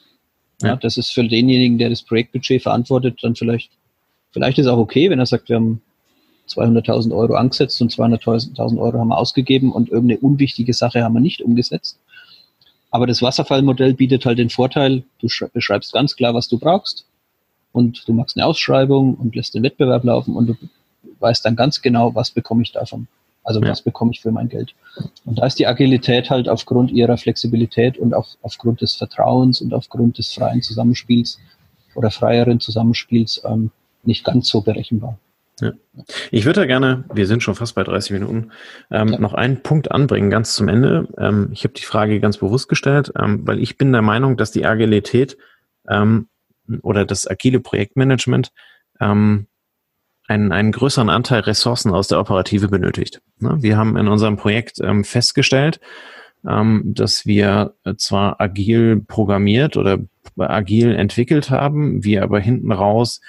Ja. 0.62 0.70
ja 0.70 0.76
das 0.76 0.96
ist 0.96 1.12
für 1.12 1.24
denjenigen, 1.24 1.78
der 1.78 1.90
das 1.90 2.02
Projektbudget 2.02 2.62
verantwortet, 2.62 3.18
dann 3.22 3.34
vielleicht, 3.34 3.70
vielleicht 4.30 4.58
ist 4.58 4.66
auch 4.66 4.78
okay, 4.78 5.10
wenn 5.10 5.18
er 5.18 5.26
sagt, 5.26 5.48
wir 5.48 5.56
haben 5.56 5.82
200.000 6.48 7.14
Euro 7.14 7.34
angesetzt 7.34 7.80
und 7.80 7.92
200.000 7.92 8.78
Euro 8.78 8.98
haben 8.98 9.08
wir 9.08 9.18
ausgegeben 9.18 9.72
und 9.72 9.90
irgendeine 9.90 10.20
unwichtige 10.20 10.72
Sache 10.72 11.02
haben 11.02 11.14
wir 11.14 11.20
nicht 11.20 11.40
umgesetzt. 11.40 11.98
Aber 12.90 13.06
das 13.06 13.22
Wasserfallmodell 13.22 13.94
bietet 13.94 14.26
halt 14.26 14.38
den 14.38 14.50
Vorteil, 14.50 15.04
du 15.20 15.28
beschreibst 15.52 15.92
ganz 15.92 16.14
klar, 16.14 16.34
was 16.34 16.48
du 16.48 16.58
brauchst 16.58 17.06
und 17.72 18.06
du 18.06 18.12
machst 18.12 18.36
eine 18.36 18.44
Ausschreibung 18.44 19.14
und 19.14 19.34
lässt 19.34 19.54
den 19.54 19.62
Wettbewerb 19.62 20.04
laufen 20.04 20.36
und 20.36 20.46
du 20.48 20.56
weißt 21.20 21.44
dann 21.44 21.56
ganz 21.56 21.80
genau, 21.80 22.14
was 22.14 22.30
bekomme 22.30 22.62
ich 22.62 22.72
davon. 22.72 23.06
Also 23.44 23.60
ja. 23.60 23.68
was 23.68 23.82
bekomme 23.82 24.12
ich 24.12 24.20
für 24.20 24.30
mein 24.30 24.48
Geld. 24.48 24.74
Und 25.24 25.38
da 25.38 25.46
ist 25.46 25.58
die 25.58 25.66
Agilität 25.66 26.30
halt 26.30 26.48
aufgrund 26.48 26.90
ihrer 26.90 27.16
Flexibilität 27.16 27.98
und 27.98 28.14
auch 28.14 28.28
aufgrund 28.42 28.80
des 28.80 28.94
Vertrauens 28.94 29.60
und 29.60 29.74
aufgrund 29.74 30.18
des 30.18 30.32
freien 30.32 30.62
Zusammenspiels 30.62 31.38
oder 31.94 32.10
freieren 32.10 32.60
Zusammenspiels 32.60 33.42
ähm, 33.44 33.70
nicht 34.04 34.24
ganz 34.24 34.48
so 34.48 34.60
berechenbar. 34.60 35.18
Ja. 35.60 35.72
Ich 36.30 36.44
würde 36.44 36.60
da 36.60 36.66
gerne, 36.66 37.04
wir 37.12 37.26
sind 37.26 37.42
schon 37.42 37.54
fast 37.54 37.74
bei 37.74 37.84
30 37.84 38.12
Minuten, 38.12 38.50
ähm, 38.90 39.08
ja. 39.08 39.18
noch 39.18 39.34
einen 39.34 39.62
Punkt 39.62 39.90
anbringen, 39.92 40.30
ganz 40.30 40.54
zum 40.54 40.68
Ende. 40.68 41.08
Ähm, 41.18 41.50
ich 41.52 41.64
habe 41.64 41.74
die 41.74 41.84
Frage 41.84 42.20
ganz 42.20 42.38
bewusst 42.38 42.68
gestellt, 42.68 43.12
ähm, 43.18 43.46
weil 43.46 43.60
ich 43.60 43.76
bin 43.76 43.92
der 43.92 44.02
Meinung, 44.02 44.36
dass 44.36 44.50
die 44.50 44.64
Agilität 44.64 45.36
ähm, 45.88 46.28
oder 46.82 47.04
das 47.04 47.28
agile 47.28 47.60
Projektmanagement 47.60 48.50
ähm, 49.00 49.46
einen, 50.28 50.52
einen 50.52 50.72
größeren 50.72 51.10
Anteil 51.10 51.40
Ressourcen 51.40 51.92
aus 51.92 52.08
der 52.08 52.20
Operative 52.20 52.68
benötigt. 52.68 53.20
Ne? 53.38 53.56
Wir 53.60 53.76
haben 53.76 53.96
in 53.96 54.08
unserem 54.08 54.36
Projekt 54.36 54.78
ähm, 54.80 55.04
festgestellt, 55.04 55.80
dass 56.44 57.24
wir 57.24 57.74
zwar 57.98 58.40
agil 58.40 59.00
programmiert 59.06 59.76
oder 59.76 59.98
agil 60.38 60.92
entwickelt 60.92 61.50
haben, 61.50 62.02
wir 62.02 62.24
aber 62.24 62.40
hinten 62.40 62.72
raus 62.72 63.20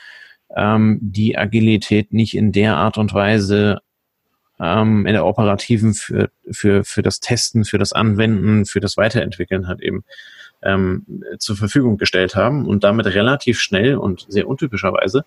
ähm, 0.56 1.00
die 1.02 1.38
Agilität 1.38 2.14
nicht 2.14 2.36
in 2.36 2.52
der 2.52 2.78
Art 2.78 2.98
und 2.98 3.14
Weise 3.14 3.82
ähm, 4.60 5.06
in 5.06 5.14
der 5.14 5.26
operativen 5.26 5.94
für, 5.94 6.30
für, 6.50 6.84
für 6.84 7.02
das 7.02 7.20
Testen, 7.20 7.66
für 7.66 7.78
das 7.78 7.94
Anwenden, 7.94 8.66
für 8.66 8.80
das 8.80 8.98
Weiterentwickeln 8.98 9.68
halt 9.68 9.82
eben 9.82 10.04
ähm, 10.62 11.06
zur 11.40 11.58
Verfügung 11.58 11.98
gestellt 11.98 12.36
haben 12.36 12.66
und 12.66 12.84
damit 12.84 13.08
relativ 13.08 13.60
schnell 13.60 13.96
und 13.98 14.26
sehr 14.30 14.48
untypischerweise 14.48 15.26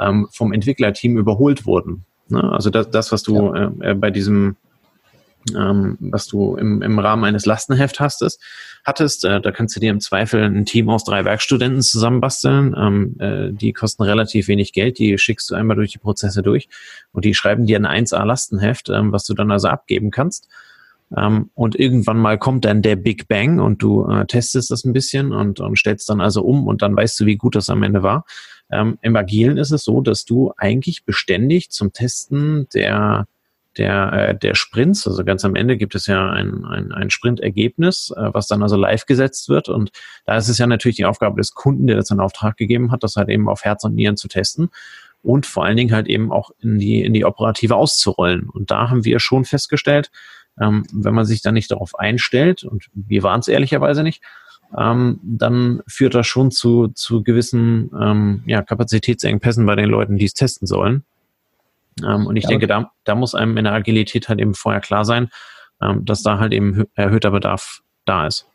ähm, 0.00 0.28
vom 0.30 0.52
Entwicklerteam 0.52 1.18
überholt 1.18 1.66
wurden. 1.66 2.04
Ne? 2.28 2.42
Also 2.42 2.70
das, 2.70 2.90
das, 2.90 3.12
was 3.12 3.22
du 3.22 3.54
ja. 3.54 3.72
äh, 3.80 3.94
bei 3.94 4.10
diesem 4.10 4.56
ähm, 5.54 5.96
was 6.00 6.26
du 6.26 6.56
im, 6.56 6.82
im 6.82 6.98
Rahmen 6.98 7.24
eines 7.24 7.46
Lastenheft 7.46 8.00
hastest, 8.00 8.42
hattest. 8.84 9.24
Äh, 9.24 9.40
da 9.40 9.52
kannst 9.52 9.76
du 9.76 9.80
dir 9.80 9.90
im 9.90 10.00
Zweifel 10.00 10.42
ein 10.42 10.64
Team 10.64 10.88
aus 10.88 11.04
drei 11.04 11.24
Werkstudenten 11.24 11.82
zusammenbasteln. 11.82 12.74
Ähm, 12.76 13.16
äh, 13.20 13.52
die 13.52 13.72
kosten 13.72 14.02
relativ 14.02 14.48
wenig 14.48 14.72
Geld, 14.72 14.98
die 14.98 15.18
schickst 15.18 15.50
du 15.50 15.54
einmal 15.54 15.76
durch 15.76 15.92
die 15.92 15.98
Prozesse 15.98 16.42
durch 16.42 16.68
und 17.12 17.24
die 17.24 17.34
schreiben 17.34 17.66
dir 17.66 17.78
ein 17.78 18.06
1A-Lastenheft, 18.06 18.88
ähm, 18.88 19.12
was 19.12 19.24
du 19.24 19.34
dann 19.34 19.50
also 19.50 19.68
abgeben 19.68 20.10
kannst. 20.10 20.48
Ähm, 21.16 21.50
und 21.54 21.78
irgendwann 21.78 22.18
mal 22.18 22.38
kommt 22.38 22.64
dann 22.64 22.82
der 22.82 22.96
Big 22.96 23.28
Bang 23.28 23.60
und 23.60 23.82
du 23.82 24.08
äh, 24.08 24.26
testest 24.26 24.70
das 24.70 24.84
ein 24.84 24.92
bisschen 24.92 25.32
und, 25.32 25.60
und 25.60 25.78
stellst 25.78 26.08
dann 26.08 26.20
also 26.20 26.42
um 26.42 26.66
und 26.66 26.82
dann 26.82 26.96
weißt 26.96 27.20
du, 27.20 27.26
wie 27.26 27.36
gut 27.36 27.54
das 27.54 27.68
am 27.68 27.82
Ende 27.82 28.02
war. 28.02 28.24
Ähm, 28.70 28.98
Im 29.02 29.14
Agilen 29.14 29.58
ist 29.58 29.70
es 29.70 29.84
so, 29.84 30.00
dass 30.00 30.24
du 30.24 30.52
eigentlich 30.56 31.04
beständig 31.04 31.70
zum 31.70 31.92
Testen 31.92 32.66
der 32.74 33.26
der, 33.78 34.12
äh, 34.12 34.38
der 34.38 34.54
Sprints. 34.54 35.06
Also 35.06 35.24
ganz 35.24 35.44
am 35.44 35.54
Ende 35.54 35.76
gibt 35.76 35.94
es 35.94 36.06
ja 36.06 36.30
ein, 36.30 36.64
ein, 36.64 36.92
ein 36.92 37.10
Sprintergebnis, 37.10 38.12
äh, 38.16 38.30
was 38.32 38.46
dann 38.46 38.62
also 38.62 38.76
live 38.76 39.06
gesetzt 39.06 39.48
wird. 39.48 39.68
Und 39.68 39.90
da 40.24 40.36
ist 40.36 40.48
es 40.48 40.58
ja 40.58 40.66
natürlich 40.66 40.96
die 40.96 41.04
Aufgabe 41.04 41.36
des 41.40 41.52
Kunden, 41.52 41.86
der 41.86 41.96
das 41.96 42.10
in 42.10 42.20
Auftrag 42.20 42.56
gegeben 42.56 42.90
hat, 42.90 43.02
das 43.02 43.16
halt 43.16 43.28
eben 43.28 43.48
auf 43.48 43.64
Herz 43.64 43.84
und 43.84 43.94
Nieren 43.94 44.16
zu 44.16 44.28
testen. 44.28 44.70
und 45.22 45.44
vor 45.44 45.64
allen 45.64 45.76
Dingen 45.76 45.92
halt 45.92 46.06
eben 46.06 46.30
auch 46.30 46.50
in 46.60 46.78
die, 46.78 47.02
in 47.02 47.12
die 47.12 47.24
Operative 47.24 47.74
auszurollen. 47.74 48.48
Und 48.48 48.70
da 48.70 48.90
haben 48.90 49.04
wir 49.04 49.18
schon 49.18 49.44
festgestellt, 49.44 50.10
ähm, 50.60 50.86
wenn 50.92 51.14
man 51.14 51.24
sich 51.24 51.42
da 51.42 51.52
nicht 51.52 51.70
darauf 51.70 51.98
einstellt, 51.98 52.64
und 52.64 52.86
wir 52.94 53.22
waren 53.22 53.40
es 53.40 53.48
ehrlicherweise 53.48 54.02
nicht, 54.02 54.22
ähm, 54.76 55.20
dann 55.22 55.82
führt 55.86 56.14
das 56.14 56.26
schon 56.26 56.50
zu, 56.50 56.88
zu 56.88 57.22
gewissen 57.22 57.90
ähm, 58.00 58.42
ja, 58.46 58.62
Kapazitätsengpässen 58.62 59.64
bei 59.66 59.76
den 59.76 59.88
Leuten, 59.88 60.16
die 60.16 60.24
es 60.24 60.34
testen 60.34 60.66
sollen. 60.66 61.04
Ähm, 62.04 62.26
und 62.26 62.36
ich 62.36 62.44
ja, 62.44 62.50
denke, 62.50 62.66
da, 62.66 62.90
da 63.04 63.14
muss 63.14 63.34
einem 63.34 63.56
in 63.56 63.64
der 63.64 63.72
Agilität 63.72 64.28
halt 64.28 64.40
eben 64.40 64.54
vorher 64.54 64.80
klar 64.80 65.04
sein, 65.04 65.30
ähm, 65.80 66.04
dass 66.04 66.22
da 66.22 66.38
halt 66.38 66.52
eben 66.52 66.84
erhöhter 66.94 67.30
Bedarf 67.30 67.82
da 68.04 68.26
ist. 68.26 68.46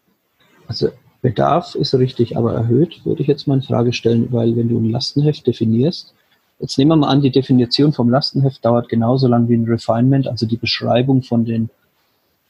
Also 0.68 0.90
Bedarf 1.22 1.76
ist 1.76 1.94
richtig, 1.96 2.38
aber 2.38 2.54
erhöht 2.54 3.06
würde 3.06 3.22
ich 3.22 3.28
jetzt 3.28 3.48
mal 3.48 3.56
in 3.56 3.62
Frage 3.62 3.94
stellen, 3.94 4.32
weil 4.32 4.56
wenn 4.56 4.70
du 4.70 4.80
ein 4.80 4.90
Lastenheft 4.90 5.46
definierst, 5.46 6.14
jetzt 6.60 6.78
nehmen 6.78 6.92
wir 6.92 6.96
mal 6.98 7.10
an, 7.10 7.22
die 7.22 7.32
Definition 7.32 7.94
vom 7.94 8.10
Lastenheft 8.10 8.64
dauert 8.66 8.90
genauso 8.90 9.28
lang 9.28 9.48
wie 9.48 9.56
ein 9.56 9.66
Refinement, 9.66 10.28
also 10.28 10.46
die 10.46 10.58
Beschreibung 10.58 11.22
von 11.24 11.46
den 11.46 11.70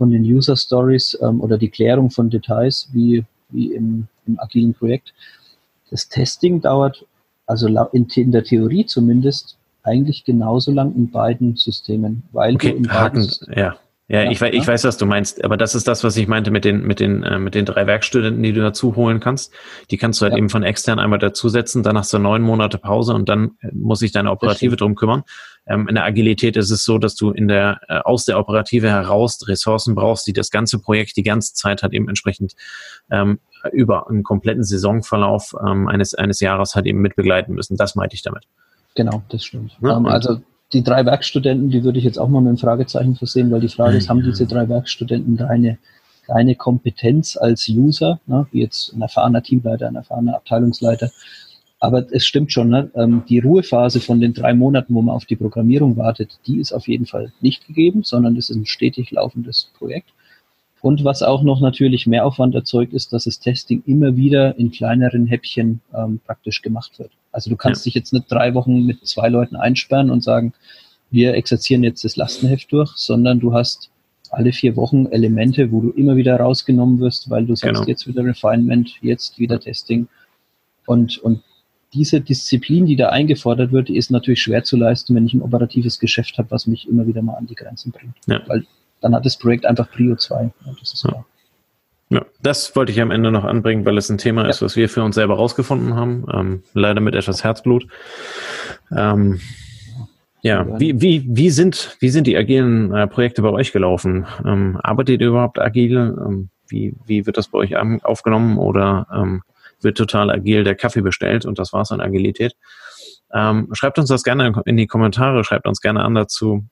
von 0.01 0.09
den 0.09 0.23
User 0.23 0.57
Stories 0.57 1.15
ähm, 1.21 1.41
oder 1.41 1.59
die 1.59 1.69
Klärung 1.69 2.09
von 2.09 2.27
Details 2.27 2.89
wie, 2.91 3.23
wie 3.49 3.71
im, 3.75 4.07
im 4.25 4.39
agilen 4.39 4.73
Projekt. 4.73 5.13
Das 5.91 6.09
Testing 6.09 6.59
dauert, 6.59 7.05
also 7.45 7.67
in, 7.67 8.07
in 8.07 8.31
der 8.31 8.43
Theorie 8.43 8.87
zumindest, 8.87 9.57
eigentlich 9.83 10.23
genauso 10.23 10.71
lang 10.71 10.95
in 10.95 11.11
beiden 11.11 11.55
Systemen, 11.55 12.23
weil 12.31 12.55
okay, 12.55 12.71
du 12.71 12.77
in 12.77 12.83
beiden 12.87 13.21
Haken, 13.21 13.53
ja. 13.55 13.75
Ja, 14.11 14.23
ja, 14.23 14.31
ich, 14.31 14.41
weiß, 14.41 14.53
ich 14.53 14.67
weiß, 14.67 14.83
was 14.83 14.97
du 14.97 15.05
meinst, 15.05 15.41
aber 15.41 15.55
das 15.55 15.73
ist 15.73 15.87
das, 15.87 16.03
was 16.03 16.17
ich 16.17 16.27
meinte 16.27 16.51
mit 16.51 16.65
den, 16.65 16.85
mit 16.85 16.99
den, 16.99 17.23
äh, 17.23 17.39
mit 17.39 17.55
den 17.55 17.63
drei 17.63 17.87
Werkstudenten, 17.87 18.43
die 18.43 18.51
du 18.51 18.59
dazu 18.59 18.97
holen 18.97 19.21
kannst. 19.21 19.53
Die 19.89 19.95
kannst 19.95 20.19
du 20.19 20.23
halt 20.23 20.33
ja. 20.33 20.37
eben 20.37 20.49
von 20.49 20.63
extern 20.63 20.99
einmal 20.99 21.17
dazusetzen, 21.17 21.81
dann 21.81 21.97
hast 21.97 22.11
du 22.11 22.19
neun 22.19 22.41
Monate 22.41 22.77
Pause 22.77 23.13
und 23.13 23.29
dann 23.29 23.51
äh, 23.61 23.69
muss 23.71 23.99
sich 23.99 24.11
deine 24.11 24.29
Operative 24.29 24.75
drum 24.75 24.95
kümmern. 24.95 25.23
Ähm, 25.65 25.87
in 25.87 25.95
der 25.95 26.03
Agilität 26.03 26.57
ist 26.57 26.71
es 26.71 26.83
so, 26.83 26.97
dass 26.97 27.15
du 27.15 27.31
in 27.31 27.47
der, 27.47 27.79
äh, 27.87 27.99
aus 27.99 28.25
der 28.25 28.37
Operative 28.37 28.89
heraus 28.89 29.47
Ressourcen 29.47 29.95
brauchst, 29.95 30.27
die 30.27 30.33
das 30.33 30.51
ganze 30.51 30.79
Projekt 30.79 31.15
die 31.15 31.23
ganze 31.23 31.53
Zeit 31.53 31.81
halt 31.81 31.93
eben 31.93 32.09
entsprechend 32.09 32.55
ähm, 33.11 33.39
über 33.71 34.09
einen 34.09 34.23
kompletten 34.23 34.65
Saisonverlauf 34.65 35.55
ähm, 35.65 35.87
eines, 35.87 36.15
eines 36.15 36.41
Jahres 36.41 36.75
halt 36.75 36.85
eben 36.85 36.99
mitbegleiten 36.99 37.55
müssen. 37.55 37.77
Das 37.77 37.95
meinte 37.95 38.15
ich 38.15 38.23
damit. 38.23 38.43
Genau, 38.93 39.23
das 39.29 39.45
stimmt. 39.45 39.77
Ja, 39.81 39.95
ähm, 39.95 40.05
also 40.05 40.41
die 40.73 40.83
drei 40.83 41.05
Werkstudenten, 41.05 41.69
die 41.69 41.83
würde 41.83 41.99
ich 41.99 42.05
jetzt 42.05 42.17
auch 42.17 42.29
mal 42.29 42.41
mit 42.41 42.49
einem 42.49 42.57
Fragezeichen 42.57 43.15
versehen, 43.15 43.51
weil 43.51 43.61
die 43.61 43.67
Frage 43.67 43.97
ist, 43.97 44.09
haben 44.09 44.23
diese 44.23 44.47
drei 44.47 44.69
Werkstudenten 44.69 45.37
reine, 45.39 45.77
reine 46.27 46.55
Kompetenz 46.55 47.37
als 47.37 47.67
User, 47.67 48.19
ne, 48.25 48.47
wie 48.51 48.61
jetzt 48.61 48.93
ein 48.93 49.01
erfahrener 49.01 49.43
Teamleiter, 49.43 49.87
ein 49.87 49.95
erfahrener 49.95 50.35
Abteilungsleiter. 50.35 51.11
Aber 51.79 52.05
es 52.11 52.25
stimmt 52.25 52.51
schon, 52.51 52.69
ne, 52.69 52.89
ähm, 52.95 53.23
die 53.27 53.39
Ruhephase 53.39 53.99
von 53.99 54.21
den 54.21 54.33
drei 54.33 54.53
Monaten, 54.53 54.93
wo 54.93 55.01
man 55.01 55.15
auf 55.15 55.25
die 55.25 55.35
Programmierung 55.35 55.97
wartet, 55.97 56.39
die 56.47 56.59
ist 56.59 56.71
auf 56.71 56.87
jeden 56.87 57.05
Fall 57.05 57.33
nicht 57.41 57.67
gegeben, 57.67 58.03
sondern 58.03 58.37
es 58.37 58.49
ist 58.49 58.55
ein 58.55 58.65
stetig 58.65 59.11
laufendes 59.11 59.71
Projekt. 59.77 60.09
Und 60.79 61.03
was 61.03 61.21
auch 61.21 61.43
noch 61.43 61.59
natürlich 61.59 62.07
mehr 62.07 62.25
Aufwand 62.25 62.55
erzeugt, 62.55 62.93
ist, 62.93 63.13
dass 63.13 63.25
das 63.25 63.39
Testing 63.39 63.83
immer 63.85 64.15
wieder 64.15 64.57
in 64.57 64.71
kleineren 64.71 65.27
Häppchen 65.27 65.81
ähm, 65.93 66.19
praktisch 66.25 66.61
gemacht 66.61 66.97
wird. 66.97 67.11
Also 67.31 67.49
du 67.49 67.55
kannst 67.55 67.81
ja. 67.81 67.89
dich 67.89 67.95
jetzt 67.95 68.13
nicht 68.13 68.31
drei 68.31 68.53
Wochen 68.53 68.85
mit 68.85 69.05
zwei 69.07 69.29
Leuten 69.29 69.55
einsperren 69.55 70.09
und 70.09 70.23
sagen, 70.23 70.53
wir 71.09 71.33
exerzieren 71.33 71.83
jetzt 71.83 72.03
das 72.03 72.15
Lastenheft 72.15 72.71
durch, 72.71 72.93
sondern 72.95 73.39
du 73.39 73.53
hast 73.53 73.89
alle 74.29 74.53
vier 74.53 74.75
Wochen 74.77 75.07
Elemente, 75.07 75.71
wo 75.71 75.81
du 75.81 75.89
immer 75.91 76.15
wieder 76.15 76.37
rausgenommen 76.37 76.99
wirst, 76.99 77.29
weil 77.29 77.45
du 77.45 77.55
sagst, 77.55 77.75
genau. 77.75 77.87
jetzt 77.87 78.07
wieder 78.07 78.23
Refinement, 78.23 78.97
jetzt 79.01 79.37
wieder 79.39 79.59
Testing. 79.59 80.07
Und, 80.85 81.17
und 81.17 81.41
diese 81.93 82.21
Disziplin, 82.21 82.85
die 82.85 82.95
da 82.95 83.09
eingefordert 83.09 83.73
wird, 83.73 83.89
die 83.89 83.97
ist 83.97 84.09
natürlich 84.09 84.41
schwer 84.41 84.63
zu 84.63 84.77
leisten, 84.77 85.15
wenn 85.15 85.25
ich 85.25 85.33
ein 85.33 85.41
operatives 85.41 85.99
Geschäft 85.99 86.37
habe, 86.37 86.49
was 86.51 86.65
mich 86.65 86.87
immer 86.87 87.05
wieder 87.05 87.21
mal 87.21 87.33
an 87.33 87.47
die 87.47 87.55
Grenzen 87.55 87.91
bringt. 87.91 88.15
Ja. 88.27 88.41
Weil 88.47 88.65
dann 89.01 89.13
hat 89.13 89.25
das 89.25 89.37
Projekt 89.37 89.65
einfach 89.65 89.91
Prio 89.91 90.15
2. 90.15 90.43
Ja, 90.43 90.51
das 90.79 90.93
ist 90.93 91.03
klar. 91.03 91.25
Ja, 92.11 92.25
das 92.41 92.75
wollte 92.75 92.91
ich 92.91 92.99
am 92.99 93.09
Ende 93.09 93.31
noch 93.31 93.45
anbringen, 93.45 93.85
weil 93.85 93.97
es 93.97 94.09
ein 94.09 94.17
Thema 94.17 94.43
ja. 94.43 94.49
ist, 94.49 94.61
was 94.61 94.75
wir 94.75 94.89
für 94.89 95.01
uns 95.01 95.15
selber 95.15 95.35
rausgefunden 95.35 95.95
haben. 95.95 96.25
Ähm, 96.33 96.63
leider 96.73 96.99
mit 96.99 97.15
etwas 97.15 97.45
Herzblut. 97.45 97.87
Ähm, 98.93 99.39
ja, 100.41 100.67
wie, 100.77 100.99
wie, 100.99 101.25
wie, 101.25 101.49
sind, 101.49 101.95
wie 102.01 102.09
sind 102.09 102.27
die 102.27 102.35
agilen 102.35 102.93
äh, 102.93 103.07
Projekte 103.07 103.41
bei 103.41 103.49
euch 103.49 103.71
gelaufen? 103.71 104.25
Ähm, 104.45 104.77
arbeitet 104.83 105.21
ihr 105.21 105.29
überhaupt 105.29 105.57
agil? 105.57 106.17
Ähm, 106.19 106.49
wie, 106.67 106.93
wie 107.05 107.25
wird 107.25 107.37
das 107.37 107.47
bei 107.47 107.59
euch 107.59 107.77
aufgenommen 108.03 108.57
oder 108.57 109.07
ähm, 109.13 109.43
wird 109.79 109.97
total 109.97 110.31
agil 110.31 110.65
der 110.65 110.75
Kaffee 110.75 111.01
bestellt 111.01 111.45
und 111.45 111.59
das 111.59 111.71
war's 111.71 111.93
an 111.93 112.01
Agilität? 112.01 112.55
Ähm, 113.33 113.69
schreibt 113.71 113.99
uns 113.99 114.09
das 114.09 114.23
gerne 114.23 114.51
in 114.65 114.75
die 114.75 114.87
Kommentare, 114.87 115.45
schreibt 115.45 115.65
uns 115.65 115.79
gerne 115.79 116.03
an 116.03 116.15
dazu. 116.15 116.65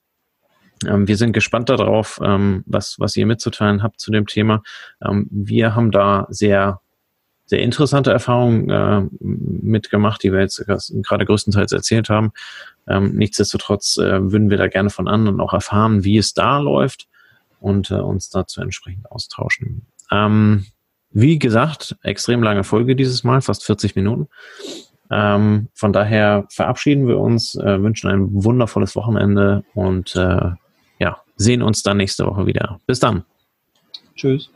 Ähm, 0.88 1.07
wir 1.07 1.17
sind 1.17 1.34
gespannt 1.34 1.69
darauf, 1.69 2.19
ähm, 2.23 2.63
was, 2.65 2.99
was 2.99 3.15
ihr 3.15 3.25
mitzuteilen 3.25 3.84
habt 3.84 3.99
zu 3.99 4.11
dem 4.11 4.27
Thema. 4.27 4.63
Ähm, 5.03 5.27
wir 5.32 5.75
haben 5.75 5.91
da 5.91 6.27
sehr, 6.30 6.82
sehr 7.45 7.59
interessante 7.59 8.11
Erfahrungen 8.11 8.69
äh, 8.69 9.01
mitgemacht, 9.19 10.23
die 10.23 10.32
wir 10.32 10.39
jetzt 10.39 10.63
gerade 10.65 11.25
größtenteils 11.25 11.71
erzählt 11.71 12.09
haben. 12.09 12.32
Ähm, 12.88 13.15
nichtsdestotrotz 13.15 13.97
äh, 13.97 14.32
würden 14.32 14.49
wir 14.49 14.57
da 14.57 14.67
gerne 14.67 14.89
von 14.89 15.07
anderen 15.07 15.41
auch 15.41 15.53
erfahren, 15.53 16.03
wie 16.03 16.17
es 16.17 16.34
da 16.34 16.59
läuft 16.59 17.07
und 17.59 17.91
äh, 17.91 17.95
uns 17.95 18.30
dazu 18.30 18.61
entsprechend 18.61 19.11
austauschen. 19.11 19.86
Ähm, 20.11 20.65
wie 21.11 21.39
gesagt, 21.39 21.97
extrem 22.03 22.43
lange 22.43 22.63
Folge 22.63 22.95
dieses 22.95 23.23
Mal, 23.23 23.41
fast 23.41 23.65
40 23.65 23.95
Minuten. 23.95 24.27
Ähm, 25.11 25.69
von 25.73 25.91
daher 25.91 26.45
verabschieden 26.49 27.07
wir 27.07 27.17
uns, 27.17 27.55
äh, 27.55 27.82
wünschen 27.82 28.09
ein 28.09 28.27
wundervolles 28.32 28.95
Wochenende 28.95 29.63
und 29.73 30.15
äh, 30.15 30.51
sehen 31.39 31.63
uns 31.63 31.81
dann 31.81 31.97
nächste 31.97 32.25
Woche 32.27 32.45
wieder. 32.45 32.79
Bis 32.85 32.99
dann. 32.99 33.23
Tschüss. 34.15 34.51